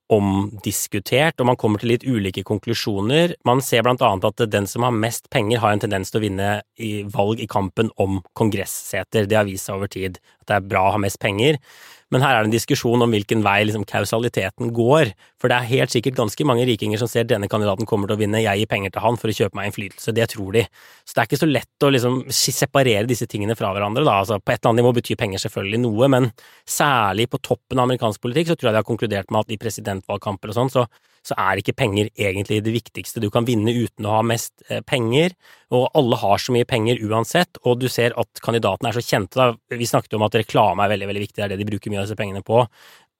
omdiskutert, 0.08 1.36
og 1.36 1.50
man 1.50 1.58
kommer 1.60 1.82
til 1.82 1.90
litt 1.92 2.06
ulike 2.08 2.40
konklusjoner. 2.48 3.34
Man 3.44 3.60
ser 3.60 3.84
blant 3.84 4.00
annet 4.00 4.24
at 4.24 4.46
den 4.48 4.64
som 4.70 4.86
har 4.86 4.94
mest 4.96 5.28
penger, 5.28 5.60
har 5.60 5.74
en 5.74 5.82
tendens 5.84 6.08
til 6.08 6.20
å 6.20 6.24
vinne 6.24 6.48
i 6.80 6.92
valg 7.12 7.42
i 7.44 7.48
kampen 7.50 7.92
om 8.00 8.22
kongresseter. 8.38 9.28
Det 9.28 9.36
har 9.36 9.44
vist 9.48 9.68
seg 9.68 9.76
over 9.76 9.92
tid 9.92 10.16
det 10.48 10.56
er 10.56 10.66
bra 10.66 10.88
å 10.88 10.96
ha 10.96 11.00
mest 11.02 11.20
penger. 11.22 11.60
Men 12.08 12.22
her 12.24 12.38
er 12.38 12.44
det 12.44 12.48
en 12.48 12.54
diskusjon 12.54 13.04
om 13.04 13.12
hvilken 13.12 13.42
vei 13.44 13.58
liksom, 13.68 13.84
kausaliteten 13.88 14.70
går. 14.76 15.10
For 15.40 15.52
det 15.52 15.58
er 15.58 15.68
helt 15.74 15.92
sikkert 15.92 16.16
ganske 16.16 16.46
mange 16.48 16.64
rikinger 16.68 17.00
som 17.00 17.10
ser 17.10 17.26
denne 17.28 17.50
kandidaten 17.52 17.88
kommer 17.88 18.08
til 18.08 18.16
å 18.16 18.20
vinne, 18.22 18.40
jeg 18.40 18.62
gir 18.62 18.70
penger 18.70 18.94
til 18.94 19.04
han 19.04 19.18
for 19.20 19.28
å 19.28 19.34
kjøpe 19.36 19.58
meg 19.58 19.68
innflytelse. 19.68 20.14
Det 20.16 20.28
tror 20.32 20.56
de. 20.56 20.64
Så 21.04 21.12
det 21.12 21.22
er 21.22 21.28
ikke 21.28 21.40
så 21.42 21.50
lett 21.50 21.84
å 21.84 21.92
liksom 21.92 22.16
separere 22.32 23.04
disse 23.10 23.28
tingene 23.28 23.56
fra 23.58 23.74
hverandre. 23.76 24.06
Da. 24.08 24.16
Altså, 24.22 24.40
på 24.40 24.54
et 24.54 24.62
eller 24.62 24.72
annet 24.72 24.82
nivå 24.82 24.94
betyr 24.96 25.20
penger 25.20 25.44
selvfølgelig 25.44 25.82
noe, 25.84 26.08
men 26.16 26.30
særlig 26.78 27.28
på 27.28 27.42
toppen 27.44 27.76
av 27.76 27.84
amerikansk 27.84 28.24
politikk 28.24 28.54
så 28.54 28.56
tror 28.56 28.70
jeg 28.70 28.78
de 28.78 28.82
har 28.82 28.88
konkludert 28.88 29.34
med 29.34 29.44
at 29.44 29.52
i 29.52 29.60
presidentvalgkamper 29.60 30.54
og 30.54 30.60
sånn, 30.62 30.72
så 30.72 30.88
så 31.28 31.36
er 31.38 31.60
ikke 31.60 31.76
penger 31.76 32.10
egentlig 32.16 32.60
det 32.64 32.72
viktigste. 32.74 33.20
Du 33.22 33.28
kan 33.32 33.46
vinne 33.48 33.72
uten 33.74 34.06
å 34.08 34.18
ha 34.18 34.22
mest 34.26 34.62
eh, 34.68 34.80
penger, 34.86 35.34
og 35.74 35.90
alle 35.98 36.18
har 36.20 36.40
så 36.42 36.54
mye 36.54 36.68
penger 36.68 37.02
uansett, 37.04 37.60
og 37.64 37.82
du 37.82 37.88
ser 37.92 38.16
at 38.20 38.42
kandidatene 38.44 38.90
er 38.90 38.98
så 38.98 39.04
kjente. 39.04 39.50
Vi 39.74 39.88
snakket 39.88 40.16
om 40.18 40.24
at 40.26 40.38
reklame 40.38 40.84
er 40.84 40.94
veldig 40.94 41.10
veldig 41.10 41.24
viktig, 41.26 41.38
det 41.40 41.46
er 41.46 41.54
det 41.54 41.60
de 41.60 41.68
bruker 41.68 41.92
mye 41.92 42.02
av 42.02 42.08
disse 42.08 42.18
pengene 42.18 42.44
på. 42.46 42.62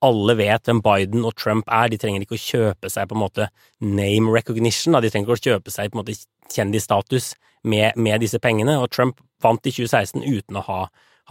Alle 0.05 0.35
vet 0.39 0.69
hvem 0.69 0.79
Biden 0.83 1.27
og 1.27 1.35
Trump 1.37 1.69
er, 1.75 1.91
de 1.91 1.99
trenger 1.99 2.23
ikke 2.23 2.37
å 2.37 2.41
kjøpe 2.41 2.91
seg 2.91 3.09
på 3.09 3.17
en 3.17 3.23
måte 3.25 3.49
name 3.83 4.31
recognition, 4.33 4.95
de 4.95 5.11
trenger 5.11 5.27
ikke 5.27 5.37
å 5.37 5.47
kjøpe 5.49 5.75
seg 5.75 5.91
på 5.91 5.99
en 5.99 6.03
måte 6.03 6.17
kjendisstatus 6.49 7.33
med, 7.67 7.97
med 7.99 8.23
disse 8.23 8.39
pengene, 8.41 8.77
og 8.79 8.89
Trump 8.95 9.19
vant 9.43 9.67
i 9.67 9.73
2016 9.75 10.23
uten 10.23 10.59
å 10.59 10.63
ha, 10.65 10.79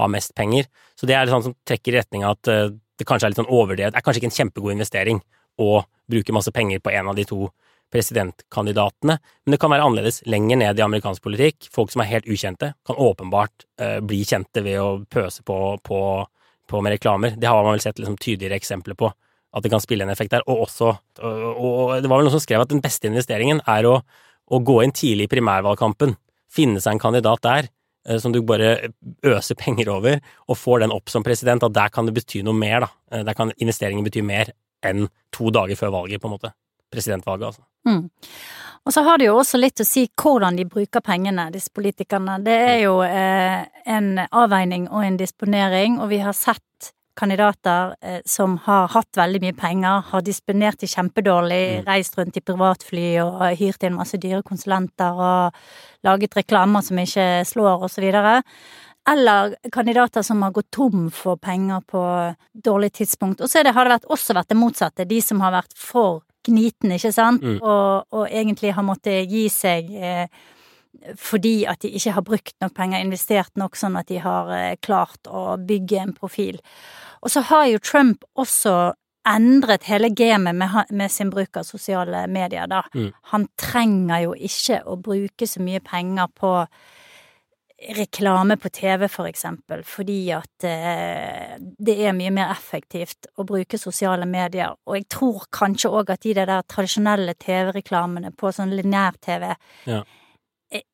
ha 0.00 0.10
mest 0.12 0.34
penger. 0.36 0.68
Så 0.98 1.08
det 1.08 1.16
er 1.16 1.32
sånn 1.32 1.48
som 1.48 1.56
trekker 1.68 1.94
i 1.94 1.98
retning 1.98 2.26
av 2.28 2.36
at 2.36 2.52
uh, 2.52 2.76
det 2.98 3.06
kanskje 3.08 3.28
er 3.28 3.32
litt 3.32 3.40
sånn 3.40 3.52
overdrevet, 3.52 3.94
det 3.94 4.00
er 4.00 4.04
kanskje 4.04 4.22
ikke 4.22 4.30
en 4.32 4.38
kjempegod 4.38 4.74
investering 4.74 5.22
og 5.62 5.86
bruke 6.10 6.34
masse 6.34 6.52
penger 6.54 6.80
på 6.84 6.92
en 6.94 7.10
av 7.12 7.18
de 7.18 7.26
to 7.28 7.48
presidentkandidatene, 7.92 9.16
men 9.44 9.54
det 9.54 9.60
kan 9.60 9.72
være 9.72 9.86
annerledes 9.86 10.20
lenger 10.28 10.60
ned 10.60 10.80
i 10.80 10.84
amerikansk 10.84 11.24
politikk. 11.24 11.70
Folk 11.72 11.92
som 11.92 12.02
er 12.04 12.10
helt 12.10 12.28
ukjente, 12.28 12.72
kan 12.86 13.00
åpenbart 13.00 13.64
uh, 13.80 13.98
bli 14.04 14.20
kjente 14.28 14.62
ved 14.64 14.80
å 14.82 14.90
pøse 15.08 15.44
på, 15.46 15.56
på, 15.84 16.00
på, 16.68 16.82
med 16.84 16.96
reklamer. 16.98 17.38
Det 17.40 17.48
har 17.48 17.64
man 17.64 17.76
vel 17.76 17.84
sett 17.84 18.00
liksom, 18.00 18.18
tydeligere 18.20 18.60
eksempler 18.60 18.98
på, 18.98 19.08
at 19.08 19.64
det 19.64 19.72
kan 19.72 19.80
spille 19.80 20.04
en 20.04 20.12
effekt 20.12 20.36
der. 20.36 20.44
Og 20.50 20.66
også, 20.66 20.92
og, 21.22 21.48
og 21.56 21.96
det 21.96 22.10
var 22.10 22.20
vel 22.20 22.28
noen 22.28 22.36
som 22.36 22.44
skrev 22.44 22.66
at 22.66 22.72
den 22.72 22.84
beste 22.84 23.08
investeringen 23.08 23.64
er 23.64 23.88
å, 23.88 23.96
å 24.48 24.60
gå 24.60 24.82
inn 24.84 24.92
tidlig 24.92 25.28
i 25.28 25.34
primærvalgkampen, 25.38 26.16
finne 26.52 26.84
seg 26.84 26.96
en 26.96 27.04
kandidat 27.08 27.44
der, 27.48 27.72
uh, 28.10 28.18
som 28.20 28.36
du 28.36 28.42
bare 28.44 28.92
øser 29.24 29.56
penger 29.56 29.94
over, 29.96 30.20
og 30.44 30.60
får 30.60 30.84
den 30.84 30.92
opp 30.92 31.08
som 31.12 31.24
president, 31.24 31.64
at 31.64 31.80
der 31.80 31.92
kan 31.94 32.04
det 32.04 32.18
bety 32.20 32.44
noe 32.44 32.56
mer, 32.56 32.84
da. 32.84 32.94
Uh, 33.16 33.24
der 33.24 33.38
kan 33.38 33.56
investeringen 33.56 34.04
bety 34.04 34.20
mer 34.20 34.52
enn 34.86 35.08
to 35.34 35.52
dager 35.54 35.78
før 35.78 35.94
valget, 36.00 36.22
på 36.22 36.30
en 36.30 36.36
måte. 36.36 36.52
Presidentvalget, 36.92 37.46
altså. 37.50 37.64
Mm. 37.88 38.08
Og 38.86 38.94
så 38.94 39.02
har 39.04 39.18
det 39.20 39.26
jo 39.28 39.36
også 39.36 39.58
litt 39.60 39.80
å 39.82 39.86
si 39.86 40.06
hvordan 40.08 40.56
de 40.56 40.64
bruker 40.68 41.04
pengene, 41.04 41.48
disse 41.52 41.72
politikerne. 41.74 42.38
Det 42.44 42.54
er 42.70 42.78
jo 42.86 43.00
eh, 43.04 43.66
en 43.84 44.14
avveining 44.28 44.88
og 44.88 45.04
en 45.04 45.18
disponering, 45.20 45.98
og 46.00 46.08
vi 46.12 46.22
har 46.24 46.36
sett 46.36 46.92
kandidater 47.18 47.94
eh, 48.00 48.20
som 48.24 48.56
har 48.64 48.88
hatt 48.94 49.18
veldig 49.18 49.42
mye 49.42 49.56
penger, 49.58 50.04
har 50.12 50.24
disponert 50.24 50.80
de 50.80 50.88
kjempedårlig, 50.90 51.62
mm. 51.80 51.86
reist 51.88 52.18
rundt 52.18 52.38
i 52.38 52.44
privatfly 52.44 53.08
og 53.24 53.42
hyrt 53.58 53.84
inn 53.84 53.98
masse 53.98 54.20
dyre 54.22 54.44
konsulenter 54.46 55.18
og 55.18 55.58
laget 56.06 56.36
reklamer 56.38 56.84
som 56.86 57.00
ikke 57.02 57.28
slår, 57.48 57.82
og 57.82 57.92
så 57.92 58.04
videre 58.04 58.38
eller 59.08 59.56
kandidater 59.72 60.22
som 60.22 60.42
har 60.44 60.52
gått 60.56 60.70
tom 60.74 61.08
for 61.14 61.40
penger 61.40 61.80
på 61.88 62.02
dårlig 62.52 62.92
tidspunkt. 63.00 63.40
Og 63.40 63.50
så 63.50 63.62
har 63.62 63.84
det 63.84 63.94
vært, 63.94 64.08
også 64.12 64.36
vært 64.36 64.52
det 64.52 64.58
motsatte, 64.58 65.08
de 65.08 65.20
som 65.24 65.40
har 65.44 65.54
vært 65.54 65.74
for 65.78 66.22
gnitne, 66.48 66.96
ikke 66.98 67.12
sant, 67.12 67.42
mm. 67.44 67.58
og, 67.60 68.06
og, 68.14 68.24
egentlig 68.28 68.72
har 68.76 68.86
måttet 68.86 69.28
gi 69.28 69.48
seg 69.52 69.90
eh, 69.96 70.46
fordi 71.18 71.62
at 71.68 71.82
de 71.84 71.90
ikke 71.94 72.14
har 72.16 72.24
brukt 72.26 72.54
nok 72.62 72.72
penger, 72.76 73.02
investert 73.04 73.52
nok, 73.60 73.76
sånn 73.78 73.98
at 74.00 74.08
de 74.10 74.20
har 74.22 74.52
eh, 74.54 74.78
klart 74.82 75.28
å 75.28 75.58
bygge 75.60 76.00
en 76.02 76.14
profil. 76.16 76.60
Og 77.22 77.32
så 77.32 77.42
har 77.50 77.66
jo 77.68 77.82
Trump 77.82 78.24
også 78.38 78.94
endret 79.28 79.84
hele 79.90 80.08
gamet 80.16 80.56
med, 80.56 80.72
med, 80.90 81.12
sin 81.12 81.30
bruk 81.30 81.58
av 81.60 81.66
sosiale 81.68 82.24
medier, 82.32 82.68
da. 82.70 82.84
Mm. 82.94 83.10
Han 83.34 83.48
trenger 83.60 84.24
jo 84.24 84.36
ikke 84.48 84.80
å 84.88 84.96
bruke 85.00 85.48
så 85.48 85.62
mye 85.64 85.82
penger 85.84 86.30
på 86.38 86.52
reklame 87.78 88.56
på 88.56 88.68
TV, 88.68 89.08
for 89.08 89.28
eksempel, 89.28 89.84
fordi 89.86 90.32
at 90.34 90.64
eh, 90.66 91.54
det 91.58 91.94
er 92.02 92.16
mye 92.16 92.32
mer 92.34 92.50
effektivt 92.50 93.28
å 93.38 93.46
bruke 93.46 93.78
sosiale 93.78 94.26
medier. 94.26 94.74
Og 94.86 94.98
jeg 94.98 95.06
tror 95.14 95.46
kanskje 95.54 95.92
òg 95.94 96.10
at 96.10 96.26
de 96.26 96.34
der 96.34 96.52
tradisjonelle 96.66 97.36
TV-reklamene 97.38 98.32
på 98.34 98.50
sånn 98.54 98.74
lineær-TV 98.74 99.52
ja. 99.86 100.00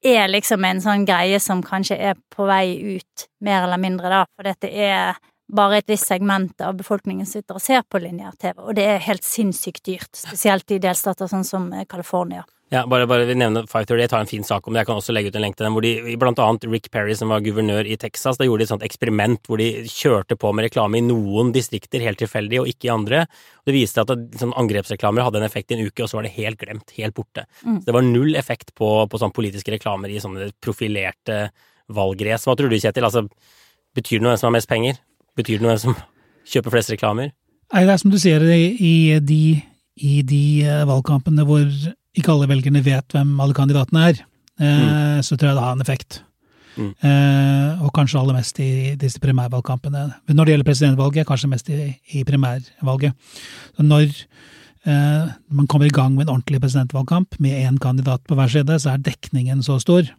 er 0.05 0.29
liksom 0.29 0.65
en 0.69 0.83
sånn 0.85 1.07
greie 1.09 1.41
som 1.41 1.65
kanskje 1.65 1.97
er 2.13 2.21
på 2.35 2.49
vei 2.51 2.99
ut, 2.99 3.29
mer 3.41 3.65
eller 3.65 3.81
mindre, 3.81 4.13
da. 4.13 4.25
For 4.37 4.51
dette 4.53 4.69
er 4.69 5.17
bare 5.55 5.81
et 5.81 5.89
visst 5.89 6.09
segment 6.09 6.61
av 6.65 6.77
befolkningen 6.77 7.29
sitter 7.29 7.57
og 7.57 7.65
ser 7.65 7.85
på 7.89 8.01
lineær-TV, 8.05 8.61
og 8.61 8.77
det 8.77 8.91
er 8.91 9.07
helt 9.09 9.25
sinnssykt 9.25 9.87
dyrt, 9.89 10.13
spesielt 10.17 10.69
i 10.73 10.83
delstater 10.85 11.33
sånn 11.33 11.49
som 11.49 11.73
eh, 11.73 11.89
California. 11.89 12.45
Ja, 12.73 12.87
bare, 12.89 13.07
bare 13.07 13.27
vi 13.29 13.35
nevner 13.37 13.67
538 13.69 14.17
har 14.17 14.23
en 14.25 14.29
fin 14.29 14.45
sak 14.47 14.67
om 14.67 14.75
det, 14.75 14.81
jeg 14.83 14.89
kan 14.89 14.99
også 14.99 15.13
legge 15.13 15.29
ut 15.31 15.37
en 15.37 15.45
lenke 15.45 15.59
til 15.59 15.67
den, 15.67 15.75
hvor 15.77 15.85
de, 15.85 16.17
blant 16.19 16.41
annet 16.41 16.65
Rick 16.73 16.89
Perry, 16.91 17.13
som 17.17 17.31
var 17.31 17.43
guvernør 17.45 17.87
i 17.87 17.99
Texas, 18.01 18.39
da 18.41 18.47
gjorde 18.49 18.65
de 18.65 18.67
et 18.67 18.73
sånt 18.73 18.87
eksperiment 18.87 19.51
hvor 19.51 19.61
de 19.61 19.85
kjørte 19.91 20.39
på 20.41 20.53
med 20.57 20.67
reklame 20.67 20.99
i 20.99 21.05
noen 21.05 21.53
distrikter 21.55 22.03
helt 22.03 22.19
tilfeldig, 22.23 22.63
og 22.63 22.71
ikke 22.73 22.89
i 22.89 22.93
andre. 22.95 23.25
Det 23.69 23.75
viste 23.77 24.03
at 24.03 24.15
sånn 24.41 24.57
angrepsreklamer 24.59 25.27
hadde 25.27 25.43
en 25.43 25.47
effekt 25.47 25.71
i 25.71 25.79
en 25.79 25.85
uke, 25.85 26.03
og 26.03 26.11
så 26.11 26.19
var 26.19 26.27
det 26.27 26.35
helt 26.39 26.59
glemt, 26.63 26.95
helt 26.97 27.17
borte. 27.17 27.45
Mm. 27.63 27.79
Så 27.83 27.87
det 27.91 27.97
var 27.99 28.07
null 28.09 28.39
effekt 28.41 28.73
på, 28.81 28.91
på 29.13 29.21
sånn 29.21 29.35
politiske 29.37 29.75
reklamer 29.77 30.11
i 30.11 30.23
sånne 30.25 30.51
profilerte 30.65 31.45
valgrace. 31.93 32.49
Hva 32.49 32.57
tror 32.59 32.73
du, 32.73 32.81
Kjetil? 32.81 33.07
Altså, 33.07 33.27
betyr 33.95 34.19
det 34.19 34.27
noe 34.27 34.35
hvem 34.35 34.41
som 34.41 34.51
har 34.51 34.57
mest 34.57 34.73
penger? 34.73 35.03
Betyr 35.37 35.61
det 35.61 35.67
noe 35.67 35.77
hvem 35.77 35.85
som 35.85 36.01
kjøper 36.55 36.79
flest 36.79 36.95
reklamer? 36.97 37.35
Nei, 37.75 37.85
det 37.85 37.93
er 37.93 38.01
som 38.01 38.13
du 38.13 38.19
sier, 38.23 38.43
i 38.49 39.21
de, 39.21 39.45
i 40.01 40.17
de 40.27 40.47
eh, 40.65 40.89
valgkampene 40.89 41.47
hvor 41.47 41.69
ikke 42.15 42.31
alle 42.35 42.49
velgerne 42.51 42.83
vet 42.85 43.15
hvem 43.15 43.35
alle 43.43 43.57
kandidatene 43.57 44.07
er, 44.11 44.23
eh, 44.61 44.85
mm. 44.85 45.25
så 45.27 45.37
tror 45.37 45.51
jeg 45.51 45.59
det 45.59 45.67
har 45.67 45.77
en 45.77 45.85
effekt. 45.85 46.21
Mm. 46.75 46.91
Eh, 47.07 47.83
og 47.87 47.93
kanskje 47.95 48.19
aller 48.19 48.37
mest 48.39 48.59
i 48.63 48.95
disse 48.99 49.23
primærvalgkampene. 49.23 50.07
Når 50.31 50.45
det 50.45 50.55
gjelder 50.55 50.69
presidentvalget, 50.69 51.27
kanskje 51.29 51.51
mest 51.51 51.71
i, 51.71 51.93
i 52.19 52.25
primærvalget. 52.27 53.15
Så 53.77 53.87
når 53.87 54.07
eh, 54.07 55.35
man 55.51 55.69
kommer 55.71 55.87
i 55.87 55.95
gang 55.95 56.15
med 56.15 56.27
en 56.27 56.37
ordentlig 56.37 56.63
presidentvalgkamp 56.63 57.39
med 57.39 57.59
én 57.63 57.79
kandidat 57.83 58.25
på 58.27 58.39
hver 58.39 58.51
side, 58.51 58.79
så 58.79 58.95
er 58.95 59.05
dekningen 59.07 59.63
så 59.63 59.79
stor 59.83 60.11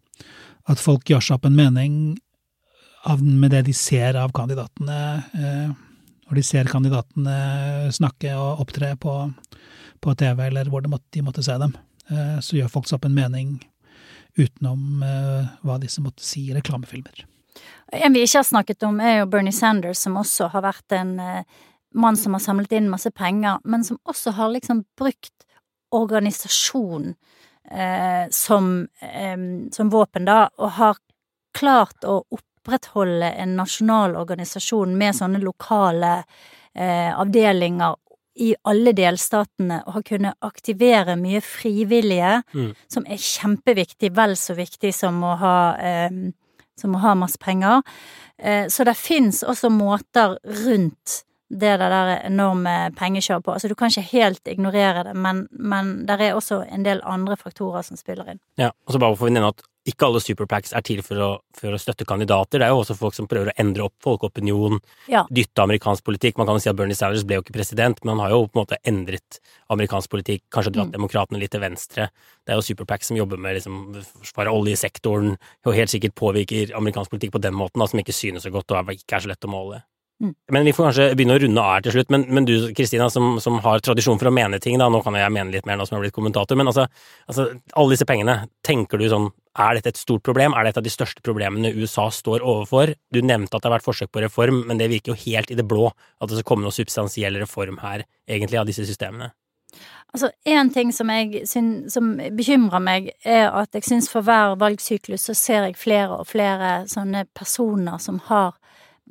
at 0.66 0.82
folk 0.82 1.08
gjør 1.10 1.22
seg 1.22 1.38
opp 1.38 1.50
en 1.50 1.58
mening 1.58 2.16
med 3.22 3.52
det 3.54 3.68
de 3.68 3.74
ser 3.78 4.18
av 4.18 4.32
kandidatene. 4.34 4.96
Når 6.26 6.40
de 6.40 6.42
ser 6.42 6.66
kandidatene 6.66 7.92
snakke 7.94 8.32
og 8.34 8.64
opptre 8.64 8.96
på, 8.98 9.14
på 10.02 10.16
TV, 10.18 10.48
eller 10.48 10.72
hvor 10.74 10.82
de 10.82 10.90
måtte, 10.90 11.06
de 11.14 11.22
måtte 11.22 11.44
se 11.46 11.54
dem, 11.62 11.76
så 12.06 12.58
gjør 12.58 12.70
folk 12.70 12.86
seg 12.86 13.00
opp 13.00 13.08
en 13.08 13.16
mening 13.18 13.56
utenom 14.36 15.04
eh, 15.04 15.48
hva 15.64 15.78
disse 15.80 16.04
måtte 16.04 16.24
si 16.24 16.50
i 16.50 16.56
reklamefilmer. 16.56 17.24
En 17.96 18.14
vi 18.14 18.26
ikke 18.26 18.42
har 18.42 18.48
snakket 18.48 18.84
om, 18.84 19.00
er 19.00 19.22
jo 19.22 19.30
Bernie 19.32 19.56
Sanders, 19.56 20.02
som 20.04 20.18
også 20.20 20.50
har 20.52 20.66
vært 20.66 20.96
en 20.98 21.16
eh, 21.24 21.62
mann 21.96 22.20
som 22.20 22.36
har 22.36 22.44
samlet 22.44 22.76
inn 22.76 22.92
masse 22.92 23.12
penger, 23.16 23.62
men 23.64 23.86
som 23.88 24.00
også 24.04 24.36
har 24.36 24.52
liksom 24.52 24.84
brukt 25.00 25.32
organisasjon 25.96 27.14
eh, 27.72 28.26
som, 28.32 28.88
eh, 29.00 29.38
som, 29.72 29.90
våpen, 29.94 30.28
da, 30.28 30.50
og 30.58 30.76
har 30.82 31.00
klart 31.56 32.04
å 32.04 32.20
opprettholde 32.36 33.32
en 33.32 33.56
nasjonal 33.56 34.18
organisasjon 34.20 34.98
med 35.00 35.16
sånne 35.16 35.40
lokale 35.40 36.18
eh, 36.74 37.14
avdelinger 37.16 37.96
i 38.36 38.52
alle 38.68 38.92
delstatene 38.96 39.82
og 39.86 40.00
har 40.00 40.06
kunnet 40.10 40.46
aktivere 40.46 41.16
mye 41.20 41.42
frivillige, 41.44 42.42
mm. 42.56 42.72
som 42.92 43.06
er 43.08 43.22
kjempeviktig, 43.22 44.12
vel 44.16 44.36
så 44.40 44.58
viktig 44.58 44.92
som 44.96 45.22
å 45.24 45.36
ha, 45.42 45.58
eh, 45.80 46.20
som 46.80 46.96
å 46.98 47.04
ha 47.04 47.16
masse 47.20 47.40
penger. 47.42 47.86
Eh, 48.38 48.68
så 48.68 48.88
det 48.88 48.98
fins 49.00 49.44
også 49.44 49.72
måter 49.72 50.38
rundt 50.66 51.22
det 51.50 51.76
der 51.78 52.16
enorme 52.26 52.92
pengekjøret 52.98 53.46
på. 53.46 53.54
Altså, 53.54 53.70
du 53.70 53.76
kan 53.78 53.94
ikke 53.94 54.10
helt 54.10 54.48
ignorere 54.50 55.06
det, 55.06 55.16
men, 55.16 55.46
men 55.52 55.96
det 56.08 56.18
er 56.20 56.34
også 56.34 56.64
en 56.66 56.86
del 56.86 57.04
andre 57.06 57.38
faktorer 57.38 57.86
som 57.86 58.00
spiller 58.00 58.34
inn. 58.34 58.42
Ja, 58.58 58.72
og 58.86 58.96
så 58.96 59.02
bare 59.02 59.18
får 59.20 59.30
vi 59.30 59.38
nevne 59.38 59.54
at 59.54 59.66
ikke 59.86 60.08
alle 60.08 60.20
superpacks 60.24 60.74
er 60.74 60.82
til 60.86 61.02
for 61.06 61.22
å, 61.22 61.28
for 61.54 61.76
å, 61.76 61.80
støtte 61.80 62.08
kandidater. 62.10 62.58
Det 62.58 62.66
er 62.66 62.74
jo 62.74 62.82
også 62.82 62.96
folk 62.98 63.14
som 63.14 63.28
prøver 63.30 63.52
å 63.52 63.56
endre 63.62 63.86
opp 63.86 63.94
folkeopinion, 64.02 64.80
ja. 65.12 65.22
dytte 65.30 65.62
amerikansk 65.62 66.06
politikk. 66.08 66.40
Man 66.42 66.50
kan 66.50 66.58
jo 66.58 66.64
si 66.64 66.72
at 66.72 66.80
Bernie 66.80 66.98
Sanders 66.98 67.26
ble 67.28 67.38
jo 67.38 67.46
ikke 67.46 67.58
president, 67.60 68.02
men 68.02 68.16
han 68.16 68.24
har 68.24 68.34
jo 68.34 68.48
på 68.48 68.58
en 68.58 68.64
måte 68.64 68.82
endret 68.90 69.40
amerikansk 69.74 70.10
politikk, 70.10 70.42
kanskje 70.54 70.74
dratt 70.74 70.90
mm. 70.90 70.96
demokratene 70.98 71.42
litt 71.42 71.54
til 71.54 71.62
venstre. 71.62 72.10
Det 72.42 72.56
er 72.56 72.58
jo 72.58 72.66
superpacks 72.66 73.12
som 73.12 73.20
jobber 73.20 73.42
med 73.42 73.60
liksom 73.60 73.82
forsvare 74.24 74.54
oljesektoren, 74.58 75.38
og 75.38 75.78
helt 75.78 75.94
sikkert 75.94 76.18
påvirker 76.18 76.74
amerikansk 76.82 77.14
politikk 77.14 77.38
på 77.38 77.46
den 77.46 77.58
måten, 77.58 77.84
da, 77.84 77.90
som 77.92 78.02
ikke 78.02 78.16
synes 78.16 78.48
så 78.48 78.54
godt 78.54 78.74
og 78.74 78.96
ikke 78.98 79.20
er 79.20 79.28
så 79.28 79.36
lett 79.36 79.46
å 79.46 79.54
måle. 79.54 79.86
Mm. 80.24 80.34
Men 80.52 80.66
vi 80.66 80.74
får 80.74 80.86
kanskje 80.88 81.06
begynne 81.18 81.36
å 81.36 81.40
runde 81.44 81.62
av 81.62 81.74
her 81.74 81.86
til 81.86 81.96
slutt. 81.98 82.12
Men, 82.14 82.24
men 82.32 82.48
du 82.48 82.54
Kristina, 82.76 83.10
som, 83.12 83.36
som, 83.44 83.60
har 83.66 83.82
tradisjon 83.84 84.20
for 84.22 84.30
å 84.30 84.36
mene 84.36 84.60
ting, 84.64 84.78
da, 84.80 84.88
nå 84.90 85.02
kan 85.04 85.18
jeg 85.20 85.34
mene 85.36 85.52
litt 85.52 85.68
mer 85.68 85.80
nå 85.80 85.88
som 85.88 85.96
jeg 85.96 86.00
har 86.00 86.06
blitt 86.08 86.16
kommentator, 86.16 86.60
men 86.60 86.72
altså, 86.72 86.88
altså 87.28 87.50
alle 87.76 87.96
disse 87.96 88.08
pengene, 88.08 88.38
tenker 88.66 89.02
du 89.02 89.10
sånn 89.12 89.32
er 89.56 89.78
dette 89.78 89.94
et 89.94 90.00
stort 90.00 90.24
problem? 90.28 90.56
Er 90.56 90.66
det 90.66 90.74
et 90.74 90.82
av 90.82 90.84
de 90.84 90.92
største 90.92 91.24
problemene 91.24 91.72
USA 91.78 92.10
står 92.12 92.44
overfor? 92.44 92.92
Du 93.16 93.22
nevnte 93.24 93.56
at 93.56 93.64
det 93.64 93.70
har 93.70 93.78
vært 93.78 93.88
forsøk 93.88 94.12
på 94.12 94.24
reform, 94.26 94.66
men 94.68 94.80
det 94.80 94.90
virker 94.92 95.14
jo 95.14 95.22
helt 95.22 95.52
i 95.52 95.58
det 95.60 95.68
blå 95.68 95.88
at 95.92 96.28
det 96.28 96.40
skal 96.40 96.48
komme 96.50 96.68
noe 96.68 96.76
substansiell 96.76 97.40
reform 97.40 97.80
her, 97.84 98.04
egentlig, 98.28 98.60
av 98.60 98.68
disse 98.68 98.88
systemene. 98.88 99.32
Altså, 100.16 100.30
én 100.48 100.70
ting 100.72 100.92
som, 100.96 101.10
jeg, 101.12 101.44
som 101.48 102.14
bekymrer 102.36 102.84
meg, 102.84 103.10
er 103.28 103.50
at 103.52 103.76
jeg 103.76 103.88
syns 103.88 104.08
for 104.12 104.24
hver 104.24 104.56
valgsyklus 104.60 105.28
så 105.28 105.36
ser 105.36 105.70
jeg 105.70 105.80
flere 105.80 106.20
og 106.20 106.30
flere 106.30 106.78
sånne 106.92 107.26
personer 107.36 108.00
som 108.04 108.22
har 108.30 108.56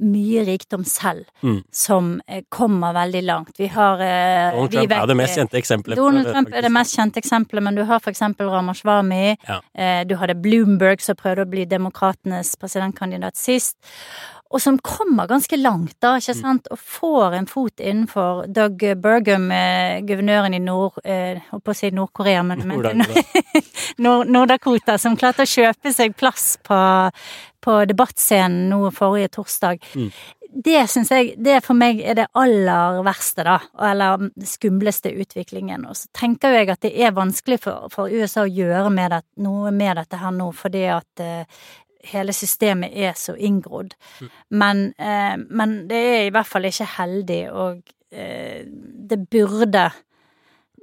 mye 0.00 0.44
rikdom 0.44 0.84
selv, 0.84 1.24
Mm. 1.42 1.62
som 1.70 2.20
eh, 2.28 2.42
kommer 2.48 2.92
veldig 2.92 3.22
langt. 3.24 3.58
Vi 3.58 3.66
har 3.66 4.00
eh, 4.00 4.50
Donald 4.50 4.72
Trump 4.72 4.88
vet, 4.90 4.98
er 5.02 5.06
det 5.06 5.16
mest 5.16 5.38
kjente 5.38 5.58
eksempelet. 5.60 5.96
Donald 5.96 6.24
Trump 6.24 6.34
Trump 6.48 6.54
er 6.58 6.62
det 6.62 6.72
mest 6.72 6.96
kjente 6.98 7.16
eksempelet, 7.22 7.62
men 7.62 7.74
du 7.74 7.84
har 7.84 8.00
for 8.00 8.10
eksempel 8.10 8.48
Ramaswamy. 8.50 9.36
Ja. 9.48 9.60
Eh, 9.74 10.04
du 10.04 10.16
hadde 10.16 10.34
Bloomberg, 10.34 11.00
som 11.00 11.14
prøvde 11.16 11.44
å 11.46 11.50
bli 11.50 11.64
demokratenes 11.64 12.56
presidentkandidat 12.56 13.36
sist. 13.36 13.76
Og 14.54 14.62
som 14.62 14.76
kommer 14.78 15.26
ganske 15.26 15.56
langt, 15.58 15.96
da, 16.00 16.12
Mm. 16.14 16.20
ikke 16.22 16.34
sant, 16.38 16.68
og 16.70 16.78
får 16.78 17.34
en 17.40 17.46
fot 17.50 17.80
innenfor 17.82 18.44
Doug 18.54 18.84
Burgum, 19.02 19.48
eh, 19.50 20.00
guvernøren 20.06 20.54
i 20.54 20.60
Nord... 20.62 21.00
Eh, 21.04 21.40
holdt 21.50 21.64
på 21.66 21.74
å 21.74 21.78
si 21.80 21.90
Nord-Korea, 21.90 22.44
men 22.46 22.62
Nord- 23.98 24.30
Nord-Dakota, 24.30 24.96
som 24.98 25.16
klarte 25.18 25.42
å 25.42 25.50
kjøpe 25.50 25.92
seg 25.94 26.14
plass 26.18 26.54
på, 26.62 26.78
på 27.64 27.76
debattscenen 27.90 28.68
nå 28.70 28.80
forrige 28.94 29.32
torsdag. 29.40 29.82
Mm. 29.98 30.10
Det 30.64 30.84
syns 30.86 31.08
jeg, 31.10 31.32
det 31.42 31.56
for 31.66 31.74
meg 31.74 31.98
er 32.06 32.14
det 32.14 32.28
aller 32.38 33.00
verste, 33.02 33.42
da, 33.42 33.56
eller 33.90 34.28
skumleste 34.46 35.10
utviklingen. 35.10 35.82
Og 35.90 35.96
så 35.98 36.06
tenker 36.14 36.54
jeg 36.54 36.70
at 36.70 36.84
det 36.86 36.92
er 37.02 37.10
vanskelig 37.16 37.58
for, 37.64 37.88
for 37.90 38.06
USA 38.12 38.44
å 38.46 38.52
gjøre 38.54 38.92
med 38.94 39.10
det, 39.16 39.18
noe 39.42 39.72
med 39.74 39.98
dette 39.98 40.20
her 40.22 40.30
nå, 40.36 40.52
fordi 40.54 40.84
at 40.94 41.24
eh, 41.24 41.42
hele 42.10 42.34
systemet 42.36 42.94
er 42.94 43.14
så 43.18 43.36
inngrodd. 43.36 43.94
Men, 44.50 44.86
eh, 44.98 45.36
men 45.48 45.76
det 45.90 46.00
er 46.00 46.24
i 46.26 46.32
hvert 46.34 46.50
fall 46.50 46.68
ikke 46.68 46.88
heldig, 46.96 47.42
og 47.52 47.94
eh, 48.12 48.64
det 49.10 49.24
burde 49.30 49.90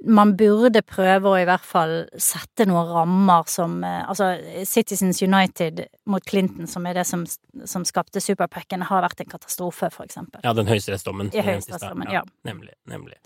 man 0.02 0.32
burde 0.34 0.82
prøve 0.82 1.30
å 1.30 1.38
i 1.38 1.44
hvert 1.46 1.64
fall 1.66 1.92
sette 2.20 2.66
noen 2.66 2.88
rammer 2.90 3.46
som 3.50 3.76
eh, 3.86 4.00
Altså, 4.10 4.32
Citizens 4.66 5.22
United 5.22 5.84
mot 6.10 6.24
Clinton, 6.26 6.66
som 6.70 6.86
er 6.90 6.98
det 6.98 7.06
som, 7.08 7.24
som 7.68 7.86
skapte 7.88 8.22
superpacken, 8.22 8.82
har 8.88 9.04
vært 9.06 9.22
en 9.22 9.30
katastrofe, 9.30 9.92
for 9.94 10.08
eksempel. 10.08 10.42
Ja, 10.44 10.54
den 10.58 10.70
høyesterettsdommen. 10.70 11.30
Ja, 11.34 11.44
i 11.44 11.52
høyesterettsdommen, 11.52 12.10
ja. 12.12 12.24
Nemlig. 12.48 12.74
nemlig. 12.90 13.18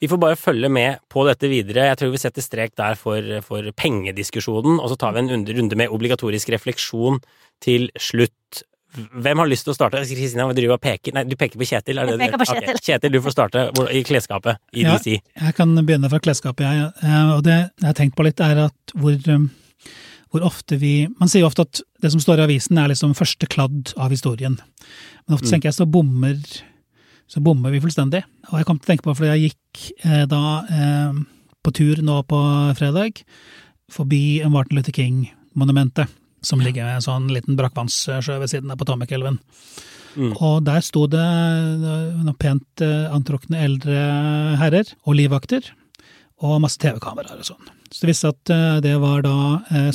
Vi 0.00 0.08
får 0.08 0.18
bare 0.20 0.36
følge 0.36 0.68
med 0.68 0.98
på 1.08 1.24
dette 1.28 1.48
videre. 1.48 1.86
Jeg 1.88 1.96
tror 2.00 2.10
vi 2.12 2.20
setter 2.20 2.44
strek 2.44 2.74
der 2.76 2.94
for, 3.00 3.22
for 3.46 3.64
pengediskusjonen, 3.80 4.78
og 4.80 4.90
så 4.92 4.96
tar 5.00 5.14
vi 5.16 5.22
en 5.24 5.46
runde- 5.46 5.76
med 5.80 5.88
obligatorisk 5.94 6.50
refleksjon 6.52 7.20
til 7.64 7.88
slutt. 7.96 8.62
Hvem 8.96 9.40
har 9.42 9.48
lyst 9.48 9.64
til 9.66 9.72
å 9.74 9.76
starte? 9.76 10.00
Kristina, 10.08 10.46
du 10.56 10.62
peker 10.80 11.12
Nei, 11.16 11.24
du 11.28 11.34
peker 11.36 11.58
på 11.60 11.66
Kjetil. 11.68 11.98
Er 12.00 12.06
det 12.06 12.14
Jeg 12.16 12.30
peker 12.30 12.40
på 12.40 12.48
Kjetil. 12.48 12.68
Kjetil. 12.76 12.84
Kjetil, 12.86 13.12
du 13.12 13.20
får 13.24 13.34
starte 13.34 13.64
i 13.92 14.02
klesskapet 14.08 14.56
i 14.72 14.84
Ja. 14.86 14.94
DC. 14.96 15.18
Jeg 15.20 15.54
kan 15.56 15.74
begynne 15.76 16.08
fra 16.12 16.20
klesskapet, 16.20 16.64
jeg. 16.64 16.92
Eh, 17.02 17.32
Og 17.36 17.42
det 17.44 17.56
jeg 17.80 17.86
har 17.86 17.94
tenkt 17.94 18.16
på 18.16 18.24
litt, 18.24 18.40
er 18.40 18.64
at 18.66 18.94
hvor, 18.94 19.16
um, 19.28 19.50
hvor 20.32 20.42
ofte 20.44 20.78
vi 20.80 21.08
Man 21.20 21.28
sier 21.28 21.40
jo 21.44 21.48
ofte 21.50 21.60
at 21.66 21.80
det 22.00 22.10
som 22.12 22.20
står 22.20 22.38
i 22.40 22.46
avisen, 22.46 22.78
er 22.78 22.88
liksom 22.88 23.14
første 23.16 23.46
kladd 23.48 23.92
av 23.96 24.10
historien. 24.10 24.58
Men 25.28 25.36
ofte 25.38 25.50
tenker 25.50 25.68
jeg 25.72 25.74
så 25.80 25.90
bommer 25.90 26.36
så 27.30 27.42
bommer 27.42 27.74
vi 27.74 27.82
fullstendig. 27.82 28.22
Og 28.50 28.60
jeg 28.60 28.68
kom 28.68 28.78
til 28.78 28.86
å 28.86 28.92
tenke 28.92 29.06
på, 29.06 29.16
fordi 29.18 29.32
jeg 29.32 29.50
gikk 29.50 29.88
eh, 30.06 30.24
da 30.30 30.42
eh, 30.70 31.18
på 31.66 31.74
tur 31.74 32.02
nå 32.06 32.20
på 32.30 32.38
fredag, 32.78 33.24
forbi 33.92 34.44
Martin 34.50 34.78
Luther 34.78 34.94
King-monumentet, 34.94 36.10
som 36.46 36.62
ligger 36.62 36.86
ved 36.86 37.00
en 37.00 37.06
sånn 37.06 37.28
liten 37.32 37.58
brakkvannssjø 37.58 38.40
ved 38.42 38.50
siden 38.52 38.70
av 38.70 38.78
Potomac-elven. 38.78 39.40
Og 40.16 40.62
der 40.64 40.84
sto 40.84 41.04
det 41.10 41.22
eh, 41.22 42.14
noen 42.16 42.36
pent 42.40 42.84
eh, 42.84 43.08
antrukne 43.12 43.60
eldre 43.66 43.96
herrer 44.60 44.92
og 45.04 45.18
livvakter, 45.18 45.68
og 46.44 46.60
masse 46.64 46.80
TV-kameraer 46.80 47.40
og 47.40 47.48
sånn. 47.48 47.72
Så 47.90 48.02
det 48.02 48.10
viste 48.10 48.32
at 48.32 48.52
eh, 48.52 48.78
det 48.84 48.96
var 49.02 49.24
da 49.26 49.36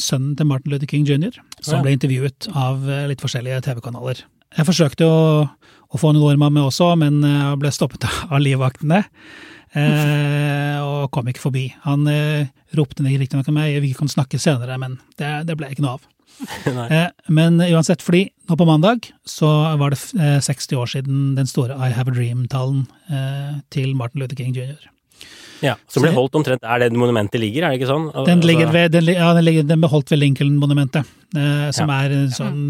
sønnen 0.02 0.36
til 0.38 0.50
Martin 0.50 0.74
Luther 0.74 0.90
King 0.90 1.08
jr. 1.10 1.42
som 1.62 1.82
ble 1.86 1.96
intervjuet 1.96 2.50
av 2.58 2.86
litt 3.10 3.24
forskjellige 3.24 3.64
TV-kanaler. 3.70 4.24
Jeg 4.58 4.68
forsøkte 4.68 5.08
å, 5.08 5.20
å 5.92 6.00
få 6.00 6.12
noen 6.16 6.36
ord 6.42 6.52
med 6.52 6.64
også, 6.66 6.92
men 7.00 7.22
eh, 7.24 7.38
jeg 7.52 7.60
ble 7.62 7.72
stoppet 7.76 8.08
av 8.28 8.40
livvaktene. 8.44 9.04
Eh, 9.72 10.78
og 10.84 11.12
kom 11.16 11.30
ikke 11.32 11.46
forbi. 11.46 11.66
Han 11.86 12.04
eh, 12.12 12.50
ropte 12.76 13.06
ned 13.06 13.20
riktignok 13.22 13.48
til 13.48 13.56
meg, 13.56 13.78
vi 13.84 13.94
kan 13.96 14.12
snakke 14.12 14.40
senere, 14.42 14.76
men 14.82 14.98
det, 15.20 15.32
det 15.48 15.56
ble 15.60 15.72
ikke 15.72 15.86
noe 15.88 16.00
av. 16.00 16.08
Eh, 16.42 17.10
men 17.30 17.60
uansett, 17.62 18.02
fordi 18.02 18.24
nå 18.50 18.56
på 18.58 18.66
mandag 18.66 19.12
så 19.30 19.48
var 19.78 19.94
det 19.94 20.00
eh, 20.18 20.40
60 20.42 20.80
år 20.80 20.90
siden 20.90 21.20
den 21.38 21.46
store 21.46 21.76
I 21.78 21.92
Have 21.94 22.10
a 22.10 22.16
Dream-talen 22.16 22.80
eh, 23.14 23.60
til 23.70 23.92
Martin 24.00 24.24
Luther 24.24 24.40
King 24.40 24.56
jr. 24.56 24.80
Ja, 25.62 25.76
Som 25.92 26.02
ble 26.02 26.10
holdt 26.16 26.34
omtrent 26.40 26.64
Der 26.64 26.82
det 26.82 26.88
monumentet 26.98 27.38
ligger, 27.44 27.68
er 27.68 27.76
det 27.76 27.82
ikke 27.84 27.92
sånn? 27.92 28.08
Den, 28.26 28.42
ligger 28.48 28.72
altså- 28.72 28.78
ved, 28.80 28.96
den, 28.96 29.12
ja, 29.14 29.28
den, 29.38 29.46
ligger, 29.46 29.68
den 29.70 29.84
beholdt 29.84 30.10
ved 30.10 30.24
Lincoln-monumentet, 30.24 31.12
eh, 31.36 31.68
som 31.78 31.92
Ja. 31.94 32.00
er 32.08 32.16
en 32.24 32.34
sånn 32.34 32.64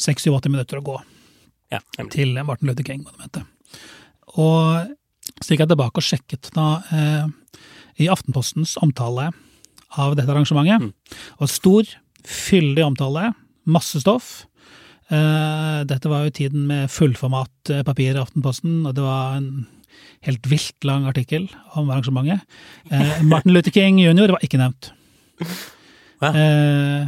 60-80 0.00 0.52
minutter 0.52 0.80
å 0.80 0.86
gå 0.86 0.96
ja, 1.72 1.80
til 2.12 2.36
Martin 2.46 2.70
Luther 2.70 2.86
King-monumentet. 2.86 3.46
Og 4.36 4.92
så 5.40 5.52
gikk 5.52 5.64
jeg 5.64 5.72
tilbake 5.72 6.00
og 6.00 6.06
sjekket 6.06 6.50
da 6.56 6.66
eh, 6.94 7.26
i 8.02 8.10
Aftenpostens 8.12 8.76
omtale 8.82 9.30
av 9.96 10.16
dette 10.18 10.32
arrangementet. 10.32 10.92
Og 11.40 11.50
stor, 11.50 11.88
fyldig 12.26 12.84
omtale, 12.84 13.30
masse 13.68 14.00
stoff. 14.02 14.44
Eh, 15.08 15.80
dette 15.88 16.10
var 16.10 16.26
jo 16.26 16.34
tiden 16.34 16.66
med 16.70 16.90
fullformat 16.92 17.72
eh, 17.72 17.84
papir 17.86 18.14
i 18.16 18.22
Aftenposten, 18.22 18.84
og 18.86 18.96
det 18.96 19.04
var 19.04 19.38
en 19.40 19.66
helt 20.26 20.46
vilt 20.50 20.86
lang 20.86 21.06
artikkel 21.08 21.48
om 21.78 21.90
arrangementet. 21.90 22.42
Eh, 22.90 23.22
Martin 23.30 23.54
Luther 23.54 23.74
King 23.74 24.00
jr. 24.02 24.34
var 24.34 24.44
ikke 24.44 24.60
nevnt. 24.60 24.92
Eh, 26.26 27.06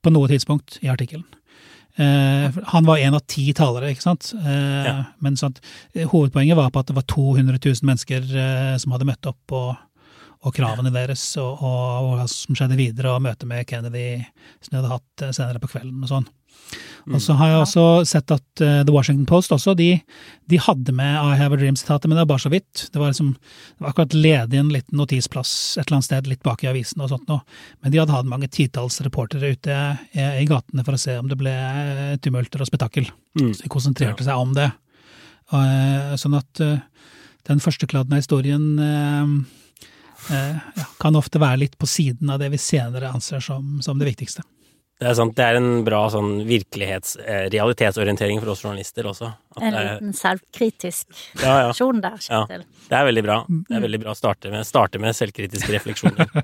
på 0.00 0.12
noe 0.14 0.30
tidspunkt 0.30 0.80
i 0.84 0.90
artikkelen. 0.92 1.26
Eh, 2.00 2.58
han 2.72 2.86
var 2.88 2.98
en 3.02 3.14
av 3.18 3.20
ti 3.28 3.50
talere, 3.56 3.90
ikke 3.92 4.06
sant. 4.06 4.32
Eh, 4.40 4.86
Ja. 4.86 4.96
Men 5.20 5.36
sant, 5.36 5.60
eh, 5.94 6.08
hovedpoenget 6.08 6.56
var 6.56 6.70
på 6.72 6.80
at 6.80 6.86
det 6.88 6.96
var 6.96 7.04
200 7.10 7.58
000 7.60 7.84
mennesker 7.90 8.24
eh, 8.24 8.76
som 8.80 8.92
hadde 8.96 9.08
møtt 9.10 9.26
opp, 9.28 9.52
og, 9.52 9.76
og 10.40 10.54
kravene 10.56 10.92
deres, 10.94 11.36
og, 11.36 11.60
og, 11.60 12.06
og 12.06 12.14
hva 12.16 12.26
som 12.32 12.56
skjedde 12.56 12.78
videre, 12.80 13.12
og 13.12 13.22
møtet 13.26 13.44
med 13.50 13.66
Kennedy 13.68 14.24
som 14.62 14.72
de 14.72 14.78
hadde 14.80 14.94
hatt 14.94 15.26
eh, 15.26 15.34
senere 15.36 15.60
på 15.60 15.68
kvelden 15.74 16.00
og 16.06 16.08
sånn. 16.14 16.28
Og 17.08 17.22
så 17.22 17.34
har 17.38 17.50
jeg 17.50 17.60
også 17.62 17.84
sett 18.08 18.32
at 18.34 18.62
uh, 18.62 18.82
The 18.84 18.92
Washington 18.92 19.26
Post 19.28 19.52
også, 19.54 19.74
de, 19.78 19.88
de 20.50 20.58
hadde 20.60 20.92
med 20.94 21.16
I 21.16 21.38
Have 21.38 21.56
a 21.56 21.60
Dream-sitatet, 21.60 22.08
men 22.08 22.16
det 22.16 22.24
var 22.24 22.32
bare 22.34 22.44
så 22.44 22.52
vidt. 22.52 22.86
Det 22.92 23.00
var 23.00 23.12
liksom, 23.12 23.32
det 23.34 23.84
var 23.84 23.92
akkurat 23.92 24.16
ledig 24.16 24.60
en 24.60 24.72
liten 24.74 25.00
notisplass 25.00 25.54
et 25.78 25.86
eller 25.86 25.98
annet 25.98 26.08
sted 26.10 26.28
litt 26.30 26.44
bak 26.46 26.64
i 26.64 26.70
avisen 26.70 27.02
og 27.02 27.10
sånt 27.12 27.30
noe. 27.30 27.42
Men 27.80 27.94
de 27.94 28.02
hadde 28.02 28.14
hatt 28.14 28.28
mange 28.30 28.50
titalls 28.52 29.00
reportere 29.06 29.54
ute 29.54 29.78
i, 30.12 30.20
i 30.42 30.46
gatene 30.50 30.84
for 30.86 30.96
å 30.96 31.00
se 31.00 31.16
om 31.18 31.30
det 31.30 31.38
ble 31.40 31.54
eh, 31.54 32.14
tumulter 32.22 32.62
og 32.62 32.70
spetakkel. 32.70 33.08
Mm. 33.40 33.50
Så 33.54 33.64
de 33.64 33.72
konsentrerte 33.72 34.26
seg 34.26 34.44
om 34.44 34.54
det. 34.56 34.68
Eh, 35.56 36.14
sånn 36.20 36.38
at 36.38 36.62
uh, 36.62 36.76
den 37.48 37.64
førstekladden 37.64 38.14
av 38.14 38.20
historien 38.20 38.66
ja, 40.30 40.84
kan 41.00 41.16
ofte 41.16 41.40
være 41.40 41.62
litt 41.62 41.78
på 41.80 41.88
siden 41.88 42.28
av 42.30 42.42
det 42.42 42.50
vi 42.52 42.58
senere 42.60 43.08
anser 43.08 43.40
som, 43.42 43.78
som 43.82 43.98
det 43.98 44.10
viktigste. 44.10 44.44
Det 45.00 45.08
er 45.08 45.14
sant, 45.16 45.32
det 45.32 45.44
er 45.48 45.56
en 45.56 45.68
bra 45.86 46.02
sånn 46.12 46.42
virkelighets... 46.44 47.14
Eh, 47.24 47.46
realitetsorientering 47.52 48.40
for 48.42 48.52
oss 48.52 48.60
journalister 48.66 49.06
også. 49.08 49.30
At 49.56 49.62
En 49.64 49.76
liten 49.78 50.10
selvkritisk 50.16 51.08
ja, 51.40 51.70
ja. 51.70 51.92
der, 52.04 52.18
Ja. 52.28 52.40
Det 52.50 52.98
er 52.98 53.06
veldig 53.08 53.22
bra. 53.24 53.38
Det 53.48 53.78
er 53.78 53.86
veldig 53.86 54.02
bra 54.02 54.12
å 54.12 54.18
starte 54.18 54.52
med, 54.52 54.68
starte 54.68 55.00
med 55.00 55.16
selvkritiske 55.16 55.72
refleksjoner. 55.78 56.28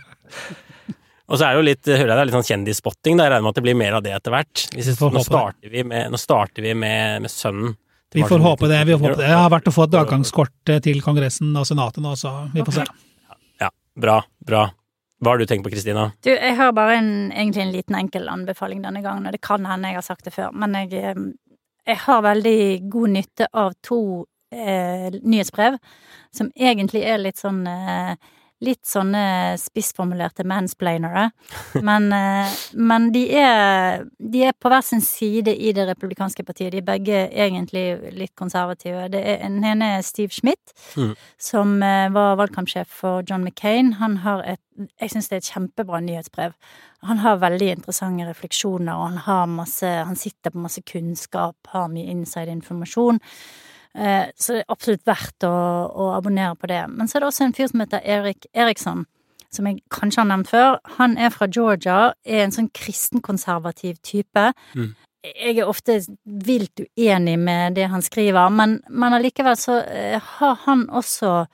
Og 1.27 1.37
så 1.37 1.43
er 1.43 1.53
det 1.53 1.59
jo 1.59 1.67
litt, 1.67 1.83
hører 1.91 2.05
jeg 2.05 2.15
det 2.15 2.23
er 2.23 2.29
litt 2.31 2.37
sånn 2.39 2.49
kjendisspotting. 2.49 3.19
Jeg 3.19 3.33
regner 3.33 3.45
med 3.45 3.53
at 3.53 3.59
det 3.59 3.65
blir 3.67 3.77
mer 3.77 3.99
av 3.99 4.05
det 4.07 4.15
etter 4.15 4.33
hvert. 4.33 4.65
Nå, 4.73 5.25
starter 5.27 5.73
vi 5.73 5.85
med, 5.93 6.15
nå 6.15 6.21
starter 6.23 6.65
vi 6.65 6.73
med, 6.79 7.27
med 7.27 7.33
sønnen. 7.33 7.75
Vi 8.15 8.25
får 8.25 8.41
håpe 8.41 8.71
det. 8.71 8.81
vi 8.87 8.95
får 8.95 9.03
håpe 9.11 9.21
det. 9.21 9.29
Jeg 9.29 9.41
har 9.43 9.53
vært 9.53 9.69
og 9.69 9.75
fått 9.77 9.99
adgangskort 9.99 10.75
til 10.87 11.03
Kongressen 11.05 11.51
og 11.59 11.67
Senatet 11.69 12.01
nå, 12.05 12.15
så 12.17 12.33
vi 12.55 12.65
får 12.65 12.79
se. 12.79 12.87
Ja, 13.61 13.73
bra, 14.01 14.21
bra. 14.47 14.69
Hva 15.23 15.33
har 15.33 15.41
du 15.41 15.47
tenkt 15.49 15.65
på, 15.65 15.73
Kristina? 15.73 16.11
Du, 16.25 16.31
jeg 16.31 16.57
har 16.59 16.75
bare 16.77 16.99
en, 16.99 17.11
egentlig 17.33 17.63
en 17.63 17.73
liten 17.73 17.97
enkel 17.97 18.29
anbefaling 18.29 18.83
denne 18.85 19.01
gangen, 19.05 19.27
og 19.27 19.33
det 19.33 19.41
kan 19.45 19.65
hende 19.65 19.89
jeg 19.89 20.01
har 20.01 20.05
sagt 20.05 20.27
det 20.29 20.35
før, 20.35 20.53
men 20.53 20.77
jeg, 20.77 20.93
eh, 21.01 21.21
jeg 21.89 22.03
har 22.05 22.25
veldig 22.27 22.59
god 22.93 23.15
nytte 23.15 23.49
av 23.57 23.73
to 23.87 24.01
eh, 24.53 25.09
nyhetsbrev 25.17 25.79
som 26.37 26.51
egentlig 26.53 27.07
er 27.09 27.23
litt 27.23 27.41
sånn 27.41 27.65
eh, 27.71 28.13
litt 28.65 28.87
sånne 28.89 29.57
spissformulerte 29.61 30.45
mansplainere. 30.49 31.27
Men, 31.85 32.07
eh, 32.13 32.55
men 32.73 33.11
de, 33.13 33.25
er, 33.37 34.07
de 34.17 34.45
er 34.49 34.55
på 34.57 34.71
hver 34.73 34.81
sin 34.87 35.03
side 35.05 35.53
i 35.53 35.75
det 35.77 35.85
republikanske 35.91 36.45
partiet. 36.47 36.73
De 36.73 36.81
er 36.81 36.87
begge 36.89 37.19
egentlig 37.33 38.15
litt 38.17 38.33
konservative. 38.39 39.11
Det 39.13 39.21
er, 39.21 39.43
den 39.45 39.65
ene 39.65 39.91
er 39.99 40.07
Steve 40.07 40.33
Schmidt, 40.33 40.73
Mm. 40.97 41.13
som 41.39 41.83
eh, 41.83 42.09
var 42.15 42.37
valgkampsjef 42.41 42.89
for 42.89 43.23
John 43.29 43.45
McCain. 43.45 43.95
Han 44.01 44.17
har 44.25 44.43
et 44.47 44.61
Jeg 45.01 45.09
syns 45.09 45.29
det 45.31 45.37
er 45.37 45.41
et 45.41 45.53
kjempebra 45.55 46.01
nyhetsbrev. 46.05 46.53
Han 47.09 47.19
har 47.19 47.39
veldig 47.41 47.71
interessante 47.79 48.27
refleksjoner, 48.29 48.93
og 48.93 49.07
han 49.09 49.17
har 49.25 49.47
masse 49.47 49.87
Han 50.05 50.17
sitter 50.17 50.51
på 50.51 50.59
masse 50.61 50.83
kunnskap, 50.85 51.57
har 51.73 51.89
mye 51.89 52.11
inside-informasjon. 52.13 53.17
Eh, 53.17 53.76
Så 54.37 54.53
det 54.53 54.61
er 54.63 54.73
absolutt 54.73 55.07
verdt 55.09 55.47
å, 55.49 55.53
å 55.89 56.11
abonnere 56.17 56.57
på 56.61 56.69
det. 56.69 56.83
Men 56.93 57.09
så 57.09 57.17
er 57.17 57.25
det 57.25 57.29
også 57.31 57.47
en 57.47 57.55
fyr 57.57 57.71
som 57.71 57.81
heter 57.81 58.03
Erik 58.05 58.47
Eriksson, 58.53 59.07
som 59.55 59.67
jeg 59.71 59.79
kanskje 59.95 60.21
har 60.21 60.29
nevnt 60.29 60.51
før. 60.51 60.77
Han 60.99 61.17
er 61.17 61.31
fra 61.33 61.49
Georgia, 61.49 62.13
er 62.27 62.45
en 62.45 62.53
sånn 62.53 62.69
kristenkonservativ 62.77 63.97
type. 64.05 64.51
Mm. 64.77 64.91
Jeg 65.27 65.57
er 65.59 65.67
ofte 65.71 65.97
vilt 66.25 66.85
uenig 66.99 67.39
med 67.41 67.75
det 67.75 67.89
han 67.91 68.05
skriver, 68.05 68.53
men, 68.53 68.77
men 68.91 69.17
allikevel 69.17 69.57
så 69.59 69.81
eh, 69.89 70.21
har 70.37 70.61
han 70.67 70.85
også 70.91 71.47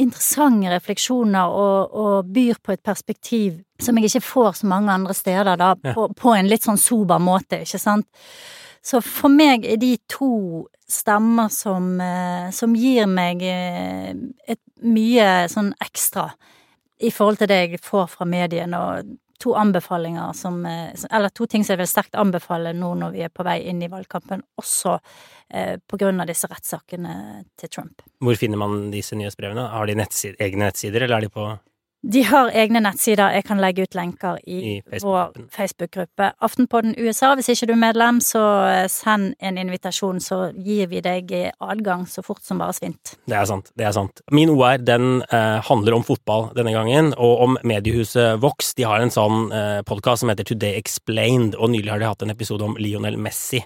interessante 0.00 0.70
refleksjoner 0.72 1.50
og, 1.52 1.96
og 1.96 2.28
byr 2.32 2.60
på 2.64 2.72
et 2.72 2.82
perspektiv 2.86 3.58
som 3.82 3.96
jeg 3.98 4.08
ikke 4.10 4.22
får 4.24 4.60
så 4.60 4.68
mange 4.70 4.92
andre 4.92 5.16
steder, 5.16 5.56
da, 5.60 5.74
Ja. 5.84 5.92
på, 5.96 6.06
på 6.16 6.32
en 6.36 6.48
litt 6.48 6.64
sånn 6.64 6.80
sober 6.80 7.20
måte, 7.20 7.62
ikke 7.64 7.80
sant? 7.80 8.06
Så 8.84 9.02
for 9.04 9.28
meg 9.32 9.66
er 9.68 9.76
de 9.80 9.94
to 10.08 10.66
stemmer 10.90 11.48
som, 11.48 12.00
eh, 12.00 12.50
som 12.50 12.74
gir 12.76 13.06
meg 13.06 13.42
eh, 13.46 14.10
et 14.46 14.60
mye 14.82 15.48
sånn 15.50 15.72
ekstra 15.80 16.30
i 17.00 17.10
forhold 17.14 17.40
til 17.40 17.50
det 17.50 17.58
jeg 17.60 17.82
får 17.84 18.08
fra 18.12 18.26
mediene, 18.28 18.78
og 18.78 19.14
to 19.40 19.54
anbefalinger 19.56 20.34
som 20.36 20.58
eh, 20.68 20.92
Eller 21.10 21.32
to 21.32 21.46
ting 21.46 21.64
som 21.64 21.74
jeg 21.74 21.82
vil 21.82 21.90
sterkt 21.90 22.18
anbefale 22.18 22.74
nå 22.76 22.92
når 23.00 23.14
vi 23.14 23.24
er 23.24 23.32
på 23.32 23.46
vei 23.46 23.60
inn 23.70 23.82
i 23.82 23.90
valgkampen, 23.92 24.44
også 24.60 24.98
på 25.50 25.98
grunn 25.98 26.22
av 26.22 26.28
disse 26.30 26.46
rettssakene 26.46 27.12
til 27.58 27.70
Trump. 27.74 28.04
Hvor 28.22 28.36
finner 28.38 28.60
man 28.60 28.84
disse 28.92 29.16
nyhetsbrevene? 29.18 29.64
Har 29.72 29.88
de 29.90 29.96
nettside, 29.98 30.36
egne 30.38 30.68
nettsider, 30.68 31.02
eller 31.02 31.16
er 31.16 31.24
de 31.26 31.30
på 31.34 31.46
De 32.00 32.22
har 32.24 32.48
egne 32.56 32.80
nettsider. 32.80 33.28
Jeg 33.34 33.44
kan 33.44 33.58
legge 33.60 33.84
ut 33.84 33.96
lenker 33.96 34.38
i, 34.48 34.58
I 34.80 35.00
vår. 35.02 35.34
Facebook-gruppe. 35.52 36.30
Aftenpodden 36.40 36.94
USA. 36.96 37.34
Hvis 37.36 37.50
ikke 37.52 37.68
du 37.68 37.74
er 37.74 37.82
medlem, 37.82 38.22
så 38.24 38.44
eh, 38.70 38.86
send 38.88 39.34
en 39.36 39.58
invitasjon, 39.60 40.22
så 40.24 40.38
gir 40.56 40.88
vi 40.88 41.02
deg 41.04 41.34
eh, 41.36 41.52
adgang 41.60 42.06
så 42.08 42.24
fort 42.24 42.40
som 42.46 42.62
bare 42.62 42.78
svint. 42.78 43.14
Det 43.28 43.36
er 43.36 43.44
sant. 43.50 43.68
det 43.76 43.84
er 43.84 43.92
sant. 43.96 44.24
Min 44.32 44.52
OR 44.54 44.80
den 44.80 45.20
eh, 45.28 45.60
handler 45.68 45.98
om 45.98 46.06
fotball 46.06 46.48
denne 46.56 46.72
gangen, 46.72 47.12
og 47.20 47.44
om 47.44 47.60
mediehuset 47.68 48.40
Vox. 48.40 48.72
De 48.80 48.88
har 48.88 49.04
en 49.04 49.12
sånn 49.12 49.50
eh, 49.52 49.84
podkast 49.84 50.24
som 50.24 50.32
heter 50.32 50.48
Today 50.48 50.80
Explained, 50.80 51.58
og 51.60 51.74
nylig 51.74 51.92
har 51.92 52.00
de 52.00 52.08
hatt 52.08 52.24
en 52.24 52.32
episode 52.32 52.64
om 52.64 52.80
Lionel 52.80 53.20
Messi, 53.20 53.60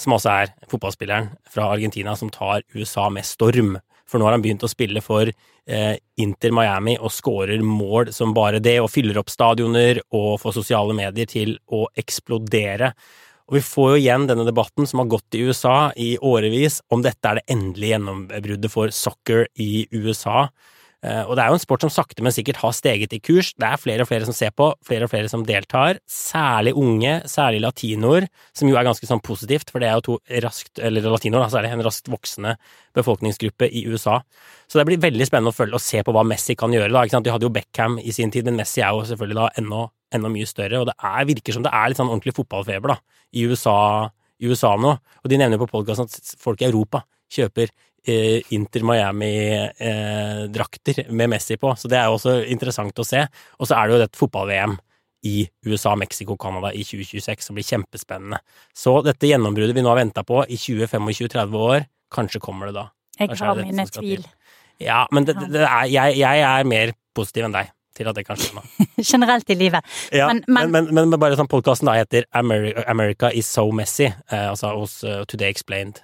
som 0.00 0.16
også 0.16 0.32
er 0.32 0.54
fotballspilleren 0.72 1.34
fra 1.52 1.68
Argentina 1.68 2.16
som 2.16 2.32
tar 2.32 2.64
USA 2.72 3.10
med 3.12 3.28
storm. 3.28 3.76
For 4.14 4.22
nå 4.22 4.28
har 4.28 4.36
han 4.36 4.42
begynt 4.44 4.62
å 4.62 4.70
spille 4.70 5.00
for 5.02 5.26
eh, 5.26 5.94
Inter 6.22 6.52
Miami 6.54 6.92
og 7.00 7.10
scorer 7.10 7.58
mål 7.66 8.12
som 8.14 8.30
bare 8.30 8.60
det, 8.62 8.76
og 8.78 8.92
fyller 8.94 9.18
opp 9.18 9.32
stadioner 9.32 9.98
og 10.14 10.36
får 10.38 10.54
sosiale 10.60 10.94
medier 10.94 11.26
til 11.26 11.56
å 11.74 11.88
eksplodere. 11.98 12.92
Og 13.50 13.56
vi 13.58 13.62
får 13.66 13.88
jo 13.90 13.96
igjen 13.98 14.28
denne 14.30 14.46
debatten 14.46 14.86
som 14.86 15.02
har 15.02 15.10
gått 15.16 15.34
i 15.34 15.42
USA 15.48 15.90
i 15.98 16.12
årevis, 16.22 16.78
om 16.94 17.02
dette 17.02 17.26
er 17.26 17.40
det 17.40 17.56
endelige 17.56 17.96
gjennombruddet 17.96 18.70
for 18.70 18.94
soccer 18.94 19.48
i 19.58 19.88
USA. 19.90 20.44
Eh, 21.04 21.24
Og 21.28 21.36
det 21.36 21.44
er 21.44 21.52
jo 21.52 21.58
en 21.58 21.60
sport 21.62 21.84
som 21.84 21.92
sakte, 21.92 22.22
men 22.24 22.32
sikkert 22.32 22.62
har 22.62 22.72
steget 22.72 23.12
i 23.12 23.20
kurs. 23.20 23.52
Det 23.60 23.66
er 23.68 23.80
flere 23.80 24.04
og 24.04 24.08
flere 24.08 24.24
som 24.24 24.36
ser 24.36 24.54
på, 24.56 24.70
flere 24.86 25.04
og 25.04 25.12
flere 25.12 25.28
som 25.28 25.44
deltar. 25.44 25.98
Særlig 26.08 26.72
unge, 26.80 27.18
særlig 27.28 27.60
latinoer, 27.60 28.26
som 28.56 28.70
jo 28.70 28.78
er 28.80 28.86
ganske 28.88 29.08
sånn 29.08 29.20
positivt, 29.24 29.70
for 29.70 29.84
det 29.84 29.90
er 29.90 29.98
jo 29.98 30.06
to 30.08 30.16
raskt, 30.44 30.80
eller 30.80 31.04
latinoer, 31.04 31.44
da, 31.44 31.52
særlig 31.52 31.74
en 31.76 31.84
raskt 31.84 32.08
voksende 32.08 32.56
befolkningsgruppe 32.96 33.68
i 33.68 33.84
USA. 33.90 34.22
Så 34.66 34.80
det 34.80 34.86
blir 34.88 35.02
veldig 35.04 35.28
spennende 35.28 35.52
å 35.52 35.58
følge 35.58 35.76
og 35.76 35.84
se 35.84 36.00
på 36.02 36.14
hva 36.14 36.24
Messi 36.24 36.56
kan 36.56 36.72
gjøre, 36.72 36.92
da. 36.92 37.04
Ikke 37.04 37.18
sant? 37.18 37.28
De 37.28 37.34
hadde 37.34 37.44
jo 37.48 37.52
Beckham 37.52 38.00
i 38.00 38.14
sin 38.16 38.32
tid, 38.32 38.48
men 38.48 38.56
Messi 38.56 38.80
er 38.80 38.96
jo 38.96 39.04
selvfølgelig 39.04 39.40
da 39.42 39.48
ennå, 39.60 39.84
ennå 40.14 40.32
mye 40.32 40.48
større, 40.48 40.80
og 40.80 40.88
det 40.88 40.96
er, 41.04 41.24
virker 41.28 41.52
som 41.52 41.64
det 41.66 41.72
er 41.74 41.90
litt 41.90 42.00
sånn 42.00 42.08
ordentlig 42.08 42.36
fotballfeber, 42.38 42.94
da, 42.94 43.20
i 43.34 43.44
USA, 43.44 44.08
USA 44.40 44.76
nå. 44.80 44.96
Og 45.20 45.28
de 45.28 45.36
nevner 45.36 45.60
på 45.60 45.68
podkasten 45.68 46.08
at 46.08 46.36
folk 46.40 46.62
i 46.64 46.70
Europa 46.70 47.04
kjøper 47.34 47.68
Inter 48.54 48.82
Miami-drakter 48.84 51.06
med 51.10 51.30
Messi 51.32 51.56
på, 51.56 51.72
så 51.78 51.88
det 51.88 51.96
er 51.98 52.04
jo 52.10 52.14
også 52.18 52.34
interessant 52.52 52.98
å 53.00 53.04
se. 53.06 53.22
Og 53.58 53.66
så 53.68 53.74
er 53.78 53.86
det 53.88 53.94
jo 53.96 54.02
dette 54.04 54.18
fotball-VM 54.20 54.74
i 55.24 55.46
USA, 55.66 55.94
Mexico, 55.96 56.36
Canada 56.36 56.68
i 56.76 56.82
2026 56.84 57.46
som 57.48 57.54
blir 57.56 57.64
kjempespennende. 57.64 58.38
Så 58.76 58.98
dette 59.06 59.26
gjennombruddet 59.30 59.76
vi 59.76 59.82
nå 59.84 59.88
har 59.88 59.96
venta 60.02 60.22
på 60.26 60.42
i 60.52 60.56
20-25-30 60.60 61.56
år, 61.70 61.86
kanskje 62.12 62.40
kommer 62.44 62.66
det 62.68 62.74
da. 62.76 62.86
Jeg 63.20 63.28
har 63.40 63.56
mine 63.62 63.86
tvil. 63.88 64.24
Ja, 64.82 65.04
men 65.14 65.24
det, 65.24 65.34
det, 65.54 65.62
er, 65.64 65.84
jeg, 65.88 66.16
jeg 66.18 66.40
er 66.44 66.64
mer 66.68 66.92
positiv 67.16 67.44
enn 67.46 67.54
deg 67.54 67.70
til 67.94 68.08
at 68.10 68.16
det 68.18 68.24
kan 68.26 68.36
skje 68.36 68.52
nå. 68.56 68.62
Generelt 69.12 69.50
i 69.54 69.56
livet. 69.56 69.82
Ja, 70.12 70.26
Men- 70.28 70.44
men, 70.50 70.70
men- 70.74 70.90
men, 70.92 71.10
bare 71.22 71.36
sånn 71.38 71.48
podkasten 71.48 71.88
heter 71.94 72.24
America, 72.34 72.82
America 72.90 73.30
is 73.32 73.46
so 73.46 73.70
messy, 73.72 74.04
eh, 74.10 74.48
altså 74.50 74.74
hos 74.76 74.98
uh, 75.06 75.22
Today 75.30 75.48
Explained. 75.54 76.02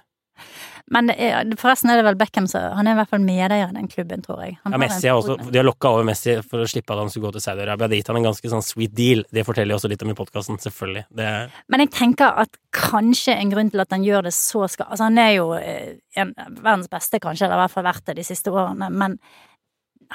Men 0.91 1.11
er, 1.13 1.51
forresten 1.59 1.91
er 1.91 1.99
det 1.99 2.05
vel 2.07 2.17
Beckham 2.19 2.47
som 2.49 2.63
Han 2.77 2.87
er 2.87 2.95
i 2.95 2.99
hvert 3.01 3.11
fall 3.11 3.23
medeier 3.23 3.69
i 3.69 3.75
den 3.75 3.87
klubben, 3.91 4.23
tror 4.25 4.41
jeg. 4.45 4.57
Han 4.63 4.75
Ja, 4.75 4.79
Messi 4.81 5.07
har 5.07 5.19
også, 5.19 5.37
De 5.51 5.59
har 5.59 5.67
lokka 5.67 5.91
over 5.93 6.07
Messi 6.07 6.37
for 6.41 6.63
å 6.63 6.69
slippe 6.69 6.95
at 6.95 7.03
han 7.03 7.11
skulle 7.13 7.29
gå 7.29 7.35
til 7.37 7.45
Saudi-Arabia. 7.45 7.87
Det 7.87 7.97
har 7.97 8.01
gitt 8.01 8.11
han 8.13 8.19
en 8.21 8.27
ganske 8.29 8.51
sånn 8.55 8.65
sweet 8.65 8.95
deal. 8.97 9.23
Det 9.31 9.45
forteller 9.45 9.75
jo 9.75 9.79
også 9.81 9.91
litt 9.91 10.03
om 10.07 10.13
i 10.13 10.17
podkasten, 10.17 10.59
selvfølgelig. 10.63 11.05
Det, 11.21 11.29
Men 11.71 11.85
jeg 11.85 11.93
tenker 11.95 12.41
at 12.45 12.57
kanskje 12.75 13.35
en 13.37 13.53
grunn 13.53 13.71
til 13.71 13.83
at 13.83 13.91
han 13.91 14.03
gjør 14.07 14.27
det 14.29 14.33
så 14.35 14.67
skal 14.71 14.89
Altså, 14.91 15.07
han 15.07 15.17
er 15.21 15.31
jo 15.37 15.53
eh, 15.55 15.97
en, 16.19 16.33
verdens 16.61 16.89
beste, 16.91 17.19
kanskje, 17.23 17.45
eller 17.45 17.59
i 17.59 17.63
hvert 17.65 17.75
fall 17.75 17.87
vært 17.87 18.05
det 18.09 18.17
de 18.19 18.27
siste 18.27 18.51
årene, 18.51 18.89
men 18.91 19.19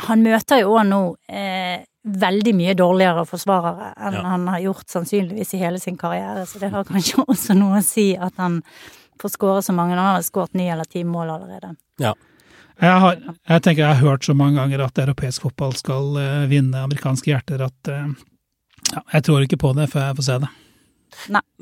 han 0.06 0.24
møter 0.24 0.60
jo 0.60 0.74
òg 0.76 0.84
nå 0.90 1.00
eh, 1.32 1.84
veldig 2.06 2.52
mye 2.54 2.74
dårligere 2.78 3.24
forsvarere 3.26 3.92
enn 3.96 4.18
Ja. 4.18 4.22
han 4.22 4.46
har 4.48 4.60
gjort 4.60 4.92
sannsynligvis 4.92 5.54
i 5.56 5.62
hele 5.62 5.80
sin 5.82 5.96
karriere, 5.96 6.44
så 6.46 6.60
det 6.60 6.70
har 6.70 6.84
kanskje 6.84 7.24
også 7.32 7.56
noe 7.56 7.80
å 7.80 7.84
si 7.84 8.14
at 8.16 8.36
han 8.36 8.60
får 9.22 9.34
skåre 9.34 9.62
så 9.62 9.74
mange. 9.76 9.96
Han 9.96 10.16
har 10.16 10.24
skåret 10.26 10.54
ni 10.58 10.68
eller 10.72 10.88
ti 10.88 11.04
mål 11.04 11.36
allerede. 11.38 11.76
ja. 12.02 12.14
Jeg, 12.76 12.92
har, 13.00 13.14
jeg 13.48 13.62
tenker 13.64 13.80
jeg 13.80 13.96
har 13.96 14.02
hørt 14.04 14.26
så 14.26 14.34
mange 14.36 14.60
ganger 14.60 14.82
at 14.84 14.98
europeisk 15.00 15.46
fotball 15.46 15.72
skal 15.78 16.10
uh, 16.20 16.42
vinne 16.50 16.82
amerikanske 16.84 17.30
hjerter 17.30 17.62
at 17.64 17.88
uh, 17.88 18.10
ja, 18.92 19.00
jeg 19.14 19.24
tror 19.24 19.44
ikke 19.46 19.58
på 19.62 19.70
det 19.78 19.86
før 19.88 20.10
jeg 20.10 20.18
får 20.18 20.26
se 20.26 20.36
det. 20.44 20.50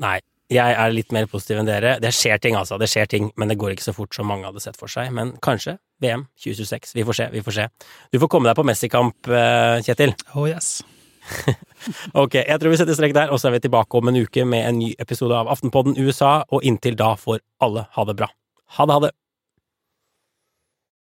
Nei. 0.03 0.17
Jeg 0.53 0.75
er 0.77 0.91
litt 0.93 1.13
mer 1.15 1.25
positiv 1.29 1.57
enn 1.57 1.69
dere. 1.69 1.95
Det 2.03 2.11
skjer 2.13 2.37
ting, 2.41 2.57
altså. 2.59 2.77
Det 2.77 2.89
skjer 2.91 3.07
ting, 3.09 3.31
men 3.39 3.49
det 3.49 3.57
går 3.57 3.73
ikke 3.73 3.87
så 3.87 3.95
fort 3.97 4.13
som 4.13 4.27
mange 4.29 4.45
hadde 4.45 4.61
sett 4.61 4.77
for 4.77 4.91
seg. 4.91 5.09
Men 5.15 5.33
kanskje 5.41 5.79
VM 6.03 6.27
2026. 6.43 6.93
Vi 6.99 7.05
får 7.07 7.17
se, 7.17 7.29
vi 7.33 7.41
får 7.47 7.55
se. 7.55 7.65
Du 8.13 8.19
får 8.21 8.29
komme 8.29 8.51
deg 8.51 8.59
på 8.59 8.65
Messi-kamp, 8.67 9.31
eh, 9.31 9.79
Kjetil. 9.87 10.13
Oh 10.35 10.45
yes. 10.45 10.83
Ok, 12.21 12.39
jeg 12.39 12.57
tror 12.61 12.73
vi 12.73 12.79
setter 12.79 12.97
strek 12.97 13.13
der, 13.17 13.29
og 13.33 13.41
så 13.41 13.49
er 13.49 13.57
vi 13.57 13.65
tilbake 13.67 13.99
om 13.99 14.09
en 14.09 14.17
uke 14.25 14.45
med 14.47 14.65
en 14.65 14.79
ny 14.81 14.93
episode 15.01 15.37
av 15.37 15.51
Aftenpodden 15.53 15.99
USA, 16.01 16.39
og 16.49 16.65
inntil 16.65 16.97
da 16.97 17.13
får 17.19 17.43
alle 17.61 17.85
ha 17.93 18.07
det 18.09 18.17
bra. 18.17 18.31
Ha 18.77 18.87
det, 18.89 18.97
ha 18.97 19.03
det! 19.05 19.13